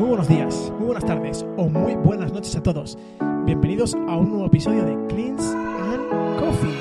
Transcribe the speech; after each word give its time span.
Muy 0.00 0.08
buenos 0.08 0.28
días, 0.28 0.72
muy 0.78 0.86
buenas 0.86 1.04
tardes 1.04 1.44
o 1.58 1.68
muy 1.68 1.94
buenas 1.94 2.32
noches 2.32 2.56
a 2.56 2.62
todos. 2.62 2.96
Bienvenidos 3.44 3.92
a 3.92 4.16
un 4.16 4.30
nuevo 4.30 4.46
episodio 4.46 4.82
de 4.82 4.96
Cleans 5.08 5.42
and 5.42 6.40
Coffee. 6.40 6.74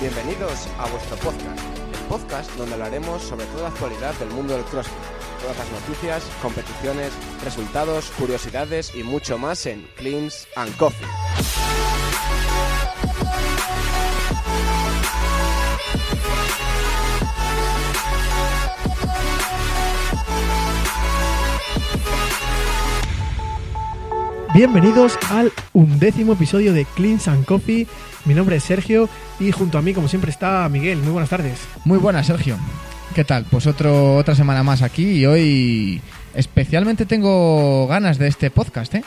Bienvenidos 0.00 0.68
a 0.78 0.86
vuestro 0.86 1.16
podcast, 1.18 1.75
podcast 2.08 2.50
donde 2.56 2.74
hablaremos 2.74 3.22
sobre 3.22 3.46
toda 3.46 3.64
la 3.64 3.68
actualidad 3.68 4.14
del 4.14 4.30
mundo 4.30 4.54
del 4.54 4.64
CrossFit, 4.64 4.94
todas 5.40 5.56
las 5.58 5.70
noticias, 5.70 6.24
competiciones, 6.40 7.12
resultados, 7.44 8.10
curiosidades 8.18 8.94
y 8.94 9.02
mucho 9.02 9.38
más 9.38 9.66
en 9.66 9.86
Cleans 9.96 10.46
and 10.56 10.76
Coffee. 10.76 11.06
Bienvenidos 24.56 25.18
al 25.28 25.52
undécimo 25.74 26.32
episodio 26.32 26.72
de 26.72 26.86
Cleans 26.86 27.28
and 27.28 27.44
Coffee. 27.44 27.86
Mi 28.24 28.32
nombre 28.32 28.56
es 28.56 28.64
Sergio 28.64 29.06
y 29.38 29.52
junto 29.52 29.76
a 29.76 29.82
mí, 29.82 29.92
como 29.92 30.08
siempre, 30.08 30.30
está 30.30 30.66
Miguel. 30.70 30.96
Muy 31.00 31.12
buenas 31.12 31.28
tardes. 31.28 31.60
Muy 31.84 31.98
buenas, 31.98 32.26
Sergio. 32.26 32.56
¿Qué 33.14 33.22
tal? 33.22 33.44
Pues 33.50 33.66
otro, 33.66 34.16
otra 34.16 34.34
semana 34.34 34.62
más 34.62 34.80
aquí 34.80 35.10
y 35.10 35.26
hoy 35.26 36.00
especialmente 36.34 37.04
tengo 37.04 37.86
ganas 37.86 38.16
de 38.16 38.28
este 38.28 38.50
podcast, 38.50 38.94
¿eh? 38.94 39.04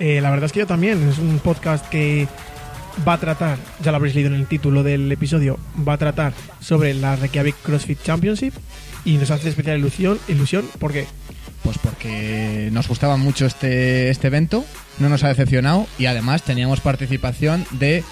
Eh, 0.00 0.20
la 0.20 0.28
verdad 0.28 0.44
es 0.44 0.52
que 0.52 0.58
yo 0.58 0.66
también. 0.66 1.08
Es 1.08 1.18
un 1.18 1.38
podcast 1.38 1.88
que 1.88 2.28
va 3.08 3.14
a 3.14 3.20
tratar, 3.20 3.56
ya 3.82 3.92
lo 3.92 3.96
habréis 3.96 4.14
leído 4.14 4.28
en 4.28 4.38
el 4.38 4.46
título 4.48 4.82
del 4.82 5.10
episodio, 5.10 5.58
va 5.88 5.94
a 5.94 5.98
tratar 5.98 6.34
sobre 6.60 6.92
la 6.92 7.16
Reykjavik 7.16 7.56
CrossFit 7.62 8.02
Championship 8.02 8.52
y 9.06 9.16
nos 9.16 9.30
hace 9.30 9.48
especial 9.48 9.78
ilusión, 9.78 10.18
ilusión 10.28 10.66
porque 10.78 11.06
Pues 11.62 11.76
porque 11.78 12.70
nos 12.72 12.88
gustaba 12.88 13.16
mucho 13.16 13.44
este, 13.46 14.08
este 14.10 14.28
evento, 14.28 14.64
no 14.98 15.08
nos 15.08 15.22
ha 15.24 15.28
decepcionado 15.28 15.86
y 15.98 16.06
además 16.06 16.42
teníamos 16.42 16.80
participación 16.80 17.66
de 17.72 18.02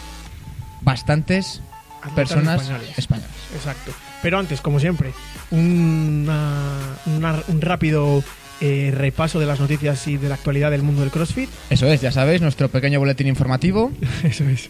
bastantes 0.82 1.60
Atletas 2.02 2.14
personas 2.14 2.60
españoles. 2.62 2.98
españolas. 2.98 3.30
Exacto. 3.56 3.92
Pero 4.22 4.38
antes, 4.38 4.60
como 4.60 4.78
siempre, 4.80 5.12
una- 5.50 6.96
una- 7.06 7.42
un 7.48 7.60
rápido 7.60 8.22
eh, 8.60 8.92
repaso 8.92 9.38
de 9.38 9.46
las 9.46 9.60
noticias 9.60 10.08
y 10.08 10.16
de 10.16 10.28
la 10.28 10.34
actualidad 10.34 10.72
del 10.72 10.82
mundo 10.82 11.02
del 11.02 11.10
CrossFit. 11.12 11.48
Eso 11.70 11.86
es, 11.86 12.00
ya 12.00 12.10
sabéis, 12.10 12.42
nuestro 12.42 12.68
pequeño 12.68 12.98
boletín 12.98 13.28
informativo. 13.28 13.92
Eso 14.24 14.44
es. 14.48 14.68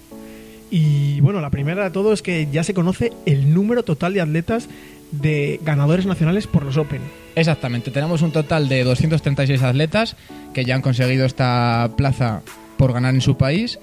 Y 0.70 1.20
bueno, 1.22 1.40
la 1.40 1.48
primera 1.48 1.84
de 1.84 1.90
todo 1.90 2.12
es 2.12 2.20
que 2.20 2.46
ya 2.52 2.62
se 2.64 2.74
conoce 2.74 3.12
el 3.24 3.54
número 3.54 3.82
total 3.84 4.12
de 4.12 4.20
atletas 4.20 4.68
de 5.12 5.60
ganadores 5.62 6.06
nacionales 6.06 6.46
por 6.46 6.64
los 6.64 6.76
Open. 6.76 7.00
Exactamente, 7.34 7.90
tenemos 7.90 8.22
un 8.22 8.32
total 8.32 8.68
de 8.68 8.84
236 8.84 9.62
atletas 9.62 10.16
que 10.52 10.64
ya 10.64 10.74
han 10.74 10.82
conseguido 10.82 11.24
esta 11.24 11.90
plaza 11.96 12.42
por 12.76 12.92
ganar 12.92 13.14
en 13.14 13.20
su 13.20 13.36
país, 13.36 13.78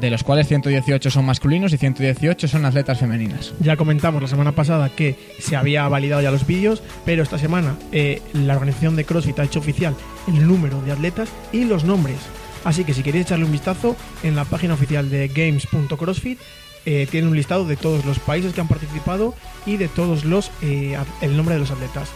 de 0.00 0.10
los 0.10 0.22
cuales 0.22 0.46
118 0.46 1.10
son 1.10 1.24
masculinos 1.24 1.72
y 1.72 1.78
118 1.78 2.48
son 2.48 2.64
atletas 2.64 2.98
femeninas. 2.98 3.52
Ya 3.60 3.76
comentamos 3.76 4.22
la 4.22 4.28
semana 4.28 4.52
pasada 4.52 4.90
que 4.90 5.16
se 5.38 5.56
había 5.56 5.88
validado 5.88 6.22
ya 6.22 6.30
los 6.30 6.46
vídeos, 6.46 6.82
pero 7.04 7.22
esta 7.22 7.38
semana 7.38 7.76
eh, 7.92 8.22
la 8.32 8.54
organización 8.54 8.96
de 8.96 9.04
CrossFit 9.04 9.38
ha 9.40 9.44
hecho 9.44 9.58
oficial 9.58 9.94
el 10.28 10.46
número 10.46 10.80
de 10.82 10.92
atletas 10.92 11.28
y 11.52 11.64
los 11.64 11.84
nombres. 11.84 12.18
Así 12.64 12.84
que 12.84 12.94
si 12.94 13.02
queréis 13.02 13.26
echarle 13.26 13.44
un 13.44 13.52
vistazo, 13.52 13.96
en 14.22 14.36
la 14.36 14.44
página 14.44 14.74
oficial 14.74 15.10
de 15.10 15.28
games.crossfit 15.28 16.38
eh, 16.90 17.06
tiene 17.06 17.28
un 17.28 17.36
listado 17.36 17.66
de 17.66 17.76
todos 17.76 18.06
los 18.06 18.18
países 18.18 18.54
que 18.54 18.62
han 18.62 18.66
participado 18.66 19.34
y 19.66 19.76
de 19.76 19.88
todos 19.88 20.24
los 20.24 20.50
eh, 20.62 20.96
el 21.20 21.36
nombre 21.36 21.54
de 21.54 21.60
los 21.60 21.70
atletas. 21.70 22.08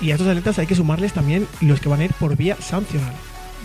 Y 0.00 0.12
a 0.12 0.14
estos 0.14 0.28
atletas 0.28 0.60
hay 0.60 0.68
que 0.68 0.76
sumarles 0.76 1.12
también 1.12 1.48
los 1.60 1.80
que 1.80 1.88
van 1.88 1.98
a 1.98 2.04
ir 2.04 2.12
por 2.12 2.36
vía 2.36 2.56
sancional. 2.60 3.12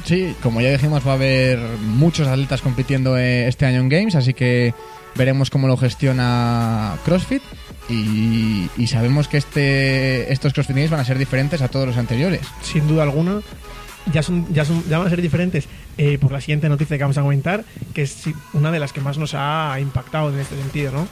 Sí, 0.03 0.35
como 0.41 0.59
ya 0.59 0.71
dijimos, 0.71 1.05
va 1.05 1.11
a 1.11 1.13
haber 1.13 1.59
muchos 1.83 2.27
atletas 2.27 2.63
compitiendo 2.63 3.19
eh, 3.19 3.47
este 3.47 3.67
año 3.67 3.81
en 3.81 3.89
Games, 3.89 4.15
así 4.15 4.33
que 4.33 4.73
veremos 5.13 5.51
cómo 5.51 5.67
lo 5.67 5.77
gestiona 5.77 6.97
CrossFit 7.05 7.43
y, 7.87 8.67
y 8.77 8.87
sabemos 8.87 9.27
que 9.27 9.37
este, 9.37 10.33
estos 10.33 10.53
CrossFit 10.53 10.75
Games 10.75 10.89
van 10.89 11.01
a 11.01 11.05
ser 11.05 11.19
diferentes 11.19 11.61
a 11.61 11.67
todos 11.67 11.85
los 11.85 11.97
anteriores. 11.97 12.41
sin 12.63 12.87
duda 12.87 13.03
alguna, 13.03 13.41
ya, 14.11 14.23
son, 14.23 14.51
ya, 14.51 14.65
son, 14.65 14.83
ya 14.89 14.97
van 14.97 15.05
a 15.05 15.09
ser 15.11 15.21
diferentes 15.21 15.67
eh, 16.01 16.17
por 16.17 16.31
la 16.31 16.41
siguiente 16.41 16.67
noticia 16.67 16.97
que 16.97 17.03
vamos 17.03 17.19
a 17.19 17.21
comentar, 17.21 17.63
que 17.93 18.01
es 18.01 18.23
una 18.53 18.71
de 18.71 18.79
las 18.79 18.91
que 18.91 19.01
más 19.01 19.19
nos 19.19 19.35
ha 19.35 19.77
impactado 19.79 20.33
en 20.33 20.39
este 20.39 20.57
sentido, 20.57 20.91
¿no? 20.91 21.07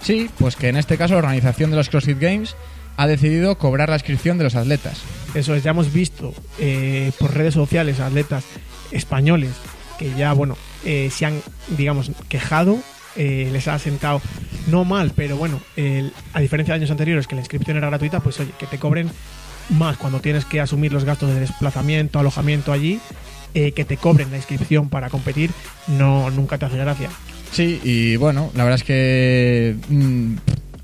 Sí, 0.00 0.30
pues 0.38 0.56
que 0.56 0.68
en 0.68 0.76
este 0.76 0.96
caso 0.96 1.12
la 1.12 1.18
organización 1.18 1.68
de 1.68 1.76
los 1.76 1.90
CrossFit 1.90 2.18
Games 2.18 2.56
ha 2.96 3.06
decidido 3.06 3.58
cobrar 3.58 3.90
la 3.90 3.96
inscripción 3.96 4.38
de 4.38 4.44
los 4.44 4.54
atletas. 4.54 5.02
Eso 5.34 5.54
es, 5.54 5.62
ya 5.62 5.72
hemos 5.72 5.92
visto 5.92 6.32
eh, 6.58 7.12
por 7.18 7.34
redes 7.34 7.52
sociales 7.52 8.00
atletas 8.00 8.44
españoles 8.90 9.50
que 9.98 10.14
ya, 10.14 10.32
bueno, 10.32 10.56
eh, 10.86 11.10
se 11.12 11.26
han, 11.26 11.42
digamos, 11.76 12.10
quejado, 12.30 12.78
eh, 13.16 13.50
les 13.52 13.68
ha 13.68 13.78
sentado 13.78 14.22
no 14.68 14.86
mal, 14.86 15.12
pero 15.14 15.36
bueno, 15.36 15.60
a 16.32 16.40
diferencia 16.40 16.72
de 16.72 16.80
años 16.80 16.90
anteriores 16.90 17.26
que 17.26 17.34
la 17.34 17.42
inscripción 17.42 17.76
era 17.76 17.88
gratuita, 17.88 18.20
pues 18.20 18.40
oye, 18.40 18.52
que 18.58 18.66
te 18.66 18.78
cobren 18.78 19.10
más 19.68 19.98
cuando 19.98 20.20
tienes 20.20 20.46
que 20.46 20.62
asumir 20.62 20.90
los 20.90 21.04
gastos 21.04 21.34
de 21.34 21.40
desplazamiento, 21.40 22.18
alojamiento 22.18 22.72
allí, 22.72 22.98
eh, 23.54 23.72
que 23.72 23.84
te 23.84 23.96
cobren 23.96 24.30
la 24.30 24.36
inscripción 24.36 24.88
para 24.88 25.10
competir, 25.10 25.50
no 25.88 26.30
nunca 26.30 26.58
te 26.58 26.64
hace 26.66 26.76
gracia. 26.78 27.08
Sí, 27.52 27.80
y 27.84 28.16
bueno, 28.16 28.50
la 28.54 28.64
verdad 28.64 28.78
es 28.80 28.84
que. 28.84 29.76
mm, 29.88 30.34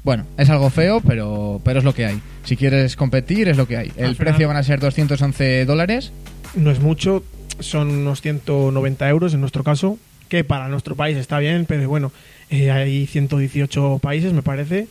bueno, 0.04 0.26
es 0.36 0.48
algo 0.50 0.70
feo, 0.70 1.00
pero, 1.00 1.60
pero 1.64 1.78
es 1.78 1.84
lo 1.84 1.94
que 1.94 2.06
hay. 2.06 2.20
Si 2.44 2.56
quieres 2.56 2.96
competir, 2.96 3.48
es 3.48 3.56
lo 3.56 3.66
que 3.66 3.76
hay. 3.76 3.92
El 3.96 4.06
Al 4.06 4.16
final- 4.16 4.16
precio 4.32 4.48
van 4.48 4.56
a 4.56 4.62
ser 4.62 4.80
211 4.80 5.64
dólares. 5.66 6.12
no 6.54 6.70
es 6.70 6.80
mucho, 6.80 7.24
son 7.60 7.88
unos 7.90 8.20
190 8.22 9.08
euros 9.08 9.34
en 9.34 9.40
nuestro 9.40 9.64
caso, 9.64 9.98
que 10.28 10.44
para 10.44 10.68
nuestro 10.68 10.94
país 10.96 11.16
está 11.16 11.38
bien, 11.38 11.64
pero 11.66 11.88
bueno, 11.88 12.12
eh, 12.50 12.70
hay 12.70 13.06
118 13.06 13.98
países, 14.00 14.32
me 14.32 14.42
parece, 14.42 14.88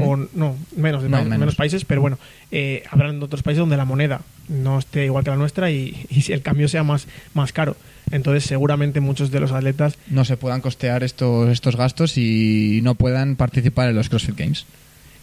O 0.00 0.16
no, 0.16 0.56
menos, 0.76 1.02
de 1.02 1.08
No, 1.08 1.18
menos. 1.22 1.38
menos 1.38 1.54
países, 1.54 1.84
pero 1.84 2.00
bueno, 2.00 2.18
eh, 2.50 2.82
habrán 2.90 3.22
otros 3.22 3.42
países 3.42 3.60
donde 3.60 3.76
la 3.76 3.84
moneda 3.84 4.20
no 4.48 4.78
esté 4.78 5.04
igual 5.04 5.24
que 5.24 5.30
la 5.30 5.36
nuestra 5.36 5.70
y, 5.70 6.06
y 6.10 6.22
si 6.22 6.32
el 6.32 6.42
cambio 6.42 6.68
sea 6.68 6.82
más, 6.82 7.06
más 7.34 7.52
caro. 7.52 7.76
Entonces, 8.10 8.44
seguramente 8.44 9.00
muchos 9.00 9.30
de 9.30 9.40
los 9.40 9.52
atletas 9.52 9.96
No 10.08 10.24
se 10.24 10.36
puedan 10.36 10.60
costear 10.60 11.02
estos, 11.02 11.48
estos 11.50 11.76
gastos 11.76 12.16
y 12.16 12.80
no 12.82 12.94
puedan 12.94 13.36
participar 13.36 13.88
en 13.90 13.96
los 13.96 14.08
CrossFit 14.08 14.36
Games. 14.36 14.64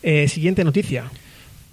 Eh, 0.03 0.27
siguiente 0.27 0.63
noticia. 0.63 1.05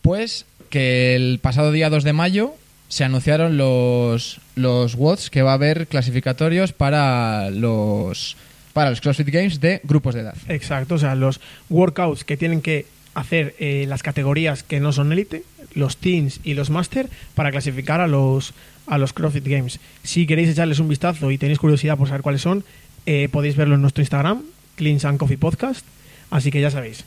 Pues 0.01 0.47
que 0.71 1.15
el 1.15 1.39
pasado 1.41 1.71
día 1.71 1.91
2 1.91 2.03
de 2.03 2.13
mayo 2.15 2.55
se 2.89 3.05
anunciaron 3.05 3.57
los, 3.57 4.41
los 4.55 4.97
WODs 4.97 5.31
que 5.31 5.43
va 5.43 5.51
a 5.53 5.55
haber 5.55 5.87
clasificatorios 5.87 6.73
para 6.73 7.51
los, 7.51 8.37
para 8.73 8.91
los 8.91 9.01
CrossFit 9.01 9.29
Games 9.29 9.61
de 9.61 9.81
grupos 9.85 10.15
de 10.15 10.23
edad. 10.23 10.37
Exacto, 10.49 10.95
o 10.95 10.99
sea, 10.99 11.15
los 11.15 11.41
workouts 11.69 12.25
que 12.25 12.37
tienen 12.37 12.63
que 12.63 12.87
hacer 13.15 13.55
eh, 13.59 13.85
las 13.89 14.03
categorías 14.03 14.63
que 14.63 14.81
no 14.81 14.93
son 14.93 15.13
élite, 15.13 15.45
los 15.75 15.97
teens 15.97 16.41
y 16.45 16.55
los 16.55 16.71
master, 16.71 17.09
para 17.35 17.51
clasificar 17.51 18.01
a 18.01 18.07
los, 18.07 18.55
a 18.87 18.99
los 18.99 19.13
CrossFit 19.13 19.47
Games. 19.47 19.81
Si 20.03 20.27
queréis 20.27 20.49
echarles 20.49 20.79
un 20.79 20.89
vistazo 20.89 21.31
y 21.31 21.39
tenéis 21.39 21.59
curiosidad 21.59 21.97
por 21.99 22.09
saber 22.09 22.23
cuáles 22.23 22.43
son, 22.43 22.65
eh, 23.07 23.29
podéis 23.31 23.57
verlo 23.57 23.75
en 23.75 23.83
nuestro 23.83 24.03
Instagram, 24.03 24.43
Cleans 24.77 25.05
and 25.05 25.19
Coffee 25.19 25.39
Podcast, 25.39 25.85
así 26.31 26.51
que 26.51 26.61
ya 26.61 26.71
sabéis. 26.71 27.05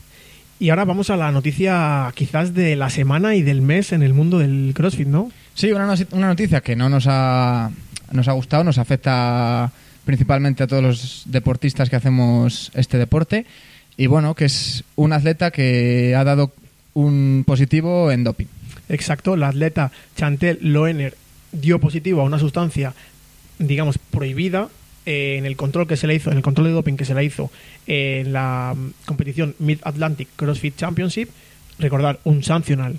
Y 0.58 0.70
ahora 0.70 0.84
vamos 0.84 1.10
a 1.10 1.16
la 1.16 1.32
noticia 1.32 2.10
quizás 2.14 2.54
de 2.54 2.76
la 2.76 2.88
semana 2.88 3.34
y 3.34 3.42
del 3.42 3.60
mes 3.60 3.92
en 3.92 4.02
el 4.02 4.14
mundo 4.14 4.38
del 4.38 4.72
CrossFit, 4.74 5.08
¿no? 5.08 5.30
Sí, 5.54 5.70
una, 5.72 5.92
una 6.12 6.28
noticia 6.28 6.62
que 6.62 6.76
no 6.76 6.88
nos 6.88 7.06
ha, 7.08 7.70
nos 8.12 8.28
ha 8.28 8.32
gustado, 8.32 8.64
nos 8.64 8.78
afecta 8.78 9.70
principalmente 10.06 10.62
a 10.62 10.66
todos 10.66 10.82
los 10.82 11.22
deportistas 11.26 11.90
que 11.90 11.96
hacemos 11.96 12.70
este 12.74 12.96
deporte. 12.96 13.44
Y 13.98 14.06
bueno, 14.06 14.34
que 14.34 14.46
es 14.46 14.84
un 14.94 15.12
atleta 15.12 15.50
que 15.50 16.14
ha 16.16 16.24
dado 16.24 16.54
un 16.94 17.44
positivo 17.46 18.10
en 18.10 18.24
doping. 18.24 18.46
Exacto, 18.88 19.36
la 19.36 19.48
atleta 19.48 19.90
Chantel 20.16 20.58
Loener 20.62 21.16
dio 21.52 21.80
positivo 21.80 22.20
a 22.20 22.24
una 22.24 22.38
sustancia, 22.38 22.94
digamos, 23.58 23.98
prohibida 23.98 24.68
eh, 25.04 25.36
en 25.38 25.44
el 25.44 25.56
control 25.56 25.88
que 25.88 25.96
se 25.96 26.06
le 26.06 26.14
hizo, 26.14 26.30
en 26.30 26.36
el 26.36 26.42
control 26.42 26.68
de 26.68 26.72
doping 26.72 26.96
que 26.96 27.04
se 27.04 27.14
le 27.14 27.24
hizo 27.24 27.50
en 27.86 28.32
la 28.32 28.74
mm, 28.76 29.06
competición 29.06 29.56
Mid 29.58 29.80
Atlantic 29.82 30.28
CrossFit 30.36 30.76
Championship, 30.76 31.30
recordar 31.78 32.20
un 32.24 32.44
sancional 32.44 32.98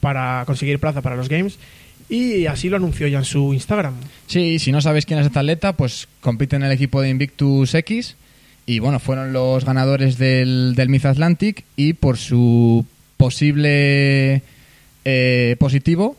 para 0.00 0.44
conseguir 0.46 0.78
plaza 0.78 1.02
para 1.02 1.16
los 1.16 1.28
Games, 1.28 1.58
y 2.08 2.46
así 2.46 2.68
lo 2.68 2.76
anunció 2.76 3.06
ya 3.08 3.18
en 3.18 3.24
su 3.24 3.52
Instagram. 3.52 3.94
Sí, 4.26 4.58
si 4.58 4.72
no 4.72 4.80
sabes 4.80 5.06
quién 5.06 5.18
es 5.18 5.26
este 5.26 5.38
atleta, 5.38 5.74
pues 5.74 6.08
compite 6.20 6.56
en 6.56 6.62
el 6.62 6.72
equipo 6.72 7.00
de 7.00 7.10
Invictus 7.10 7.74
X 7.74 8.16
y 8.66 8.78
bueno, 8.78 8.98
fueron 8.98 9.32
los 9.32 9.64
ganadores 9.64 10.18
del, 10.18 10.74
del 10.74 10.88
Miss 10.88 11.04
Atlantic 11.04 11.64
y 11.76 11.94
por 11.94 12.18
su 12.18 12.84
posible 13.16 14.42
eh, 15.04 15.56
positivo 15.58 16.16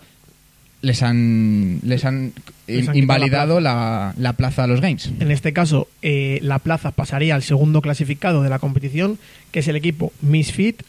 les 0.82 1.02
han, 1.02 1.80
les 1.84 2.06
han, 2.06 2.34
Les 2.68 2.88
invalidado 2.96 3.60
la, 3.60 4.14
la 4.18 4.34
plaza 4.34 4.64
a 4.64 4.68
los 4.68 4.80
Games. 4.80 5.12
En 5.20 5.32
este 5.32 5.52
caso, 5.52 5.88
eh, 6.02 6.40
la 6.42 6.60
plaza 6.60 6.92
pasaría 6.92 7.36
al 7.36 7.44
segundo 7.44 7.82
clasificado 7.82 8.44
de 8.44 8.50
la 8.50 8.60
competición, 8.60 9.18
que 9.52 9.60
es 9.60 9.68
el 9.68 9.76
equipo 9.76 10.14
Misfit, 10.22 10.84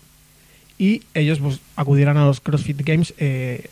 y 0.79 1.03
ellos 1.15 1.41
pues, 1.41 1.61
acudirán 1.75 2.17
a 2.19 2.27
los 2.27 2.41
CrossFit 2.41 2.83
Games 2.83 3.15
eh, 3.19 3.69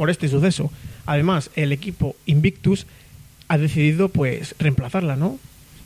por 0.00 0.08
este 0.08 0.28
suceso. 0.28 0.72
Además, 1.04 1.50
el 1.56 1.72
equipo 1.72 2.16
Invictus 2.24 2.86
ha 3.48 3.58
decidido 3.58 4.08
pues 4.08 4.54
reemplazarla, 4.58 5.14
¿no? 5.14 5.38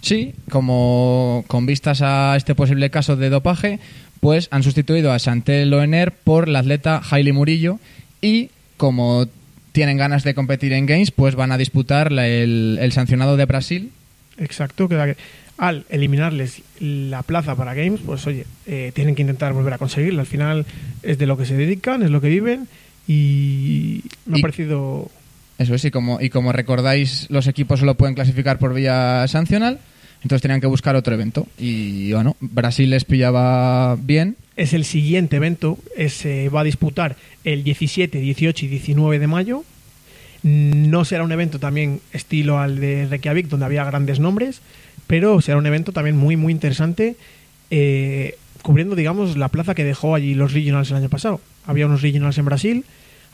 Sí, 0.02 0.34
como 0.50 1.43
con 1.49 1.66
vistas 1.66 2.00
a 2.00 2.37
este 2.37 2.55
posible 2.55 2.90
caso 2.90 3.16
de 3.16 3.28
dopaje, 3.28 3.81
pues 4.20 4.46
han 4.52 4.62
sustituido 4.62 5.11
a 5.12 5.19
Chantel 5.19 5.69
Loener 5.70 6.12
por 6.12 6.46
la 6.46 6.61
atleta 6.61 7.02
Hailey 7.11 7.32
Murillo 7.32 7.81
y 8.20 8.50
como 8.76 9.26
tienen 9.72 9.96
ganas 9.96 10.22
de 10.22 10.34
competir 10.34 10.72
en 10.75 10.87
Games, 10.87 11.11
pues 11.11 11.34
van 11.34 11.50
a 11.50 11.58
disputar 11.58 12.12
la- 12.12 12.28
el, 12.28 12.78
el 12.81 12.93
sancionado 12.93 13.37
de 13.37 13.46
Brasil. 13.46 13.90
Exacto, 14.38 14.88
que, 14.88 14.94
que 14.94 15.16
al 15.58 15.87
eliminarles 15.90 16.62
la 16.78 17.25
plaza 17.25 17.56
para 17.56 17.75
Games, 17.75 18.00
pues 18.06 18.25
oye, 18.28 18.46
eh, 18.66 18.93
tienen 18.94 19.16
que 19.16 19.22
intentar 19.22 19.52
volver 19.55 19.72
a 19.72 19.78
conseguirla. 19.78 20.20
Al 20.20 20.26
final 20.28 20.66
es 21.02 21.19
de 21.19 21.26
lo 21.26 21.37
que 21.37 21.46
se 21.46 21.56
dedican, 21.56 22.05
es 22.05 22.11
lo 22.11 22.20
que 22.20 22.28
viven, 22.28 22.69
y 23.06 24.03
me 24.27 24.39
Y- 24.39 24.41
ha 24.41 24.43
parecido 24.43 25.11
Eso 25.59 25.75
es, 25.75 25.85
y 25.85 25.91
como, 25.91 26.21
y 26.21 26.31
como 26.31 26.53
recordáis, 26.53 27.27
los 27.31 27.47
equipos 27.47 27.81
solo 27.81 27.95
pueden 27.95 28.15
clasificar 28.15 28.59
por 28.59 28.75
vía 28.75 29.25
sancional, 29.29 29.79
entonces 30.23 30.43
tenían 30.43 30.61
que 30.61 30.67
buscar 30.67 30.97
otro 30.97 31.15
evento. 31.15 31.47
Y 31.59 32.12
bueno, 32.12 32.37
Brasil 32.41 32.91
les 32.91 33.05
pillaba 33.05 33.95
bien. 33.97 34.37
es 34.56 34.73
el 34.73 34.85
siguiente 34.85 35.37
evento, 35.37 35.79
eh, 35.97 36.09
se 36.09 36.49
va 36.49 36.62
a 36.62 36.65
disputar 36.65 37.17
el 37.45 37.62
17, 37.62 38.19
18 38.21 38.65
y 38.65 38.69
19 38.69 39.19
de 39.19 39.27
mayo. 39.27 39.65
No 40.43 41.05
será 41.05 41.23
un 41.25 41.33
evento 41.33 41.59
también 41.59 42.00
estilo 42.12 42.59
al 42.59 42.79
de 42.81 43.07
Reykjavik, 43.07 43.47
donde 43.49 43.67
había 43.67 43.85
grandes 43.85 44.21
nombres, 44.21 44.61
pero 45.07 45.41
será 45.41 45.57
un 45.59 45.67
evento 45.67 45.93
también 45.93 46.17
muy, 46.17 46.37
muy 46.37 46.53
interesante, 46.53 47.17
eh, 47.71 48.37
cubriendo, 48.62 48.95
digamos, 48.97 49.37
la 49.37 49.49
plaza 49.49 49.75
que 49.75 49.85
dejó 49.85 50.15
allí 50.15 50.35
los 50.35 50.53
regionals 50.53 50.91
el 50.91 50.97
año 50.99 51.09
pasado. 51.09 51.41
Había 51.66 51.87
unos 51.87 52.02
regionals 52.02 52.38
en 52.38 52.44
Brasil, 52.44 52.84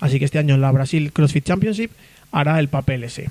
así 0.00 0.18
que 0.18 0.24
este 0.24 0.38
año 0.38 0.56
la 0.56 0.70
Brasil 0.70 1.12
CrossFit 1.12 1.44
Championship 1.44 1.90
hará 2.32 2.58
el 2.58 2.68
papel 2.68 3.04
ese. 3.04 3.28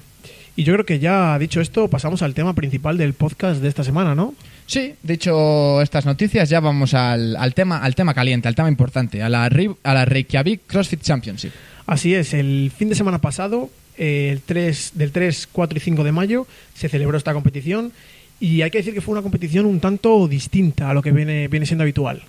Y 0.56 0.64
yo 0.64 0.74
creo 0.74 0.86
que 0.86 1.00
ya 1.00 1.40
dicho 1.40 1.62
esto, 1.62 1.88
pasamos 1.88 2.22
al 2.22 2.34
tema 2.34 2.54
principal 2.54 2.98
del 2.98 3.14
podcast 3.14 3.62
de 3.62 3.70
esta 3.70 3.84
semana, 3.84 4.14
¿no? 4.14 4.34
Sí, 4.66 4.94
dicho 5.04 5.82
estas 5.82 6.06
noticias, 6.06 6.50
ya 6.50 6.60
vamos 6.60 6.94
al, 6.94 7.36
al 7.38 7.54
tema, 7.54 7.78
al 7.78 7.96
tema 7.96 8.14
caliente, 8.14 8.48
al 8.48 8.56
tema 8.56 8.68
importante, 8.68 9.24
a 9.24 9.30
la, 9.30 9.46
a 9.46 9.94
la 9.94 10.06
Reykjavik 10.06 10.62
CrossFit 10.68 11.02
Championship. 11.02 11.52
Así 11.88 12.14
es, 12.14 12.34
el 12.34 12.72
fin 12.76 12.90
de 12.90 12.96
semana 12.96 13.20
pasado, 13.20 13.70
eh, 13.98 14.30
el 14.34 14.42
3, 14.42 14.92
del 14.96 15.12
3, 15.12 15.48
4 15.52 15.78
y 15.78 15.82
5 15.82 16.04
de 16.04 16.12
mayo, 16.12 16.46
se 16.76 16.90
celebró 16.90 17.18
esta 17.18 17.34
competición 17.34 17.92
y 18.40 18.62
hay 18.62 18.70
que 18.70 18.80
decir 18.80 18.94
que 18.94 19.02
fue 19.02 19.14
una 19.14 19.22
competición 19.22 19.66
un 19.66 19.80
tanto 19.80 20.28
distinta 20.28 20.90
a 20.90 20.94
lo 20.94 21.02
que 21.02 21.12
viene, 21.12 21.48
viene 21.48 21.66
siendo 21.66 21.84
habitual. 21.84 22.22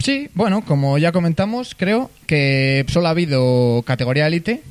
Sí, 0.00 0.28
bueno, 0.34 0.62
como 0.64 0.98
ya 0.98 1.12
comentamos, 1.12 1.74
creo 1.76 2.10
que 2.26 2.84
solo 2.88 3.06
ha 3.06 3.10
habido 3.10 3.82
categoría 3.86 4.26
élite 4.26 4.62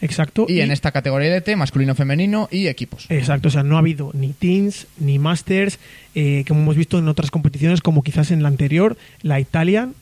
Exacto. 0.00 0.46
y 0.48 0.60
en 0.60 0.70
esta 0.70 0.92
categoría 0.92 1.34
élite 1.34 1.56
masculino, 1.56 1.94
femenino 1.96 2.48
y 2.52 2.68
equipos. 2.68 3.06
Exacto, 3.08 3.48
o 3.48 3.50
sea, 3.50 3.64
no 3.64 3.76
ha 3.76 3.80
habido 3.80 4.10
ni 4.14 4.32
teens 4.32 4.86
ni 4.98 5.18
masters, 5.18 5.78
eh, 6.14 6.44
como 6.46 6.60
hemos 6.62 6.76
visto 6.76 6.98
en 6.98 7.08
otras 7.08 7.30
competiciones, 7.32 7.80
como 7.80 8.02
quizás 8.02 8.30
en 8.30 8.42
la 8.42 8.48
anterior, 8.48 8.96
la 9.22 9.40
Italian 9.40 9.94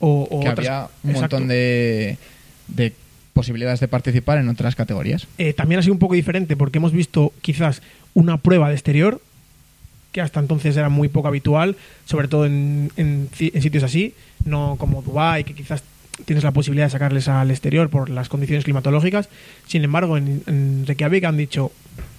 o, 0.00 0.22
o 0.30 0.40
que 0.40 0.48
otras- 0.48 0.66
había 0.66 0.88
un 1.04 1.10
Exacto. 1.10 1.36
montón 1.36 1.48
de, 1.48 2.16
de 2.68 2.92
posibilidades 3.34 3.80
de 3.80 3.88
participar 3.88 4.38
en 4.38 4.48
otras 4.48 4.74
categorías. 4.74 5.26
Eh, 5.36 5.52
también 5.52 5.78
ha 5.78 5.82
sido 5.82 5.92
un 5.92 5.98
poco 5.98 6.14
diferente 6.14 6.56
porque 6.56 6.78
hemos 6.78 6.92
visto 6.92 7.32
quizás 7.42 7.82
una 8.14 8.38
prueba 8.38 8.68
de 8.68 8.74
exterior 8.74 9.20
que 10.16 10.22
hasta 10.22 10.40
entonces 10.40 10.74
era 10.78 10.88
muy 10.88 11.08
poco 11.08 11.28
habitual, 11.28 11.76
sobre 12.06 12.26
todo 12.26 12.46
en, 12.46 12.90
en 12.96 13.28
ci- 13.30 13.50
en 13.54 13.60
sitios 13.60 13.84
así, 13.84 14.14
no 14.46 14.76
como 14.78 15.02
Dubai 15.02 15.44
que 15.44 15.52
quizás 15.52 15.82
tienes 16.24 16.42
la 16.42 16.52
posibilidad 16.52 16.86
de 16.86 16.90
sacarles 16.90 17.28
al 17.28 17.50
exterior 17.50 17.90
por 17.90 18.08
las 18.08 18.30
condiciones 18.30 18.64
climatológicas. 18.64 19.28
Sin 19.66 19.84
embargo, 19.84 20.16
en, 20.16 20.42
en 20.46 20.84
Reykjavik 20.86 21.22
han 21.24 21.36
dicho, 21.36 21.70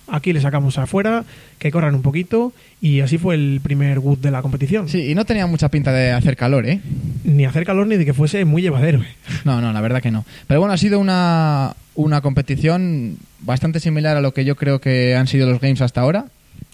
aquí 0.07 0.31
le 0.31 0.41
sacamos 0.41 0.77
afuera, 0.77 1.25
que 1.57 1.71
corran 1.71 1.95
un 1.95 2.03
poquito, 2.03 2.53
y 2.81 2.99
así 2.99 3.17
fue 3.17 3.33
el 3.33 3.59
primer 3.63 3.97
wood 3.97 4.19
de 4.19 4.29
la 4.29 4.44
competición. 4.44 4.88
Sí, 4.89 5.09
y 5.09 5.15
no 5.15 5.25
tenía 5.25 5.47
mucha 5.47 5.69
pinta 5.69 5.91
de 5.91 6.11
hacer 6.11 6.38
calor, 6.38 6.67
¿eh? 6.67 6.79
Ni 7.23 7.45
hacer 7.45 7.65
calor 7.65 7.88
ni 7.88 7.97
de 7.97 8.05
que 8.05 8.13
fuese 8.13 8.45
muy 8.45 8.61
llevadero. 8.61 9.01
No, 9.44 9.59
no, 9.61 9.73
la 9.73 9.81
verdad 9.81 10.01
que 10.03 10.11
no. 10.11 10.23
Pero 10.45 10.59
bueno, 10.59 10.73
ha 10.73 10.77
sido 10.77 10.99
una, 10.99 11.75
una 11.95 12.21
competición 12.21 13.17
bastante 13.39 13.79
similar 13.79 14.15
a 14.17 14.21
lo 14.21 14.33
que 14.33 14.45
yo 14.45 14.55
creo 14.55 14.79
que 14.79 15.15
han 15.15 15.25
sido 15.25 15.49
los 15.49 15.59
Games 15.59 15.81
hasta 15.81 16.01
ahora, 16.01 16.25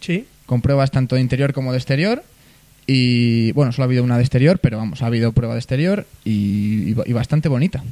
Sí, 0.02 0.26
con 0.54 0.62
pruebas 0.62 0.92
tanto 0.92 1.16
de 1.16 1.22
interior 1.22 1.52
como 1.52 1.72
de 1.72 1.78
exterior. 1.80 2.24
Y 2.86 3.52
bueno, 3.54 3.72
solo 3.72 3.84
ha 3.84 3.88
habido 3.88 4.04
una 4.04 4.18
de 4.18 4.24
exterior, 4.24 4.60
pero 4.60 4.78
vamos, 4.78 5.02
ha 5.02 5.08
habido 5.08 5.32
prueba 5.32 5.54
de 5.56 5.60
exterior 5.60 6.06
y, 6.26 6.90
y 6.90 6.94
ba- 6.94 7.04
y 7.06 7.14
bastante 7.14 7.50
bonita. 7.50 7.84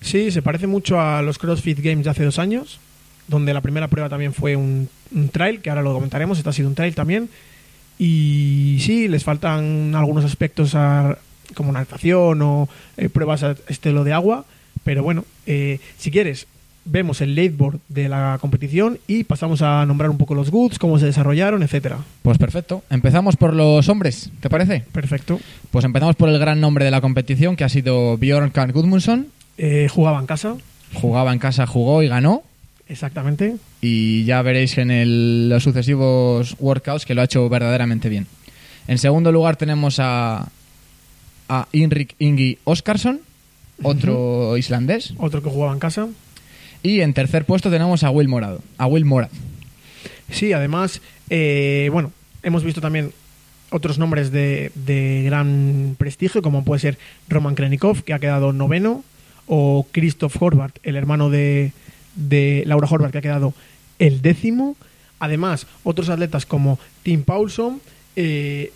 Sí, 0.00 0.30
se 0.30 0.42
parece 0.42 0.66
mucho 0.66 1.00
a 1.00 1.22
los 1.22 1.38
CrossFit 1.38 1.78
Games 1.80 2.04
de 2.04 2.10
hace 2.10 2.24
dos 2.24 2.38
años, 2.38 2.78
donde 3.28 3.54
la 3.54 3.60
primera 3.60 3.88
prueba 3.88 4.08
también 4.08 4.32
fue 4.34 4.56
un, 4.56 4.88
un 5.14 5.28
trail, 5.28 5.60
que 5.60 5.70
ahora 5.70 5.82
lo 5.82 5.92
comentaremos, 5.94 6.36
este 6.38 6.50
ha 6.50 6.52
sido 6.52 6.68
un 6.68 6.74
trail 6.74 6.94
también. 6.94 7.28
Y 7.98 8.78
sí, 8.80 9.08
les 9.08 9.24
faltan 9.24 9.94
algunos 9.94 10.24
aspectos 10.24 10.74
a- 10.74 11.16
como 11.54 11.72
natación 11.72 12.42
o 12.42 12.68
eh, 12.96 13.08
pruebas 13.08 13.42
a 13.42 13.56
estilo 13.68 14.04
de 14.04 14.12
agua, 14.12 14.44
pero 14.84 15.02
bueno, 15.02 15.24
eh, 15.46 15.78
si 15.98 16.10
quieres, 16.10 16.46
vemos 16.90 17.20
el 17.20 17.34
leadboard 17.34 17.78
de 17.88 18.08
la 18.08 18.38
competición 18.40 18.98
y 19.06 19.24
pasamos 19.24 19.62
a 19.62 19.84
nombrar 19.86 20.10
un 20.10 20.18
poco 20.18 20.34
los 20.34 20.50
goods, 20.50 20.78
cómo 20.78 20.98
se 20.98 21.06
desarrollaron, 21.06 21.62
etcétera. 21.62 21.98
Pues 22.22 22.36
perfecto. 22.38 22.82
Empezamos 22.90 23.36
por 23.36 23.54
los 23.54 23.88
hombres, 23.88 24.30
¿te 24.40 24.50
parece? 24.50 24.84
Perfecto. 24.92 25.38
Pues 25.70 25.84
empezamos 25.84 26.16
por 26.16 26.28
el 26.28 26.38
gran 26.38 26.60
nombre 26.60 26.84
de 26.84 26.90
la 26.90 27.00
competición, 27.00 27.56
que 27.56 27.64
ha 27.64 27.68
sido 27.68 28.16
Bjorn 28.18 28.50
Karl 28.50 28.72
Gudmundsson. 28.72 29.28
Eh, 29.58 29.88
jugaba 29.90 30.18
en 30.20 30.26
casa, 30.26 30.56
Jugaba 30.94 31.32
en 31.32 31.38
casa, 31.38 31.66
jugó 31.66 32.02
y 32.02 32.08
ganó. 32.08 32.42
exactamente. 32.88 33.56
y 33.82 34.24
ya 34.24 34.42
veréis 34.42 34.76
en 34.78 34.90
el- 34.90 35.48
los 35.48 35.62
sucesivos 35.62 36.56
workouts 36.58 37.06
que 37.06 37.14
lo 37.14 37.20
ha 37.22 37.24
hecho 37.24 37.48
verdaderamente 37.48 38.08
bien. 38.08 38.26
En 38.88 38.98
segundo 38.98 39.30
lugar 39.32 39.56
tenemos 39.56 39.98
a, 40.00 40.48
a 41.48 41.68
Inrik 41.72 42.14
Ingi 42.18 42.58
Oskarsson, 42.64 43.20
otro 43.82 44.56
islandés. 44.56 45.14
Otro 45.18 45.42
que 45.42 45.48
jugaba 45.48 45.72
en 45.72 45.78
casa. 45.78 46.08
Y 46.82 47.00
en 47.00 47.12
tercer 47.12 47.44
puesto 47.44 47.70
tenemos 47.70 48.02
a 48.04 48.10
Will 48.10 48.28
Morado, 48.28 48.62
a 48.78 48.86
Will 48.86 49.04
Morad. 49.04 49.30
Sí, 50.30 50.52
además, 50.52 51.02
eh, 51.28 51.88
bueno, 51.92 52.12
hemos 52.42 52.64
visto 52.64 52.80
también 52.80 53.12
otros 53.70 53.98
nombres 53.98 54.32
de, 54.32 54.72
de 54.74 55.22
gran 55.24 55.96
prestigio, 55.98 56.42
como 56.42 56.64
puede 56.64 56.80
ser 56.80 56.98
Roman 57.28 57.54
Krenikov, 57.54 58.02
que 58.02 58.14
ha 58.14 58.18
quedado 58.18 58.52
noveno, 58.52 59.04
o 59.46 59.86
Christoph 59.90 60.40
Horvath, 60.40 60.78
el 60.82 60.96
hermano 60.96 61.28
de, 61.28 61.72
de 62.14 62.62
Laura 62.66 62.88
Horvath, 62.90 63.12
que 63.12 63.18
ha 63.18 63.22
quedado 63.22 63.52
el 63.98 64.22
décimo. 64.22 64.76
Además, 65.18 65.66
otros 65.84 66.08
atletas 66.08 66.46
como 66.46 66.78
Tim 67.02 67.24
Paulson, 67.24 67.80
eh, 68.16 68.72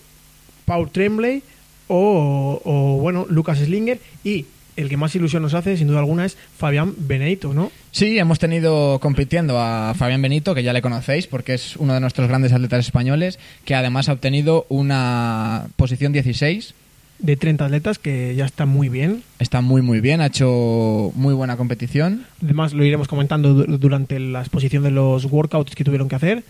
Paul 0.64 0.90
Tremblay 0.90 1.42
o, 1.88 2.60
o, 2.64 2.98
bueno, 3.00 3.26
Lucas 3.28 3.58
Slinger 3.58 4.00
y 4.24 4.46
el 4.76 4.88
que 4.88 4.96
más 4.96 5.14
ilusión 5.14 5.42
nos 5.42 5.54
hace, 5.54 5.76
sin 5.76 5.86
duda 5.88 6.00
alguna, 6.00 6.24
es 6.24 6.36
Fabián 6.58 6.94
Benedito, 6.96 7.54
¿no? 7.54 7.70
Sí, 7.92 8.18
hemos 8.18 8.38
tenido 8.38 8.98
compitiendo 9.00 9.60
a 9.60 9.94
Fabián 9.96 10.20
Benito, 10.22 10.54
que 10.54 10.62
ya 10.62 10.72
le 10.72 10.82
conocéis 10.82 11.26
porque 11.26 11.54
es 11.54 11.76
uno 11.76 11.94
de 11.94 12.00
nuestros 12.00 12.28
grandes 12.28 12.52
atletas 12.52 12.84
españoles, 12.86 13.38
que 13.64 13.74
además 13.74 14.08
ha 14.08 14.12
obtenido 14.14 14.66
una 14.68 15.66
posición 15.76 16.12
16 16.12 16.74
De 17.20 17.36
30 17.36 17.66
atletas, 17.66 17.98
que 18.00 18.34
ya 18.34 18.44
está 18.44 18.66
muy 18.66 18.88
bien. 18.88 19.22
Está 19.38 19.60
muy 19.60 19.80
muy 19.82 20.00
bien, 20.00 20.20
ha 20.20 20.26
hecho 20.26 21.12
muy 21.14 21.32
buena 21.32 21.56
competición. 21.56 22.26
Además, 22.42 22.74
lo 22.74 22.84
iremos 22.84 23.06
comentando 23.06 23.54
du- 23.54 23.78
durante 23.78 24.18
la 24.18 24.40
exposición 24.40 24.82
de 24.82 24.90
los 24.90 25.24
workouts 25.26 25.74
que 25.76 25.84
tuvieron 25.84 26.08
que 26.08 26.16
hacer. 26.16 26.42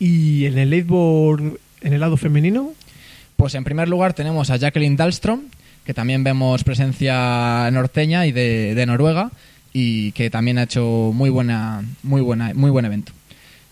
Y 0.00 0.46
en 0.46 0.58
el 0.58 0.72
en 0.74 1.92
el 1.92 2.00
lado 2.00 2.16
femenino, 2.16 2.72
Pues 3.36 3.54
en 3.54 3.64
primer 3.64 3.88
lugar 3.88 4.12
tenemos 4.14 4.50
a 4.50 4.56
Jacqueline 4.56 4.96
Dahlström, 4.96 5.40
que 5.84 5.94
también 5.94 6.24
vemos 6.24 6.64
presencia 6.64 7.68
norteña 7.72 8.26
y 8.26 8.32
de, 8.32 8.84
Noruega, 8.86 9.30
y 9.72 10.12
que 10.12 10.30
también 10.30 10.58
ha 10.58 10.64
hecho 10.64 11.12
muy 11.14 11.30
buena, 11.30 11.82
muy 12.02 12.20
buena, 12.20 12.52
muy 12.54 12.70
buen 12.70 12.84
evento. 12.84 13.12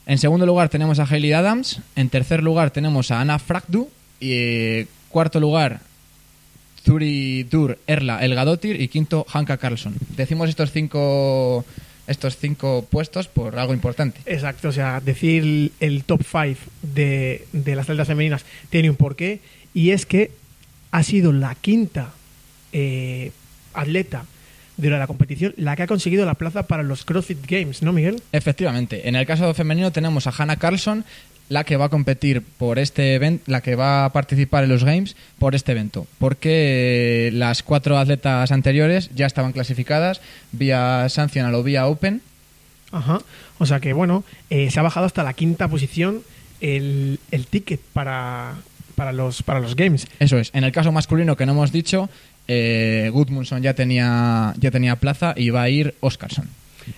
En 0.07 0.19
segundo 0.19 0.47
lugar 0.47 0.69
tenemos 0.69 0.99
a 0.99 1.05
Hayley 1.05 1.33
Adams, 1.33 1.81
en 1.95 2.09
tercer 2.09 2.43
lugar 2.43 2.71
tenemos 2.71 3.11
a 3.11 3.21
Ana 3.21 3.39
Fragdu 3.39 3.89
y 4.19 4.33
eh, 4.33 4.87
cuarto 5.09 5.39
lugar 5.39 5.81
Zuri 6.83 7.45
Dur 7.45 7.79
Erla 7.87 8.25
Elgadotir 8.25 8.81
y 8.81 8.89
quinto 8.89 9.27
Hanka 9.33 9.59
Carlson. 9.59 9.95
Decimos 10.17 10.49
estos 10.49 10.73
cinco 10.73 11.65
estos 12.07 12.37
cinco 12.39 12.87
puestos 12.91 13.29
por 13.29 13.57
algo 13.57 13.73
importante. 13.73 14.21
Exacto, 14.27 14.69
o 14.69 14.73
sea, 14.73 15.01
decir 15.01 15.73
el 15.79 16.03
top 16.03 16.23
5 16.25 16.57
de, 16.83 17.47
de 17.53 17.77
las 17.77 17.85
atletas 17.85 18.09
femeninas 18.09 18.45
tiene 18.69 18.91
un 18.91 18.97
porqué 18.97 19.41
y 19.75 19.91
es 19.91 20.07
que 20.07 20.33
ha 20.91 21.03
sido 21.03 21.33
la 21.33 21.55
quinta 21.55 22.11
eh, 22.73 23.33
atleta 23.75 24.25
de 24.77 24.91
la 24.91 25.07
competición 25.07 25.53
la 25.57 25.77
que 25.77 25.83
ha 25.83 25.87
conseguido 25.87 26.25
la 26.25 26.35
plaza 26.35 26.67
para 26.67 26.83
los 26.83 27.05
CrossFit 27.05 27.47
Games, 27.47 27.83
¿no, 27.83 27.93
Miguel? 27.93 28.23
Efectivamente. 28.33 29.09
En 29.09 29.15
el 29.15 29.27
caso 29.27 29.53
femenino 29.55 29.93
tenemos 29.93 30.27
a 30.27 30.33
Hannah 30.37 30.57
Carlson, 30.57 31.05
la 31.49 31.65
que 31.65 31.77
va 31.77 31.87
a 31.87 31.89
competir 31.89 32.43
por 32.43 32.79
este 32.79 33.15
evento, 33.15 33.45
la 33.47 33.61
que 33.61 33.75
va 33.75 34.05
a 34.05 34.13
participar 34.13 34.65
en 34.65 34.71
los 34.71 34.85
Games 34.85 35.17
por 35.39 35.55
este 35.55 35.73
evento, 35.73 36.07
porque 36.19 37.31
las 37.35 37.63
cuatro 37.63 37.99
atletas 37.99 38.53
anteriores 38.53 39.11
ya 39.15 39.27
estaban 39.27 39.53
clasificadas 39.53 40.21
vía 40.53 41.09
Sanctional 41.09 41.55
o 41.55 41.63
vía 41.63 41.87
Open. 41.87 42.23
Ajá. 42.93 43.21
O 43.59 43.67
sea 43.67 43.81
que, 43.81 43.93
bueno, 43.93 44.25
eh, 44.49 44.71
se 44.71 44.81
ha 44.81 44.83
bajado 44.83 45.07
hasta 45.07 45.23
la 45.23 45.35
quinta 45.35 45.69
posición 45.69 46.23
el, 46.61 47.19
el 47.31 47.47
ticket 47.47 47.81
para, 47.93 48.55
para, 49.01 49.15
los, 49.15 49.43
para 49.43 49.61
los 49.61 49.77
Games. 49.77 50.07
Eso 50.19 50.37
es. 50.37 50.51
En 50.53 50.63
el 50.63 50.73
caso 50.73 50.93
masculino 50.93 51.35
que 51.35 51.47
no 51.47 51.53
hemos 51.53 51.73
dicho, 51.73 52.11
eh, 52.47 53.09
Gudmundsson 53.11 53.63
ya 53.63 53.73
tenía, 53.73 54.53
ya 54.59 54.71
tenía 54.71 54.97
plaza 54.97 55.33
y 55.35 55.49
va 55.49 55.63
a 55.63 55.71
ir 55.71 55.95
Oscarson. 56.01 56.47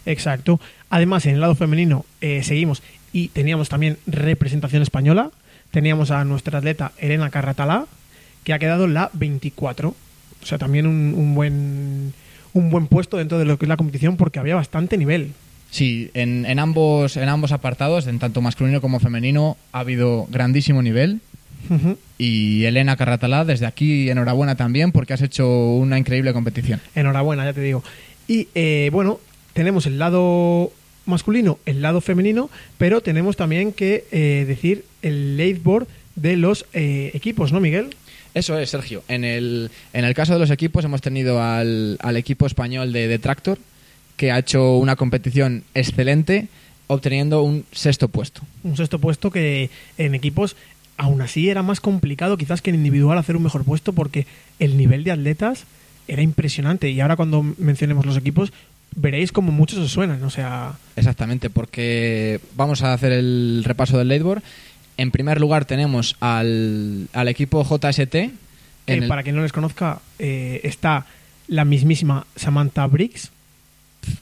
Exacto. 0.05 0.59
Además, 0.91 1.27
en 1.27 1.35
el 1.35 1.41
lado 1.41 1.55
femenino 1.55 2.05
eh, 2.21 2.43
seguimos 2.43 2.83
y 3.13 3.29
teníamos 3.29 3.69
también 3.69 3.99
representación 4.09 4.83
española. 4.83 5.31
Teníamos 5.71 6.11
a 6.11 6.25
nuestra 6.25 6.59
atleta 6.59 6.91
Elena 6.99 7.31
Carratalá, 7.31 7.87
que 8.43 8.53
ha 8.53 8.59
quedado 8.59 8.89
la 8.89 9.09
24. 9.13 9.91
O 9.91 10.45
sea, 10.45 10.59
también 10.59 10.89
un, 10.89 11.15
un 11.17 11.37
buen 11.37 12.15
un 12.53 12.71
buen 12.71 12.89
puesto 12.89 13.17
dentro 13.17 13.39
de 13.39 13.45
lo 13.45 13.61
que 13.61 13.67
es 13.67 13.69
la 13.69 13.77
competición 13.77 14.17
porque 14.17 14.41
había 14.41 14.57
bastante 14.57 14.99
nivel. 14.99 15.35
Sí, 15.71 16.11
en, 16.15 16.47
en 16.47 16.59
ambos, 16.59 17.17
en 17.17 17.29
ambos 17.29 17.53
apartados, 17.53 18.09
en 18.09 18.19
tanto 18.19 18.41
masculino 18.41 18.81
como 18.81 18.99
femenino, 18.99 19.57
ha 19.71 19.79
habido 19.79 20.27
grandísimo 20.33 20.83
nivel. 20.83 21.21
Y 22.19 22.65
Elena 22.65 22.97
Carratalá, 22.97 23.45
desde 23.45 23.67
aquí 23.67 24.11
enhorabuena 24.11 24.57
también 24.57 24.93
porque 24.93 25.13
has 25.13 25.23
hecho 25.23 25.75
una 25.75 25.99
increíble 25.99 26.33
competición. 26.33 26.81
Enhorabuena, 26.95 27.45
ya 27.45 27.53
te 27.53 27.63
digo. 27.63 27.83
Y 28.29 28.49
eh, 28.55 28.91
bueno, 28.93 29.21
tenemos 29.53 29.87
el 29.87 29.99
lado 29.99 30.73
masculino, 31.07 31.59
el 31.67 31.83
lado 31.83 32.01
femenino, 32.01 32.51
pero 32.79 33.01
tenemos 33.01 33.37
también 33.37 33.73
que 33.73 34.05
eh, 34.13 34.45
decir 34.47 34.85
el 35.03 35.37
leaderboard 35.37 35.89
de 36.17 36.37
los 36.37 36.67
eh, 36.73 37.11
equipos, 37.15 37.53
¿no, 37.53 37.61
Miguel? 37.61 37.95
Eso 38.35 38.59
es, 38.59 38.71
Sergio. 38.71 39.03
En 39.09 39.25
el, 39.25 39.71
en 39.93 40.05
el 40.05 40.15
caso 40.15 40.33
de 40.33 40.39
los 40.39 40.51
equipos 40.51 40.85
hemos 40.85 41.03
tenido 41.03 41.43
al, 41.43 41.99
al 42.01 42.17
equipo 42.17 42.47
español 42.47 42.93
de, 42.93 43.09
de 43.09 43.19
Tractor, 43.19 43.59
que 44.17 44.31
ha 44.31 44.39
hecho 44.39 44.77
una 44.79 44.97
competición 44.97 45.65
excelente, 45.75 46.49
obteniendo 46.87 47.43
un 47.43 47.65
sexto 47.73 48.09
puesto. 48.09 48.43
Un 48.63 48.77
sexto 48.77 48.99
puesto 48.99 49.31
que 49.31 49.71
en 49.99 50.15
equipos 50.15 50.57
aún 51.03 51.21
así 51.21 51.49
era 51.51 51.63
más 51.63 51.81
complicado 51.81 52.37
quizás 52.37 52.63
que 52.63 52.71
en 52.71 52.77
individual 52.77 53.19
hacer 53.19 53.37
un 53.37 53.43
mejor 53.43 53.65
puesto 53.65 53.93
porque 53.93 54.27
el 54.59 54.77
nivel 54.77 55.03
de 55.05 55.11
atletas 55.11 55.65
era 56.07 56.23
impresionante 56.23 56.91
y 56.91 57.01
ahora 57.01 57.17
cuando 57.17 57.43
mencionemos 57.59 58.07
los 58.07 58.17
equipos 58.17 58.53
veréis 58.95 59.33
como 59.33 59.51
muchos 59.53 59.79
os 59.79 59.91
suenan, 59.91 60.23
o 60.23 60.31
sea, 60.31 60.75
Exactamente, 60.97 61.51
porque 61.51 62.41
vamos 62.57 62.83
a 62.83 62.93
hacer 62.93 63.11
el 63.13 63.63
repaso 63.65 63.99
del 63.99 64.09
leaderboard. 64.09 64.43
En 64.99 65.11
primer 65.11 65.41
lugar 65.41 65.65
tenemos 65.65 66.17
al, 66.21 67.09
al 67.15 67.29
equipo 67.29 67.65
JST. 67.65 68.11
que 68.13 68.31
en 68.87 69.03
el- 69.05 69.09
para 69.09 69.23
quien 69.23 69.35
no 69.35 69.43
les 69.43 69.53
conozca 69.53 70.01
eh, 70.19 70.61
está 70.65 71.07
la 71.49 71.65
mismísima 71.65 72.27
Samantha 72.37 72.87
Briggs, 72.87 73.31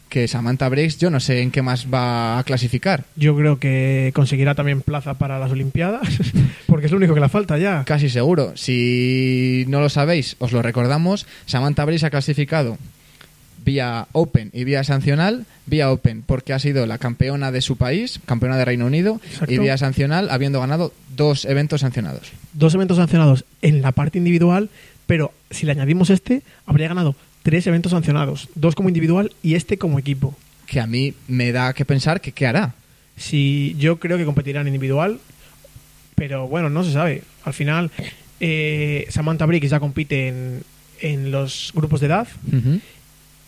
que 0.09 0.29
Samantha 0.29 0.69
Briggs, 0.69 0.99
yo 0.99 1.11
no 1.11 1.21
sé 1.21 1.41
en 1.41 1.51
qué 1.51 1.63
más 1.63 1.87
va 1.93 2.39
a 2.39 2.45
clasificar. 2.45 3.05
yo 3.17 3.37
creo 3.37 3.59
que 3.59 4.11
conseguirá 4.15 4.55
también 4.55 4.83
plaza 4.83 5.15
para 5.15 5.39
las 5.39 5.51
Olimpiadas 5.53 6.09
porque 6.67 6.87
es 6.87 6.93
lo 6.93 6.99
único 6.99 7.15
que 7.15 7.21
le 7.21 7.29
falta 7.29 7.59
ya. 7.59 7.85
Casi 7.85 8.09
seguro. 8.11 8.53
Si 8.57 9.65
no 9.69 9.81
lo 9.81 9.89
sabéis, 9.89 10.37
os 10.39 10.53
lo 10.53 10.63
recordamos. 10.63 11.27
Samantha 11.47 11.85
Briggs 11.85 12.05
ha 12.05 12.11
clasificado 12.11 12.77
vía 13.65 14.09
Open 14.13 14.51
y 14.53 14.65
vía 14.65 14.85
sancional. 14.85 15.47
Vía 15.67 15.91
Open 15.91 16.23
porque 16.23 16.53
ha 16.53 16.59
sido 16.59 16.87
la 16.87 16.99
campeona 16.99 17.53
de 17.53 17.61
su 17.61 17.77
país, 17.77 18.21
campeona 18.27 18.57
de 18.57 18.65
Reino 18.65 18.87
Unido, 18.87 19.21
Exacto. 19.25 19.53
y 19.53 19.59
vía 19.59 19.79
sancional 19.79 20.31
habiendo 20.31 20.61
ganado 20.61 20.93
dos 21.17 21.45
eventos 21.45 21.83
sancionados. 21.83 22.33
Dos 22.53 22.75
eventos 22.75 22.97
sancionados 22.97 23.45
en 23.63 23.83
la 23.83 23.93
parte 23.93 24.19
individual, 24.19 24.71
pero 25.07 25.33
si 25.51 25.67
le 25.67 25.73
añadimos 25.73 26.11
este, 26.11 26.43
habría 26.67 26.89
ganado 26.89 27.15
tres 27.43 27.67
eventos 27.67 27.93
sancionados, 27.93 28.49
dos 28.55 28.75
como 28.75 28.89
individual 28.89 29.33
y 29.43 29.55
este 29.55 29.79
como 29.79 29.99
equipo. 29.99 30.37
Que 30.67 30.81
a 30.81 30.87
mí 30.87 31.15
me 31.29 31.53
da 31.53 31.73
que 31.73 31.85
pensar 31.85 32.21
que 32.21 32.33
qué 32.33 32.47
hará. 32.47 32.75
Si 33.17 33.77
yo 33.79 33.99
creo 33.99 34.17
que 34.19 34.25
competirán 34.25 34.67
individual, 34.67 35.21
pero 36.15 36.47
bueno, 36.49 36.71
no 36.71 36.85
se 36.85 36.93
sabe. 36.93 37.23
Al 37.45 37.55
final, 37.55 37.91
eh, 38.41 39.07
Samantha 39.11 39.47
Briggs 39.47 39.71
ya 39.71 39.81
compite 39.81 40.29
en, 40.29 40.63
en 41.01 41.31
los 41.31 41.73
grupos 41.75 42.01
de 42.01 42.07
edad 42.07 42.29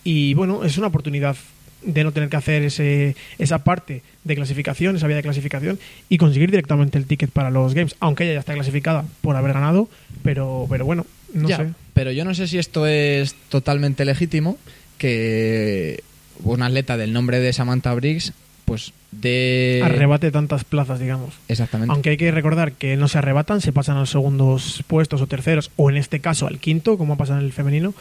y 0.03 0.33
bueno, 0.33 0.63
es 0.63 0.77
una 0.77 0.87
oportunidad 0.87 1.35
de 1.81 2.03
no 2.03 2.11
tener 2.11 2.29
que 2.29 2.37
hacer 2.37 2.63
ese, 2.63 3.15
esa 3.37 3.63
parte 3.63 4.03
de 4.23 4.35
clasificación, 4.35 4.95
esa 4.95 5.07
vía 5.07 5.17
de 5.17 5.23
clasificación 5.23 5.79
y 6.09 6.17
conseguir 6.17 6.49
directamente 6.49 6.97
el 6.97 7.05
ticket 7.05 7.29
para 7.29 7.49
los 7.49 7.73
games, 7.73 7.95
aunque 7.99 8.23
ella 8.23 8.33
ya 8.33 8.39
está 8.39 8.53
clasificada 8.53 9.05
por 9.21 9.35
haber 9.35 9.53
ganado, 9.53 9.89
pero, 10.23 10.65
pero 10.69 10.85
bueno, 10.85 11.05
no 11.33 11.49
Ya, 11.49 11.57
sé. 11.57 11.73
Pero 11.93 12.11
yo 12.11 12.25
no 12.25 12.33
sé 12.33 12.47
si 12.47 12.57
esto 12.57 12.87
es 12.87 13.35
totalmente 13.49 14.05
legítimo 14.05 14.57
que 14.97 16.03
un 16.43 16.61
atleta 16.61 16.97
del 16.97 17.13
nombre 17.13 17.39
de 17.39 17.53
Samantha 17.53 17.93
Briggs, 17.93 18.33
pues 18.65 18.93
de... 19.11 19.81
Arrebate 19.83 20.31
tantas 20.31 20.63
plazas, 20.63 20.99
digamos. 20.99 21.35
Exactamente. 21.47 21.91
Aunque 21.93 22.11
hay 22.11 22.17
que 22.17 22.31
recordar 22.31 22.71
que 22.73 22.97
no 22.97 23.07
se 23.07 23.17
arrebatan, 23.17 23.61
se 23.61 23.71
pasan 23.73 23.97
a 23.97 24.01
los 24.01 24.09
segundos 24.09 24.83
puestos 24.87 25.21
o 25.21 25.27
terceros, 25.27 25.71
o 25.75 25.89
en 25.89 25.97
este 25.97 26.19
caso 26.19 26.47
al 26.47 26.59
quinto, 26.59 26.97
como 26.97 27.13
ha 27.13 27.17
pasado 27.17 27.39
en 27.39 27.45
el 27.45 27.53
femenino. 27.53 27.93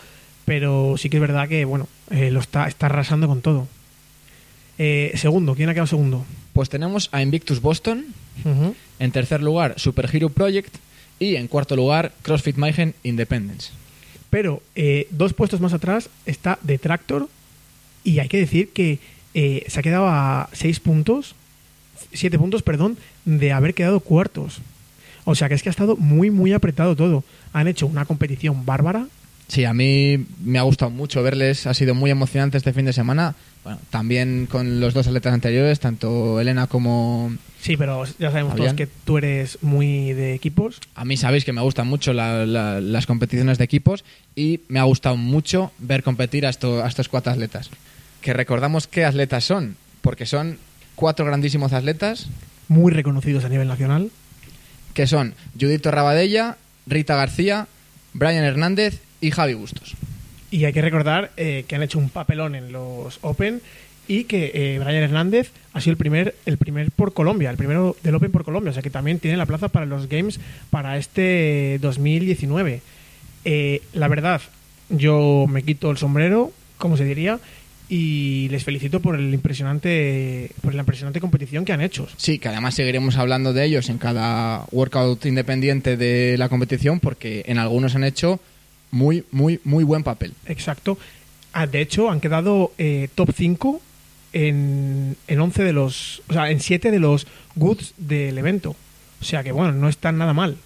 Pero 0.45 0.97
sí 0.97 1.09
que 1.11 1.19
es 1.19 1.21
verdad 1.21 1.49
que, 1.49 1.65
bueno, 1.65 1.89
eh, 2.11 2.31
lo 2.31 2.41
está, 2.41 2.67
está 2.67 2.87
arrasando 2.87 3.29
con 3.29 3.43
todo. 3.43 3.69
Eh, 4.79 5.12
segundo, 5.15 5.55
¿quién 5.55 5.69
ha 5.69 5.75
quedado 5.75 5.87
segundo? 5.87 6.25
Pues 6.53 6.69
tenemos 6.69 7.09
a 7.12 7.23
Invictus 7.23 7.61
Boston, 7.61 8.07
en 8.99 9.12
tercer 9.12 9.43
lugar 9.43 9.75
Super 9.77 10.09
Hero 10.12 10.31
Project 10.31 10.75
y 11.23 11.37
en 11.37 11.47
cuarto 11.47 11.76
lugar 11.76 12.12
CrossFit 12.23 12.57
Mayhem 12.57 12.93
Independence. 13.05 13.71
Pero 14.29 14.62
eh, 14.75 15.07
dos 15.11 15.35
puestos 15.35 15.61
más 15.61 15.73
atrás 15.73 16.11
está 16.26 16.59
Detractor 16.62 17.29
y 18.02 18.19
hay 18.19 18.29
que 18.29 18.38
decir 18.38 18.71
que 18.71 18.99
eh, 19.35 19.64
se 19.69 19.81
ha 19.81 19.83
quedado 19.83 20.09
a 20.09 20.49
seis 20.52 20.81
puntos, 20.81 21.37
siete 22.12 22.38
puntos, 22.38 22.62
perdón, 22.62 22.99
de 23.25 23.52
haber 23.52 23.75
quedado 23.75 24.00
cuartos. 24.00 24.61
O 25.25 25.37
sea 25.37 25.49
que 25.49 25.55
es 25.55 25.62
que 25.62 25.69
ha 25.69 25.71
estado 25.71 25.97
muy, 25.97 26.31
muy 26.31 26.52
apretado 26.52 26.97
todo. 26.97 27.23
Han 27.52 27.69
hecho 27.69 27.87
una 27.87 28.05
competición 28.05 28.67
bárbara. 28.67 29.07
Sí, 29.47 29.64
a 29.64 29.73
mí 29.73 30.26
me 30.43 30.59
ha 30.59 30.62
gustado 30.62 30.91
mucho 30.91 31.23
verles, 31.23 31.67
ha 31.67 31.75
sido 31.75 31.95
muy 31.95 32.11
emocionante 32.11 32.59
este 32.59 32.73
fin 32.73 32.87
de 32.87 32.93
semana. 32.93 33.37
Bueno, 33.64 33.78
también 33.90 34.47
con 34.50 34.81
los 34.81 34.92
dos 34.92 35.07
atletas 35.07 35.33
anteriores, 35.33 35.78
tanto 35.78 36.40
Elena 36.40 36.66
como... 36.66 37.33
Sí, 37.61 37.76
pero 37.76 38.04
ya 38.19 38.31
sabemos 38.33 38.54
Fabián. 38.54 38.75
todos 38.75 38.88
que 38.88 38.92
tú 39.04 39.19
eres 39.19 39.59
muy 39.62 40.12
de 40.14 40.35
equipos. 40.35 40.81
A 40.97 41.04
mí 41.04 41.16
sabéis 41.16 41.45
que 41.45 41.52
me 41.52 41.61
gustan 41.61 41.87
mucho 41.87 42.12
la- 42.12 42.45
la- 42.45 42.81
las 42.81 43.07
competiciones 43.07 43.59
de 43.59 43.64
equipos 43.64 44.04
y 44.35 44.61
me 44.66 44.81
ha 44.81 44.83
gustado 44.83 45.16
mucho 45.16 45.71
ver 45.78 46.02
competir 46.02 46.45
a, 46.45 46.50
esto- 46.50 46.83
a 46.83 46.88
estos 46.88 47.09
cuatro 47.09 47.31
atletas. 47.33 47.71
Que 48.21 48.33
recordamos 48.33 48.88
qué 48.88 49.04
atletas 49.04 49.45
son, 49.45 49.76
porque 50.00 50.26
son 50.26 50.59
cuatro 50.97 51.25
grandísimos 51.25 51.73
atletas 51.73 52.26
muy 52.66 52.90
reconocidos 52.92 53.45
a 53.45 53.49
nivel 53.49 53.69
nacional. 53.69 54.11
que 54.95 55.07
son 55.07 55.35
Judith 55.59 55.87
Rabadella, 55.87 56.57
Rita 56.87 57.14
García, 57.14 57.69
Brian 58.12 58.45
Hernández 58.45 59.00
y 59.21 59.31
Javi 59.31 59.54
Bustos. 59.54 59.95
Y 60.52 60.66
hay 60.66 60.75
que 60.75 60.82
recordar 60.82 61.32
eh, 61.38 61.64
que 61.66 61.76
han 61.76 61.82
hecho 61.82 61.99
un 61.99 62.11
papelón 62.11 62.54
en 62.54 62.73
los 62.73 63.18
Open 63.23 63.62
y 64.06 64.25
que 64.25 64.52
eh, 64.54 64.78
Brian 64.78 65.02
Hernández 65.02 65.50
ha 65.73 65.80
sido 65.80 65.92
el 65.92 65.97
primer, 65.97 66.35
el 66.44 66.59
primer 66.59 66.90
por 66.90 67.14
Colombia, 67.14 67.49
el 67.49 67.56
primero 67.56 67.97
del 68.02 68.14
Open 68.14 68.30
por 68.30 68.44
Colombia. 68.44 68.71
O 68.71 68.75
sea 68.75 68.82
que 68.82 68.90
también 68.90 69.18
tiene 69.18 69.38
la 69.38 69.47
plaza 69.47 69.68
para 69.68 69.87
los 69.87 70.11
Games 70.11 70.38
para 70.68 70.99
este 70.99 71.78
2019. 71.80 72.82
Eh, 73.47 73.80
la 73.94 74.09
verdad, 74.09 74.42
yo 74.90 75.47
me 75.49 75.62
quito 75.62 75.90
el 75.90 75.97
sombrero, 75.97 76.52
como 76.76 76.99
se 76.99 77.06
diría, 77.06 77.40
y 77.88 78.50
les 78.50 78.62
felicito 78.62 79.00
por 79.00 79.16
el 79.16 79.32
impresionante, 79.32 80.50
por 80.61 80.75
la 80.75 80.80
impresionante 80.80 81.21
competición 81.21 81.64
que 81.64 81.73
han 81.73 81.80
hecho. 81.80 82.06
Sí, 82.18 82.38
que 82.38 82.49
además 82.49 82.75
seguiremos 82.75 83.16
hablando 83.16 83.54
de 83.54 83.64
ellos 83.64 83.88
en 83.88 83.97
cada 83.97 84.66
workout 84.71 85.25
independiente 85.25 85.97
de 85.97 86.37
la 86.37 86.50
competición 86.50 87.00
porque 87.00 87.42
en 87.47 87.56
algunos 87.56 87.94
han 87.94 88.04
hecho 88.04 88.38
muy, 88.93 89.25
muy, 89.33 89.61
muy 89.65 89.83
buen 89.83 90.05
papel. 90.05 90.35
Exacto. 90.47 90.97
Ah, 91.53 91.67
de 91.67 91.81
hecho, 91.81 92.11
han 92.11 92.21
quedado 92.21 92.73
eh, 92.79 93.09
top 93.15 93.33
5 93.35 93.81
en, 94.33 95.17
en 95.27 95.41
11 95.41 95.65
de 95.65 95.73
los. 95.73 96.23
O 96.29 96.33
sea, 96.33 96.51
en 96.51 96.61
7 96.61 96.93
de 96.93 97.01
los 97.01 97.27
goods 97.57 97.95
del 97.97 98.39
evento. 98.39 98.77
O 99.21 99.25
sea 99.25 99.43
que, 99.43 99.51
bueno, 99.51 99.73
no 99.73 99.89
están 99.89 100.19
nada 100.19 100.33
mal. 100.33 100.57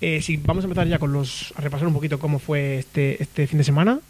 Eh, 0.00 0.22
si 0.22 0.38
vamos 0.38 0.64
a 0.64 0.66
empezar 0.66 0.88
ya 0.88 0.98
con 0.98 1.12
los. 1.12 1.52
a 1.56 1.60
repasar 1.60 1.86
un 1.86 1.94
poquito 1.94 2.18
cómo 2.18 2.38
fue 2.38 2.78
este, 2.78 3.22
este 3.22 3.46
fin 3.46 3.58
de 3.58 3.64
semana. 3.64 4.00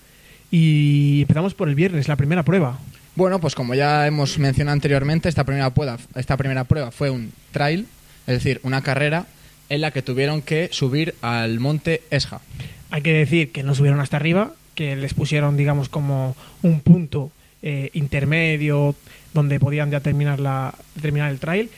Y 0.51 1.23
empezamos 1.23 1.55
por 1.55 1.69
el 1.69 1.75
viernes, 1.75 2.09
la 2.09 2.17
primera 2.17 2.43
prueba. 2.43 2.79
Bueno, 3.17 3.41
pues 3.41 3.55
como 3.55 3.75
ya 3.75 4.07
hemos 4.07 4.39
mencionado 4.39 4.73
anteriormente, 4.73 5.29
esta 5.29 5.45
primera 5.45 5.73
prueba, 5.73 5.99
esta 6.15 6.37
primera 6.37 6.65
prueba 6.65 6.91
fue 6.91 7.11
un 7.11 7.33
trail, 7.53 7.87
es 8.27 8.35
decir, 8.35 8.61
una 8.63 8.83
carrera 8.83 9.27
en 9.69 9.81
la 9.81 9.93
que 9.93 10.03
tuvieron 10.03 10.43
que 10.43 10.69
subir 10.73 11.15
al 11.23 11.61
monte 11.61 12.03
Esja. 12.11 12.41
Hay 12.91 13.03
que 13.03 13.13
decir 13.13 13.53
que 13.53 13.63
no 13.63 13.75
subieron 13.75 14.01
hasta 14.01 14.17
arriba, 14.17 14.53
que 14.75 14.97
les 14.97 15.15
pusieron, 15.15 15.57
digamos, 15.57 15.89
como 15.89 16.37
un 16.63 16.81
punto 16.81 17.31
eh, 17.63 17.91
intermedio 17.93 18.95
donde 19.35 19.61
podían 19.61 19.91
ya 19.91 20.01
terminar, 20.01 20.41
la, 20.41 20.75
terminar 21.01 21.31
el 21.31 21.39
trail, 21.39 21.71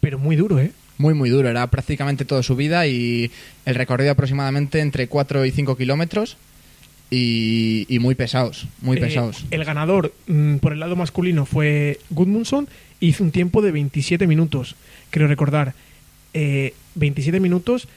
pero 0.00 0.18
muy 0.18 0.36
duro, 0.36 0.58
¿eh? 0.60 0.72
Muy, 0.98 1.14
muy 1.14 1.30
duro. 1.30 1.48
Era 1.48 1.66
prácticamente 1.68 2.24
toda 2.24 2.42
subida 2.42 2.86
y 2.86 3.30
el 3.64 3.74
recorrido 3.74 4.12
aproximadamente 4.12 4.80
entre 4.80 5.06
4 5.08 5.46
y 5.46 5.50
5 5.50 5.76
kilómetros 5.76 6.36
y, 7.10 7.86
y 7.88 7.98
muy 7.98 8.14
pesados, 8.14 8.66
muy 8.82 8.98
Eh, 8.98 9.00
pesados. 9.00 9.44
El 9.50 9.64
ganador 9.64 10.12
mm, 10.26 10.56
por 10.56 10.72
el 10.72 10.80
lado 10.80 10.96
masculino 10.96 11.46
fue 11.46 11.98
Gudmundsson 12.10 12.68
y 13.00 13.08
hizo 13.08 13.24
un 13.24 13.30
tiempo 13.30 13.62
de 13.62 13.72
27 13.72 14.26
minutos, 14.26 14.76
creo 15.10 15.26
recordar. 15.26 15.74
Eh, 16.34 16.74
27 16.96 17.40
minutos 17.40 17.88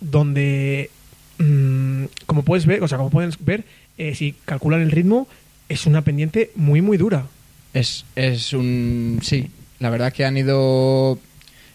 donde, 0.00 0.90
mm, 1.38 2.04
como 2.26 2.42
puedes 2.42 2.66
ver, 2.66 2.82
o 2.82 2.88
sea, 2.88 2.98
como 2.98 3.10
pueden 3.10 3.32
ver, 3.40 3.64
eh, 3.98 4.14
si 4.14 4.34
calculan 4.44 4.80
el 4.80 4.90
ritmo, 4.90 5.28
es 5.68 5.86
una 5.86 6.02
pendiente 6.02 6.50
muy, 6.54 6.80
muy 6.80 6.96
dura. 6.96 7.26
Es, 7.72 8.04
es 8.16 8.52
un... 8.52 9.20
Sí, 9.22 9.50
la 9.80 9.90
verdad 9.90 10.12
que 10.12 10.24
han 10.24 10.36
ido 10.36 11.18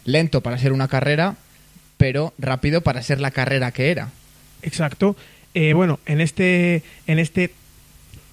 lento 0.06 0.42
para 0.42 0.58
ser 0.58 0.72
una 0.72 0.88
carrera, 0.88 1.36
pero 1.98 2.34
rápido 2.38 2.82
para 2.82 3.04
ser 3.04 3.20
la 3.20 3.32
carrera 3.32 3.72
que 3.72 3.92
era. 3.92 4.10
Exacto. 4.62 5.16
Eh, 5.54 5.74
bueno, 5.74 6.00
en 6.06 6.22
este, 6.22 6.84
en 7.08 7.20
este 7.20 7.52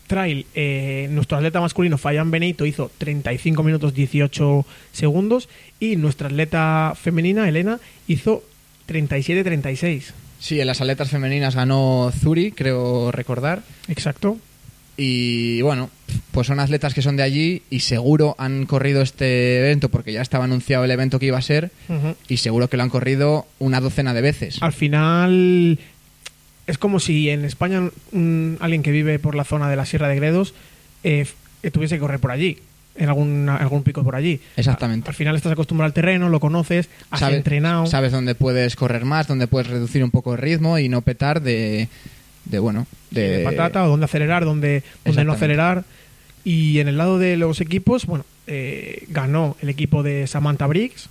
trail, 0.07 0.47
eh, 0.55 1.09
nuestro 1.11 1.37
atleta 1.37 1.61
masculino, 1.61 1.99
Fayan 1.99 2.31
Benito, 2.31 2.67
hizo 2.67 2.91
35 2.99 3.63
minutos 3.63 3.95
18 3.95 4.65
segundos 4.93 5.49
y 5.81 5.97
nuestra 5.97 6.29
atleta 6.29 6.95
femenina, 7.01 7.49
Elena, 7.49 7.81
hizo 8.07 8.45
37-36. 8.89 10.13
Sí, 10.47 10.61
en 10.61 10.69
las 10.69 10.81
atletas 10.81 11.11
femeninas 11.11 11.57
ganó 11.57 12.13
Zuri, 12.17 12.53
creo 12.53 13.11
recordar. 13.11 13.63
Exacto. 13.89 14.39
Y 14.97 15.61
bueno, 15.63 15.91
pues 16.31 16.47
son 16.47 16.61
atletas 16.61 16.95
que 16.95 17.03
son 17.03 17.17
de 17.17 17.25
allí 17.25 17.63
y 17.69 17.81
seguro 17.81 18.37
han 18.39 18.65
corrido 18.65 19.03
este 19.03 19.59
evento 19.59 19.89
porque 19.89 20.13
ya 20.13 20.23
estaba 20.23 20.45
anunciado 20.45 20.85
el 20.85 20.91
evento 20.93 21.19
que 21.19 21.27
iba 21.27 21.37
a 21.37 21.43
ser 21.43 21.73
y 22.29 22.37
seguro 22.37 22.71
que 22.71 22.77
lo 22.77 22.85
han 22.85 22.91
corrido 22.91 23.45
una 23.59 23.81
docena 23.81 24.15
de 24.15 24.23
veces. 24.23 24.63
Al 24.63 24.73
final, 24.73 25.81
es 26.69 26.79
como 26.79 27.01
si 27.01 27.29
en 27.29 27.45
España 27.45 27.91
alguien 28.61 28.85
que 28.85 28.93
vive 28.93 29.19
por 29.19 29.35
la 29.35 29.43
zona 29.43 29.69
de 29.69 29.75
la 29.75 29.85
Sierra 29.85 30.07
de 30.07 30.15
Gredos 30.15 30.55
eh, 31.03 31.27
tuviese 31.73 31.97
que 31.97 32.01
correr 32.03 32.21
por 32.21 32.31
allí, 32.31 32.59
en 32.99 33.09
algún, 33.09 33.49
algún 33.49 33.83
pico 33.83 34.03
por 34.05 34.15
allí. 34.17 34.41
Exactamente. 34.57 35.09
Al 35.09 35.15
final 35.15 35.37
estás 35.37 35.53
acostumbrado 35.53 35.87
al 35.87 35.93
terreno, 35.93 36.29
lo 36.29 36.41
conoces, 36.41 36.89
has 37.11 37.21
entrenado. 37.37 37.87
Sabes 37.87 38.13
dónde 38.13 38.35
puedes 38.35 38.77
correr 38.77 39.05
más, 39.05 39.27
dónde 39.27 39.47
puedes 39.47 39.69
reducir 39.69 40.03
un 40.05 40.11
poco 40.11 40.33
el 40.35 40.39
ritmo 40.41 40.79
y 40.79 40.89
no 40.89 41.03
petar 41.03 41.41
de, 41.43 41.89
de 42.45 42.59
bueno, 42.59 42.87
de, 43.11 43.39
de 43.39 43.45
patata 43.45 43.85
o 43.85 43.89
dónde 43.89 44.05
acelerar, 44.07 44.45
dónde, 44.45 44.83
dónde 45.05 45.25
no 45.25 45.33
acelerar. 45.33 45.85
Y 46.45 46.79
en 46.79 46.89
el 46.89 46.97
lado 46.97 47.19
de 47.19 47.37
los 47.37 47.61
equipos, 47.61 48.07
bueno, 48.07 48.25
eh, 48.47 49.05
ganó 49.09 49.57
el 49.61 49.69
equipo 49.69 50.03
de 50.03 50.27
Samantha 50.27 50.67
Briggs. 50.67 51.09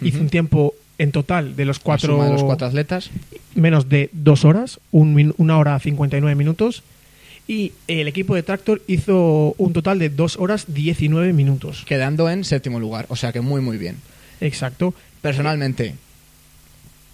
Hizo 0.00 0.20
un 0.20 0.28
tiempo 0.28 0.74
en 0.98 1.10
total 1.10 1.56
de 1.56 1.64
los 1.64 1.80
cuatro, 1.80 2.22
de 2.22 2.30
los 2.30 2.44
cuatro 2.44 2.66
atletas. 2.68 3.10
menos 3.56 3.88
de 3.88 4.10
dos 4.12 4.44
horas, 4.44 4.78
un 4.92 5.14
min- 5.14 5.34
una 5.36 5.58
hora 5.58 5.78
59 5.78 6.36
minutos. 6.36 6.84
Y 7.48 7.72
el 7.88 8.06
equipo 8.08 8.34
de 8.34 8.42
Tractor 8.44 8.82
hizo 8.86 9.54
un 9.58 9.72
total 9.72 9.98
de 9.98 10.10
dos 10.10 10.36
horas 10.38 10.66
19 10.68 11.32
minutos. 11.32 11.82
quedando 11.86 12.28
en 12.30 12.44
séptimo 12.44 12.78
lugar. 12.78 13.06
O 13.08 13.16
sea 13.16 13.32
que 13.32 13.40
muy, 13.40 13.60
muy 13.62 13.78
bien. 13.78 13.96
Exacto. 14.40 14.94
Personalmente, 15.22 15.94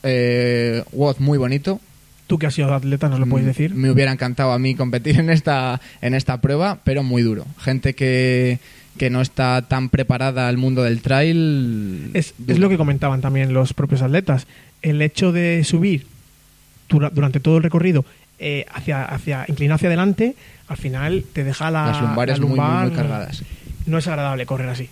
eh, 0.02 0.82
WOD 0.92 1.18
muy 1.20 1.38
bonito. 1.38 1.80
Tú 2.26 2.38
que 2.38 2.46
has 2.46 2.54
sido 2.54 2.72
atleta, 2.74 3.08
nos 3.08 3.20
lo 3.20 3.26
puedes 3.26 3.44
Mm, 3.44 3.48
decir. 3.48 3.74
Me 3.74 3.90
hubiera 3.90 4.10
encantado 4.10 4.52
a 4.52 4.58
mí 4.58 4.74
competir 4.74 5.18
en 5.20 5.30
esta, 5.30 5.80
en 6.00 6.14
esta 6.14 6.40
prueba, 6.40 6.80
pero 6.82 7.02
muy 7.02 7.22
duro. 7.22 7.46
Gente 7.60 7.94
que, 7.94 8.58
que 8.98 9.10
no 9.10 9.20
está 9.20 9.62
tan 9.68 9.88
preparada 9.90 10.48
al 10.48 10.56
mundo 10.56 10.82
del 10.82 11.00
trail. 11.02 12.10
Es, 12.14 12.34
es 12.48 12.58
lo 12.58 12.68
que 12.68 12.76
comentaban 12.78 13.20
también 13.20 13.52
los 13.52 13.74
propios 13.74 14.00
atletas. 14.02 14.46
El 14.82 15.00
hecho 15.02 15.32
de 15.32 15.62
subir 15.64 16.06
dura- 16.88 17.10
durante 17.10 17.40
todo 17.40 17.58
el 17.58 17.62
recorrido 17.62 18.04
eh, 18.44 18.66
hacia, 18.72 19.04
hacia, 19.04 19.46
inclinado 19.48 19.76
hacia 19.76 19.88
adelante, 19.88 20.36
al 20.68 20.76
final 20.76 21.24
te 21.32 21.44
deja 21.44 21.70
la, 21.70 21.86
Las 21.86 22.02
lumbares 22.02 22.38
la 22.38 22.46
muy, 22.46 22.58
muy, 22.58 22.90
cargadas. 22.92 23.42
No 23.86 23.98
es 23.98 24.06
agradable 24.06 24.44
correr 24.44 24.68
así. 24.68 24.88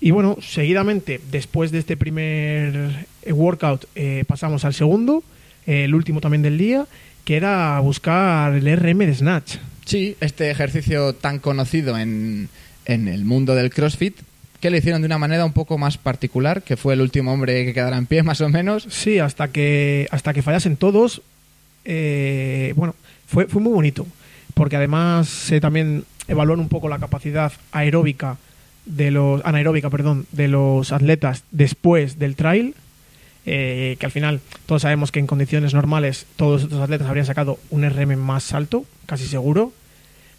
Y 0.00 0.10
bueno, 0.10 0.36
seguidamente, 0.40 1.20
después 1.30 1.70
de 1.70 1.78
este 1.78 1.96
primer 1.96 3.06
eh, 3.22 3.32
workout, 3.32 3.86
eh, 3.94 4.24
pasamos 4.26 4.64
al 4.64 4.74
segundo, 4.74 5.24
eh, 5.66 5.84
el 5.84 5.94
último 5.94 6.20
también 6.20 6.42
del 6.42 6.58
día, 6.58 6.86
que 7.24 7.36
era 7.36 7.80
buscar 7.80 8.54
el 8.54 8.76
RM 8.76 8.98
de 8.98 9.14
Snatch. 9.14 9.56
Sí, 9.86 10.16
este 10.20 10.50
ejercicio 10.50 11.14
tan 11.14 11.38
conocido 11.38 11.96
en, 11.98 12.50
en 12.84 13.08
el 13.08 13.24
mundo 13.24 13.54
del 13.54 13.70
CrossFit, 13.70 14.16
que 14.60 14.70
lo 14.70 14.76
hicieron 14.76 15.00
de 15.02 15.06
una 15.06 15.18
manera 15.18 15.44
un 15.44 15.52
poco 15.52 15.78
más 15.78 15.96
particular, 15.96 16.62
que 16.62 16.76
fue 16.76 16.94
el 16.94 17.00
último 17.00 17.32
hombre 17.32 17.64
que 17.64 17.72
quedara 17.72 17.96
en 17.96 18.06
pie, 18.06 18.22
más 18.24 18.40
o 18.40 18.48
menos. 18.48 18.86
Sí, 18.90 19.18
hasta 19.18 19.48
que, 19.48 20.06
hasta 20.10 20.34
que 20.34 20.42
fallasen 20.42 20.76
todos. 20.76 21.22
Eh, 21.84 22.72
bueno, 22.76 22.94
fue, 23.26 23.46
fue 23.46 23.60
muy 23.62 23.72
bonito. 23.72 24.06
Porque 24.54 24.76
además 24.76 25.28
se 25.28 25.60
también 25.60 26.04
evaluaron 26.28 26.60
un 26.60 26.68
poco 26.68 26.88
la 26.88 26.98
capacidad 26.98 27.52
aeróbica 27.72 28.36
de 28.86 29.10
los. 29.10 29.44
anaeróbica, 29.44 29.90
perdón, 29.90 30.26
de 30.32 30.48
los 30.48 30.92
atletas 30.92 31.44
después 31.50 32.18
del 32.18 32.36
trail. 32.36 32.74
eh, 33.46 33.96
que 33.98 34.06
al 34.06 34.12
final 34.12 34.40
todos 34.66 34.82
sabemos 34.82 35.12
que 35.12 35.18
en 35.20 35.26
condiciones 35.26 35.74
normales 35.74 36.26
todos 36.36 36.62
estos 36.62 36.80
atletas 36.80 37.08
habrían 37.08 37.26
sacado 37.26 37.58
un 37.70 37.84
RM 37.84 38.16
más 38.16 38.52
alto, 38.54 38.84
casi 39.06 39.26
seguro. 39.26 39.72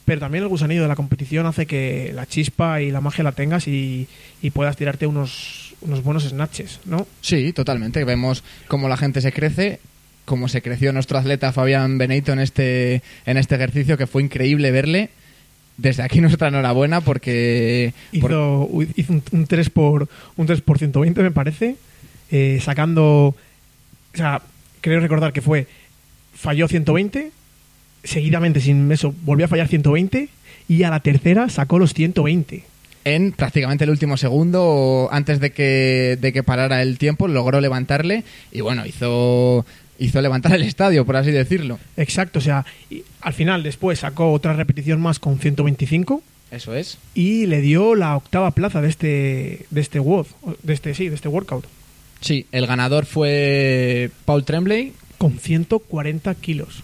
Pero 0.06 0.20
también 0.20 0.44
el 0.44 0.48
gusanillo 0.50 0.84
de 0.84 0.88
la 0.88 0.96
competición 0.96 1.46
hace 1.48 1.66
que 1.66 2.12
la 2.14 2.26
chispa 2.28 2.80
y 2.82 2.92
la 2.92 3.02
magia 3.02 3.24
la 3.24 3.32
tengas 3.32 3.68
y, 3.68 4.08
y 4.42 4.52
puedas 4.52 4.78
tirarte 4.78 5.08
unos, 5.08 5.74
unos 5.82 6.04
buenos 6.04 6.24
snatches, 6.24 6.80
¿no? 6.86 7.08
Sí, 7.22 7.54
totalmente. 7.54 8.04
Vemos 8.06 8.44
cómo 8.68 8.88
la 8.88 8.98
gente 8.98 9.20
se 9.22 9.32
crece, 9.32 9.80
cómo 10.26 10.48
se 10.48 10.62
creció 10.62 10.92
nuestro 10.92 11.18
atleta 11.18 11.52
Fabián 11.54 11.98
Benito 11.98 12.34
en 12.34 12.40
este, 12.40 13.02
en 13.26 13.38
este 13.38 13.56
ejercicio, 13.56 13.98
que 13.98 14.08
fue 14.08 14.24
increíble 14.24 14.72
verle. 14.72 15.10
Desde 15.78 16.04
aquí 16.04 16.22
nuestra 16.22 16.48
enhorabuena 16.48 17.02
porque... 17.02 17.94
por- 18.22 18.32
Hizo, 18.32 18.70
hizo 18.96 19.14
un, 19.14 19.24
un 19.32 19.46
3 19.48 19.70
por 19.70 20.08
un 20.38 20.46
3 20.46 20.62
por 20.62 20.78
120 20.78 21.22
me 21.22 21.32
parece, 21.32 21.76
eh, 22.32 22.60
sacando, 22.64 23.04
o 23.36 23.36
sea, 24.14 24.42
creo 24.82 25.00
recordar 25.02 25.34
que 25.34 25.42
fue 25.42 25.68
falló 26.34 26.68
120, 26.68 27.32
seguidamente 28.04 28.62
sin 28.62 28.92
eso 28.92 29.14
volvió 29.24 29.46
a 29.46 29.50
fallar 29.50 29.68
120 29.68 30.30
y 30.68 30.84
a 30.84 30.90
la 30.90 31.00
tercera 31.02 31.50
sacó 31.50 31.78
los 31.80 31.94
120. 31.94 32.64
en 33.04 33.32
prácticamente 33.34 33.84
el 33.84 33.90
último 33.92 34.16
segundo, 34.18 35.10
antes 35.12 35.40
de 35.40 35.52
que, 35.52 36.18
de 36.20 36.32
que 36.34 36.42
parara 36.42 36.82
el 36.82 36.98
tiempo, 36.98 37.28
logró 37.28 37.60
levantarle 37.62 38.24
y 38.52 38.62
bueno, 38.62 38.86
hizo, 38.86 39.66
hizo 40.00 40.22
levantar 40.22 40.54
el 40.56 40.64
estadio, 40.64 41.06
por 41.06 41.16
así 41.16 41.32
decirlo. 41.32 41.80
Exacto, 41.98 42.40
o 42.40 42.42
sea, 42.42 42.66
y 42.90 43.04
al 43.22 43.34
final 43.34 43.64
después 43.64 44.00
sacó 44.00 44.32
otra 44.32 44.54
repetición 44.54 45.00
más 45.02 45.20
con 45.20 45.40
125 45.40 46.22
Eso 46.52 46.76
es. 46.76 46.98
y 47.14 47.46
le 47.48 47.62
dio 47.62 47.96
la 47.96 48.16
octava 48.16 48.52
plaza 48.52 48.82
de 48.82 48.90
este 48.90 49.66
de 49.70 49.82
este 49.82 50.00
WOD, 50.00 50.28
de 50.64 50.74
este 50.74 50.94
sí, 50.96 51.10
de 51.10 51.16
este 51.16 51.28
workout 51.28 51.66
Sí, 52.22 52.46
el 52.52 52.66
ganador 52.66 53.06
fue 53.06 54.10
Paul 54.26 54.44
Tremblay. 54.46 54.94
con 55.18 55.38
140 55.38 56.34
kilos. 56.36 56.82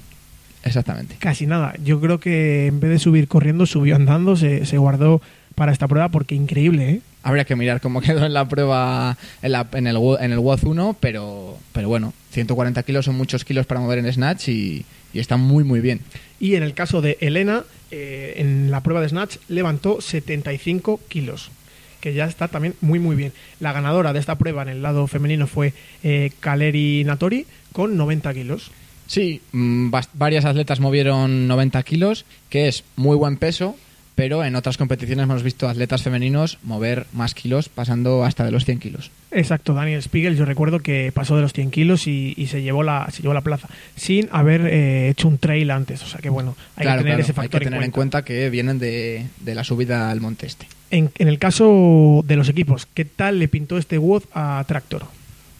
Exactamente. 0.63 1.15
Casi 1.19 1.47
nada. 1.47 1.74
Yo 1.84 2.00
creo 2.00 2.19
que 2.19 2.67
en 2.67 2.80
vez 2.80 2.91
de 2.91 3.00
subir 3.00 3.28
corriendo, 3.28 3.65
subió 3.65 3.95
andando, 3.95 4.36
se, 4.36 4.65
se 4.67 4.78
guardó 4.78 5.21
para 5.56 5.71
esta 5.71 5.88
prueba 5.88 6.10
porque 6.10 6.36
increíble, 6.36 6.89
¿eh? 6.91 7.02
Habría 7.24 7.46
que 7.46 7.56
mirar 7.56 7.82
cómo 7.82 8.02
quedó 8.02 8.26
en 8.26 8.34
la 8.34 8.48
prueba 8.48 9.18
en, 9.42 9.52
la- 9.52 9.68
en 9.74 9.88
el, 9.88 9.98
en 10.20 10.32
el 10.32 10.40
WOZ 10.40 10.64
1, 10.64 10.98
pero, 11.00 11.58
pero 11.74 11.88
bueno, 11.88 12.14
140 12.32 12.82
kilos 12.84 13.06
son 13.06 13.16
muchos 13.16 13.44
kilos 13.46 13.66
para 13.66 13.80
mover 13.80 14.00
en 14.00 14.12
Snatch 14.12 14.50
y, 14.50 14.86
y 15.14 15.20
está 15.20 15.38
muy, 15.38 15.64
muy 15.64 15.80
bien. 15.82 16.02
Y 16.40 16.56
en 16.56 16.64
el 16.64 16.74
caso 16.74 17.02
de 17.02 17.18
Elena, 17.22 17.64
eh, 17.92 18.34
en 18.38 18.72
la 18.72 18.82
prueba 18.82 19.02
de 19.02 19.10
Snatch 19.10 19.38
levantó 19.50 20.02
75 20.02 21.00
kilos, 21.08 21.52
que 22.00 22.14
ya 22.14 22.26
está 22.26 22.48
también 22.48 22.74
muy, 22.82 22.98
muy 23.00 23.16
bien. 23.16 23.32
La 23.60 23.74
ganadora 23.74 24.14
de 24.14 24.20
esta 24.20 24.38
prueba 24.38 24.64
en 24.64 24.70
el 24.70 24.82
lado 24.82 25.06
femenino 25.08 25.46
fue 25.46 25.74
eh, 26.04 26.32
Kaleri 26.40 27.04
Natori 27.04 27.46
con 27.74 27.96
90 27.98 28.34
kilos. 28.34 28.72
Sí, 29.06 29.42
mm, 29.52 29.92
varias 30.14 30.46
atletas 30.46 30.80
movieron 30.80 31.48
90 31.48 31.84
kilos, 31.84 32.26
que 32.50 32.68
es 32.68 32.84
muy 32.96 33.16
buen 33.18 33.38
peso, 33.38 33.76
pero 34.15 34.43
en 34.43 34.56
otras 34.56 34.78
competiciones 34.78 35.24
hemos 35.24 35.43
visto 35.43 35.67
atletas 35.67 36.04
femeninos 36.04 36.58
mover 36.63 37.08
más 37.13 37.34
kilos, 37.34 37.69
pasando 37.69 38.24
hasta 38.24 38.43
de 38.43 38.52
los 38.52 38.65
100 38.65 38.80
kilos. 38.80 39.12
Exacto, 39.32 39.74
Daniel 39.74 40.02
Spiegel, 40.02 40.36
yo 40.36 40.45
recuerdo 40.45 40.80
que 40.80 41.12
pasó 41.13 41.36
de 41.36 41.41
los 41.41 41.54
100 41.54 41.71
kilos 41.71 42.08
y, 42.08 42.34
y 42.38 42.47
se, 42.47 42.62
llevó 42.62 42.84
la, 42.84 43.08
se 43.12 43.21
llevó 43.21 43.34
la 43.34 43.41
plaza, 43.41 43.69
sin 43.95 44.28
haber 44.32 44.67
eh, 44.67 45.10
hecho 45.10 45.28
un 45.28 45.38
trail 45.38 45.71
antes. 45.71 46.04
O 46.04 46.08
sea 46.08 46.19
que 46.19 46.30
bueno, 46.30 46.56
hay 46.76 46.84
claro, 46.84 47.00
que 47.00 47.04
tener 47.04 47.17
claro, 47.17 47.24
ese 47.24 47.32
hay 47.32 47.36
factor 47.36 47.60
que 47.62 47.65
tener 47.65 47.84
en 47.84 47.91
cuenta 47.91 48.24
que 48.24 48.50
vienen 48.50 48.80
de, 48.80 49.26
de 49.39 49.56
la 49.56 49.63
subida 49.63 50.12
al 50.12 50.21
monte 50.21 50.45
este. 50.47 50.67
En, 50.91 51.10
en 51.17 51.28
el 51.28 51.39
caso 51.39 52.24
de 52.28 52.36
los 52.36 52.50
equipos, 52.50 52.88
¿qué 52.93 53.06
tal 53.06 53.39
le 53.39 53.47
pintó 53.47 53.78
este 53.78 53.97
WOD 53.97 54.24
a 54.34 54.63
Tractor? 54.67 55.06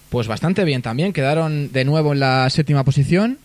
Pues 0.10 0.28
bastante 0.28 0.66
bien 0.66 0.82
también, 0.82 1.14
quedaron 1.14 1.72
de 1.72 1.86
nuevo 1.86 2.12
en 2.12 2.20
la 2.20 2.50
séptima 2.50 2.84
posición 2.84 3.38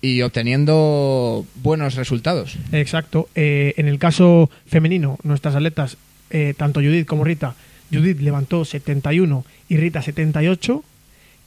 y 0.00 0.22
obteniendo 0.22 1.46
buenos 1.56 1.94
resultados. 1.94 2.56
Exacto. 2.72 3.28
Eh, 3.34 3.74
en 3.76 3.88
el 3.88 3.98
caso 3.98 4.50
femenino, 4.66 5.18
nuestras 5.22 5.54
atletas, 5.54 5.96
eh, 6.30 6.54
tanto 6.56 6.80
Judith 6.80 7.06
como 7.06 7.24
Rita, 7.24 7.54
Judith 7.92 8.20
levantó 8.20 8.64
71 8.64 9.44
y 9.68 9.76
Rita 9.76 10.02
78. 10.02 10.84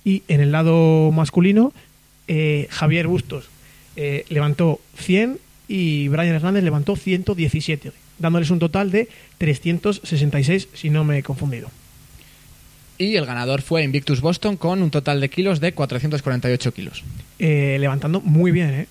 Y 0.06 0.24
en 0.28 0.42
el 0.42 0.52
lado 0.52 1.12
masculino, 1.12 1.72
eh, 2.28 2.68
Javier 2.70 3.08
Bustos 3.08 3.50
eh, 3.96 4.26
levantó 4.30 4.80
100 4.98 5.40
y 5.68 6.08
Brian 6.08 6.36
Hernández 6.36 6.64
levantó 6.64 6.96
117, 6.96 7.92
dándoles 8.20 8.50
un 8.50 8.60
total 8.60 8.92
de 8.92 9.08
366, 9.38 10.70
si 10.74 10.90
no 10.90 11.04
me 11.04 11.20
he 11.20 11.24
confundido. 11.24 11.70
Y 12.98 13.16
el 13.16 13.26
ganador 13.26 13.62
fue 13.62 13.84
Invictus 13.84 14.22
Boston 14.22 14.56
con 14.58 14.82
un 14.82 14.92
total 14.92 15.20
de 15.20 15.30
kilos 15.30 15.60
de 15.60 15.74
448 15.74 16.74
kilos. 16.74 17.04
Eh, 17.40 17.78
levantando 17.80 18.22
muy 18.22 18.52
bien, 18.52 18.70
¿eh? 18.72 18.88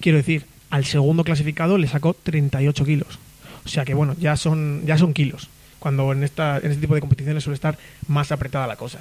Quiero 0.00 0.18
decir, 0.18 0.44
al 0.70 0.84
segundo 0.84 1.24
clasificado 1.24 1.76
le 1.78 1.88
sacó 1.88 2.14
38 2.14 2.84
kilos. 2.84 3.18
O 3.64 3.68
sea 3.68 3.84
que 3.84 3.94
bueno, 3.94 4.14
ya 4.18 4.36
son, 4.36 4.82
ya 4.86 4.96
son 4.98 5.12
kilos. 5.12 5.48
Cuando 5.78 6.12
en, 6.12 6.22
esta, 6.22 6.58
en 6.58 6.70
este 6.70 6.80
tipo 6.80 6.94
de 6.94 7.00
competiciones 7.00 7.42
suele 7.44 7.54
estar 7.56 7.76
más 8.08 8.30
apretada 8.32 8.66
la 8.66 8.76
cosa. 8.76 9.00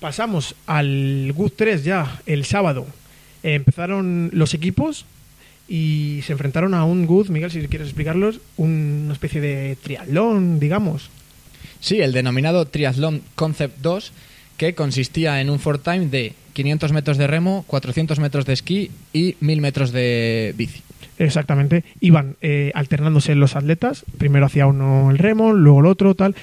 Pasamos 0.00 0.56
al 0.66 1.32
GUT 1.34 1.54
3 1.56 1.84
ya, 1.84 2.20
el 2.26 2.44
sábado. 2.44 2.86
Empezaron 3.44 4.30
los 4.32 4.54
equipos 4.54 5.04
y 5.68 6.20
se 6.26 6.32
enfrentaron 6.32 6.74
a 6.74 6.84
un 6.84 7.06
GUT, 7.06 7.28
Miguel, 7.28 7.50
si 7.52 7.60
quieres 7.68 7.88
explicarlos, 7.88 8.40
un- 8.56 9.02
una 9.04 9.12
especie 9.12 9.40
de 9.40 9.76
triatlón, 9.80 10.58
digamos. 10.58 11.10
Sí, 11.82 12.00
el 12.00 12.12
denominado 12.12 12.64
Triathlon 12.64 13.22
Concept 13.34 13.82
2, 13.82 14.12
que 14.56 14.74
consistía 14.76 15.40
en 15.40 15.50
un 15.50 15.58
four 15.58 15.78
time 15.78 16.06
de 16.06 16.32
500 16.52 16.92
metros 16.92 17.18
de 17.18 17.26
remo, 17.26 17.64
400 17.66 18.20
metros 18.20 18.46
de 18.46 18.52
esquí 18.52 18.92
y 19.12 19.34
1000 19.40 19.60
metros 19.60 19.90
de 19.90 20.54
bici. 20.56 20.80
Exactamente. 21.18 21.82
Iban 22.00 22.36
eh, 22.40 22.70
alternándose 22.76 23.34
los 23.34 23.56
atletas. 23.56 24.04
Primero 24.16 24.46
hacía 24.46 24.66
uno 24.66 25.10
el 25.10 25.18
remo, 25.18 25.52
luego 25.52 25.80
el 25.80 25.86
otro, 25.86 26.14
tal. 26.14 26.36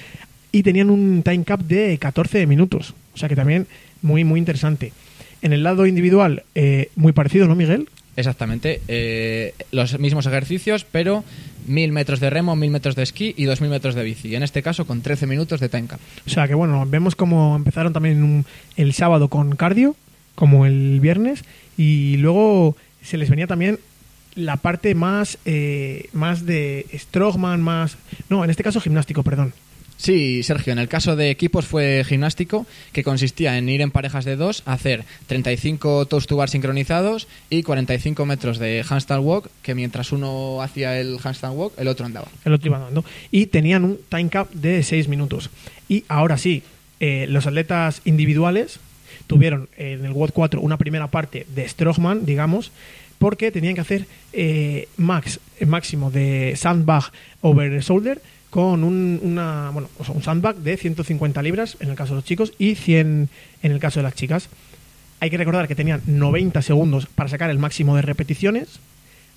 Y 0.52 0.63
tenían 0.63 0.89
un 0.89 1.23
time 1.23 1.45
cap 1.45 1.62
de 1.62 1.97
14 1.97 2.45
minutos. 2.45 2.93
O 3.13 3.17
sea 3.17 3.30
que 3.30 3.38
también 3.38 3.65
muy, 4.02 4.25
muy 4.25 4.39
interesante. 4.39 4.91
En 5.41 5.54
el 5.54 5.63
lado 5.63 5.86
individual, 5.86 6.43
eh, 6.54 6.89
muy 6.97 7.13
parecido, 7.13 7.47
¿no, 7.47 7.56
Miguel? 7.56 7.88
Exactamente, 8.17 8.82
eh, 8.89 9.54
los 9.71 9.97
mismos 9.97 10.25
ejercicios, 10.25 10.86
pero 10.91 11.23
1000 11.67 11.91
metros 11.91 12.19
de 12.19 12.29
remo, 12.29 12.55
1000 12.55 12.71
metros 12.71 12.95
de 12.95 13.03
esquí 13.03 13.33
y 13.37 13.45
2000 13.45 13.69
metros 13.69 13.95
de 13.95 14.03
bici. 14.03 14.35
En 14.35 14.43
este 14.43 14.61
caso 14.63 14.85
con 14.85 15.01
13 15.01 15.27
minutos 15.27 15.59
de 15.59 15.69
time 15.69 15.87
cap. 15.87 15.99
O 16.25 16.29
sea 16.29 16.47
que 16.47 16.55
bueno, 16.55 16.85
vemos 16.87 17.15
cómo 17.15 17.55
empezaron 17.55 17.93
también 17.93 18.23
un- 18.23 18.45
el 18.77 18.93
sábado 18.93 19.27
con 19.29 19.55
cardio, 19.55 19.95
como 20.35 20.65
el 20.65 20.99
viernes, 21.01 21.43
y 21.77 22.17
luego 22.17 22.75
se 23.03 23.17
les 23.17 23.29
venía 23.29 23.47
también 23.47 23.79
la 24.35 24.57
parte 24.57 24.95
más, 24.95 25.37
eh, 25.45 26.07
más 26.13 26.45
de 26.45 26.85
strongman, 26.93 27.61
más... 27.61 27.97
No, 28.29 28.43
en 28.43 28.49
este 28.49 28.63
caso 28.63 28.79
gimnástico, 28.79 29.23
perdón. 29.23 29.53
Sí, 29.99 30.43
Sergio, 30.43 30.71
en 30.71 30.79
el 30.79 30.88
caso 30.88 31.17
de 31.17 31.29
equipos 31.29 31.65
fue 31.65 32.05
gimnástico, 32.07 32.65
que 32.93 33.03
consistía 33.03 33.57
en 33.57 33.67
ir 33.67 33.81
en 33.81 33.91
parejas 33.91 34.23
de 34.23 34.38
dos, 34.38 34.63
hacer 34.65 35.03
35 35.27 36.05
toast 36.05 36.29
to 36.29 36.38
bar 36.38 36.49
sincronizados 36.49 37.27
y 37.49 37.63
45 37.63 38.25
metros 38.25 38.59
de 38.59 38.85
handstand 38.88 39.25
walk, 39.25 39.49
que 39.62 39.75
mientras 39.75 40.13
uno 40.13 40.62
hacía 40.62 40.97
el 40.97 41.17
handstand 41.21 41.57
walk, 41.57 41.73
el 41.77 41.89
otro 41.89 42.05
andaba. 42.05 42.29
el 42.45 42.53
otro 42.53 42.67
iba 42.67 42.79
dando. 42.79 43.03
Y 43.29 43.47
tenían 43.47 43.83
un 43.83 43.99
time 44.07 44.29
cap 44.29 44.49
de 44.53 44.83
6 44.83 45.09
minutos. 45.09 45.49
Y 45.89 46.05
ahora 46.07 46.38
sí, 46.38 46.63
eh, 47.01 47.25
los 47.27 47.45
atletas 47.45 48.01
individuales 48.05 48.79
tuvieron 49.27 49.67
en 49.75 50.05
el 50.05 50.13
WOD 50.13 50.29
4 50.31 50.62
una 50.62 50.77
primera 50.77 51.07
parte 51.07 51.45
de 51.53 51.67
Strongman, 51.67 52.25
digamos, 52.25 52.71
porque 53.17 53.51
tenían 53.51 53.75
que 53.75 53.81
hacer 53.81 54.05
eh, 54.31 54.88
max, 54.95 55.41
máximo 55.67 56.09
de 56.09 56.53
sandbag 56.55 57.12
over 57.41 57.81
shoulder 57.81 58.21
con 58.49 58.83
un, 58.83 59.19
una, 59.21 59.69
bueno, 59.71 59.89
un 60.13 60.23
sandbag 60.23 60.57
de 60.57 60.77
150 60.77 61.41
libras 61.41 61.77
en 61.79 61.89
el 61.89 61.95
caso 61.95 62.13
de 62.13 62.17
los 62.17 62.25
chicos 62.25 62.53
y 62.57 62.75
100 62.75 63.29
en 63.62 63.71
el 63.71 63.79
caso 63.79 63.99
de 63.99 64.03
las 64.03 64.15
chicas. 64.15 64.49
Hay 65.19 65.29
que 65.29 65.38
recordar 65.38 65.67
que 65.67 65.75
tenían 65.75 66.01
90 66.05 66.62
segundos 66.62 67.05
para 67.05 67.29
sacar 67.29 67.49
el 67.49 67.59
máximo 67.59 67.95
de 67.95 68.01
repeticiones, 68.01 68.79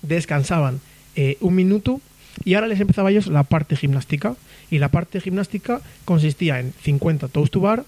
descansaban 0.01 0.79
eh, 1.15 1.37
un 1.41 1.55
minuto 1.55 2.01
y 2.43 2.55
ahora 2.55 2.67
les 2.67 2.79
empezaba 2.79 3.09
a 3.09 3.11
ellos 3.11 3.27
la 3.27 3.43
parte 3.43 3.75
gimnástica. 3.75 4.35
Y 4.71 4.79
la 4.79 4.89
parte 4.89 5.21
gimnástica 5.21 5.81
consistía 6.05 6.59
en 6.59 6.73
50 6.81 7.27
toast 7.27 7.53
to 7.53 7.59
bar, 7.59 7.85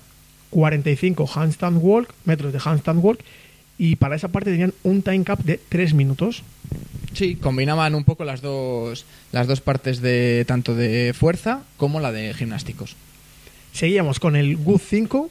45 0.52 1.28
handstand 1.34 1.80
walk, 1.82 2.14
metros 2.26 2.54
de 2.54 2.60
handstand 2.64 3.04
walk, 3.04 3.20
y 3.78 3.96
para 3.98 4.16
esa 4.16 4.30
parte 4.30 4.52
tenían 4.52 4.74
un 4.84 5.02
time 5.02 5.24
cap 5.24 5.40
de 5.40 5.60
3 5.70 5.94
minutos. 5.94 6.44
Sí, 7.14 7.36
combinaban 7.36 7.96
un 7.96 8.04
poco 8.04 8.26
las 8.26 8.42
dos, 8.42 9.06
las 9.32 9.48
dos 9.48 9.62
partes 9.62 10.02
de 10.02 10.44
tanto 10.48 10.76
de 10.76 11.14
fuerza 11.18 11.64
como 11.78 12.00
la 12.00 12.12
de 12.12 12.34
gimnásticos. 12.34 12.96
Seguíamos 13.72 14.20
con 14.20 14.36
el 14.36 14.58
GUT 14.58 14.82
5. 14.82 15.30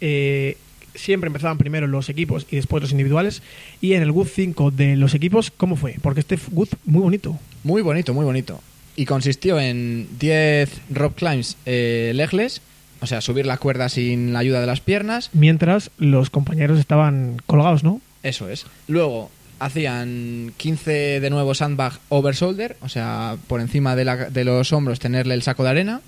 eh, 0.00 0.56
siempre 0.94 1.28
empezaban 1.28 1.58
primero 1.58 1.86
los 1.86 2.08
equipos 2.08 2.46
y 2.50 2.56
después 2.56 2.82
los 2.82 2.90
individuales. 2.92 3.42
Y 3.80 3.92
en 3.94 4.02
el 4.02 4.12
GUT 4.12 4.28
5 4.28 4.70
de 4.70 4.96
los 4.96 5.14
equipos, 5.14 5.50
¿cómo 5.50 5.76
fue? 5.76 5.96
Porque 6.02 6.20
este 6.20 6.38
GUT 6.50 6.70
muy 6.84 7.02
bonito. 7.02 7.38
Muy 7.64 7.82
bonito, 7.82 8.14
muy 8.14 8.24
bonito. 8.24 8.60
Y 8.96 9.04
consistió 9.04 9.60
en 9.60 10.08
10 10.18 10.70
rope 10.90 11.14
climbs 11.16 11.56
eh, 11.66 12.12
legless, 12.14 12.60
o 13.00 13.06
sea, 13.06 13.20
subir 13.20 13.46
la 13.46 13.58
cuerda 13.58 13.88
sin 13.88 14.32
la 14.32 14.40
ayuda 14.40 14.60
de 14.60 14.66
las 14.66 14.80
piernas. 14.80 15.30
Mientras 15.32 15.90
los 15.98 16.30
compañeros 16.30 16.78
estaban 16.78 17.36
colgados, 17.46 17.84
¿no? 17.84 18.00
Eso 18.22 18.48
es. 18.48 18.66
Luego 18.88 19.30
hacían 19.60 20.52
15 20.56 21.20
de 21.20 21.30
nuevo 21.30 21.54
sandbag 21.54 21.98
over 22.08 22.34
shoulder, 22.34 22.76
o 22.80 22.88
sea, 22.88 23.36
por 23.46 23.60
encima 23.60 23.96
de, 23.96 24.04
la- 24.04 24.16
de 24.30 24.44
los 24.44 24.72
hombros 24.72 24.98
tenerle 25.00 25.34
el 25.34 25.42
saco 25.42 25.64
de 25.64 25.70
arena. 25.70 26.00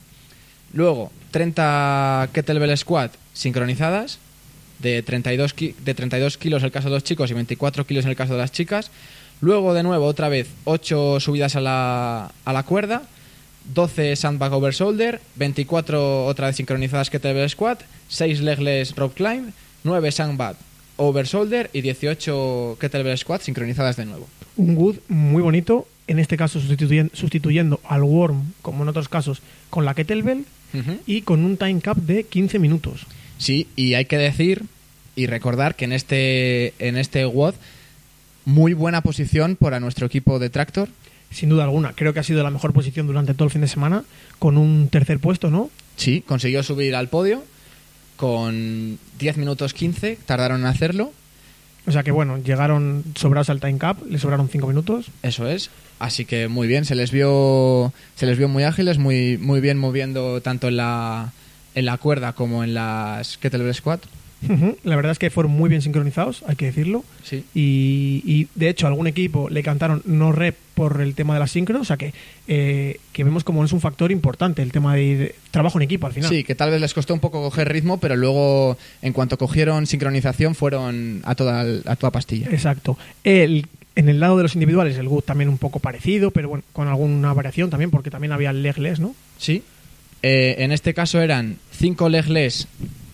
Luego 0.73 1.11
30 1.33 2.29
kettlebell 2.33 2.77
squat 2.77 3.13
sincronizadas, 3.33 4.19
de 4.79 5.03
32, 5.03 5.53
ki- 5.53 5.75
de 5.85 5.95
32 5.95 6.39
kilos 6.39 6.63
en 6.63 6.67
el 6.67 6.73
caso 6.73 6.89
de 6.89 6.95
los 6.95 7.05
chicos 7.05 7.31
y 7.31 7.35
24 7.35 7.87
kilos 7.87 8.05
en 8.05 8.11
el 8.11 8.17
caso 8.17 8.33
de 8.35 8.39
las 8.39 8.53
chicas. 8.53 8.91
Luego 9.41 9.75
de 9.75 9.83
nuevo 9.83 10.07
otra 10.07 10.29
vez 10.29 10.49
8 10.65 11.19
subidas 11.21 11.57
a 11.57 11.61
la, 11.61 12.31
a 12.45 12.53
la 12.53 12.63
cuerda, 12.63 13.03
12 13.75 14.17
sandbag 14.17 14.53
over 14.53 14.73
shoulder, 14.75 15.21
24 15.37 16.27
otra 16.27 16.47
vez 16.49 16.57
sincronizadas 16.57 17.11
kettlebell 17.11 17.49
squat, 17.49 17.83
6 18.09 18.41
legless 18.41 18.95
rope 18.97 19.15
climb, 19.15 19.53
9 19.85 20.11
sandbag 20.13 20.57
over 20.97 21.27
shoulder 21.27 21.71
y 21.73 21.81
18 21.81 22.77
kettlebell 22.81 23.17
squat 23.19 23.43
sincronizadas 23.43 23.97
de 23.97 24.07
nuevo. 24.07 24.29
un 24.57 24.75
good 24.75 24.97
muy 25.09 25.43
bonito, 25.43 25.87
en 26.07 26.19
este 26.19 26.37
caso 26.37 26.61
sustituyen- 26.61 27.11
sustituyendo 27.15 27.81
al 27.85 28.03
worm, 28.03 28.53
como 28.63 28.83
en 28.83 28.89
otros 28.91 29.09
casos, 29.09 29.41
con 29.71 29.85
la 29.85 29.95
kettlebell 29.95 30.45
y 31.07 31.23
con 31.23 31.45
un 31.45 31.57
time 31.57 31.81
cap 31.81 31.97
de 31.97 32.25
15 32.25 32.59
minutos. 32.59 33.07
Sí, 33.39 33.67
y 33.77 33.95
hay 33.95 34.05
que 34.05 34.19
decir 34.19 34.65
y 35.17 35.27
recordar 35.27 35.75
que 35.77 35.85
en 35.87 35.93
este 35.93 36.75
en 36.79 36.97
este 36.97 37.25
WOD 37.25 37.55
muy 38.45 38.73
buena 38.75 39.01
posición 39.01 39.57
para 39.57 39.81
nuestro 39.81 40.07
equipo 40.07 40.39
de 40.39 40.51
Tractor. 40.51 40.89
Sin 41.31 41.49
duda 41.49 41.65
alguna, 41.65 41.93
creo 41.95 42.13
que 42.13 42.21
ha 42.21 42.25
sido 42.25 42.43
la 42.43 42.51
mejor 42.51 42.73
posición 42.73 43.07
durante 43.07 43.35
todo 43.35 43.45
el 43.45 43.53
fin 43.53 43.61
de 43.61 43.69
semana, 43.69 44.05
con 44.39 44.59
un 44.59 44.89
tercer 44.89 45.21
puesto, 45.21 45.51
¿no? 45.51 45.71
Sí, 45.97 46.23
consiguió 46.27 46.63
subir 46.63 46.95
al 46.97 47.09
podio 47.09 47.45
con 48.17 48.99
10 49.19 49.37
minutos 49.39 49.73
15, 49.73 50.19
tardaron 50.27 50.61
en 50.61 50.67
hacerlo, 50.67 51.13
O 51.87 51.93
sea 51.93 52.03
que 52.03 52.11
bueno, 52.11 52.37
llegaron 52.37 53.03
sobrados 53.15 53.49
al 53.49 53.61
time 53.61 53.79
cap, 53.79 53.97
le 54.07 54.19
sobraron 54.19 54.49
5 54.51 54.67
minutos. 54.67 55.07
eso 55.23 55.49
es. 55.49 55.71
Así 55.99 56.25
que 56.27 56.49
muy 56.49 56.69
bien, 56.69 56.85
se 56.85 56.95
les 56.95 57.11
vio 57.11 57.93
se 58.17 58.27
les 58.27 58.37
vio 58.37 58.49
muy 58.49 58.65
ágiles, 58.65 58.99
muy 58.99 59.39
muy 59.39 59.61
bien 59.61 59.79
moviendo 59.79 60.41
tanto 60.43 60.69
en 60.69 60.77
la 60.77 61.33
en 61.75 61.85
la 61.87 61.97
cuerda 61.97 62.33
como 62.35 62.63
en 62.65 62.75
las 62.75 63.39
kettlebell 63.39 63.75
squat. 63.75 64.03
La 64.85 64.97
verdad 64.97 65.13
es 65.13 65.19
que 65.19 65.31
fueron 65.31 65.53
muy 65.53 65.69
bien 65.69 65.83
sincronizados, 65.83 66.43
hay 66.47 66.57
que 66.57 66.67
decirlo. 66.67 67.05
Sí. 67.23 67.45
Y, 67.55 68.23
y, 68.25 68.49
de 68.55 68.69
hecho, 68.69 68.87
algún 68.87 69.07
equipo 69.07 69.51
le 69.51 69.63
cantaron 69.63 70.03
no 70.07 70.33
rep 70.33 70.57
por 70.75 71.01
el 71.03 71.15
tema 71.15 71.35
de 71.35 71.41
la 71.41 71.47
sincro, 71.47 71.81
o 71.81 71.85
sea 71.85 71.99
que, 71.99 72.15
eh, 72.49 72.99
que 73.13 73.23
vemos 73.23 73.45
como 73.45 73.65
es 73.65 73.73
un 73.73 73.81
factor 73.81 74.11
importante 74.11 74.63
el 74.63 74.73
tema 74.73 74.95
de, 74.95 75.17
de 75.17 75.35
trabajo 75.51 75.79
en 75.79 75.83
equipo 75.83 76.07
al 76.07 76.15
final. 76.15 76.31
Sí, 76.31 76.43
que 76.43 76.55
tal 76.55 76.71
vez 76.71 76.81
les 76.81 76.95
costó 76.95 77.13
un 77.13 77.21
poco 77.21 77.43
coger 77.43 77.71
ritmo, 77.71 77.99
pero 77.99 78.17
luego, 78.17 78.79
en 79.03 79.13
cuanto 79.13 79.37
cogieron 79.37 79.87
sincronización, 79.87 80.55
fueron 80.55 81.21
a 81.25 81.35
toda, 81.35 81.61
a 81.85 81.97
toda 81.97 82.11
pastilla. 82.11 82.49
Exacto. 82.51 82.97
El, 83.25 83.67
en 83.95 84.09
el 84.09 84.21
lado 84.21 84.37
de 84.39 84.45
los 84.45 84.55
individuales, 84.55 84.97
el 84.97 85.09
GUT 85.09 85.27
también 85.27 85.51
un 85.51 85.59
poco 85.59 85.81
parecido, 85.81 86.31
pero 86.31 86.49
bueno, 86.49 86.65
con 86.73 86.89
alguna 86.89 87.35
variación 87.35 87.69
también, 87.69 87.91
porque 87.91 88.11
también 88.11 88.33
había 88.33 88.53
legless, 88.53 89.01
¿no? 89.01 89.15
Sí. 89.37 89.63
Eh, 90.23 90.57
en 90.59 90.73
este 90.73 90.95
caso 90.95 91.21
eran 91.21 91.57
5 91.73 92.09
legless 92.09 92.69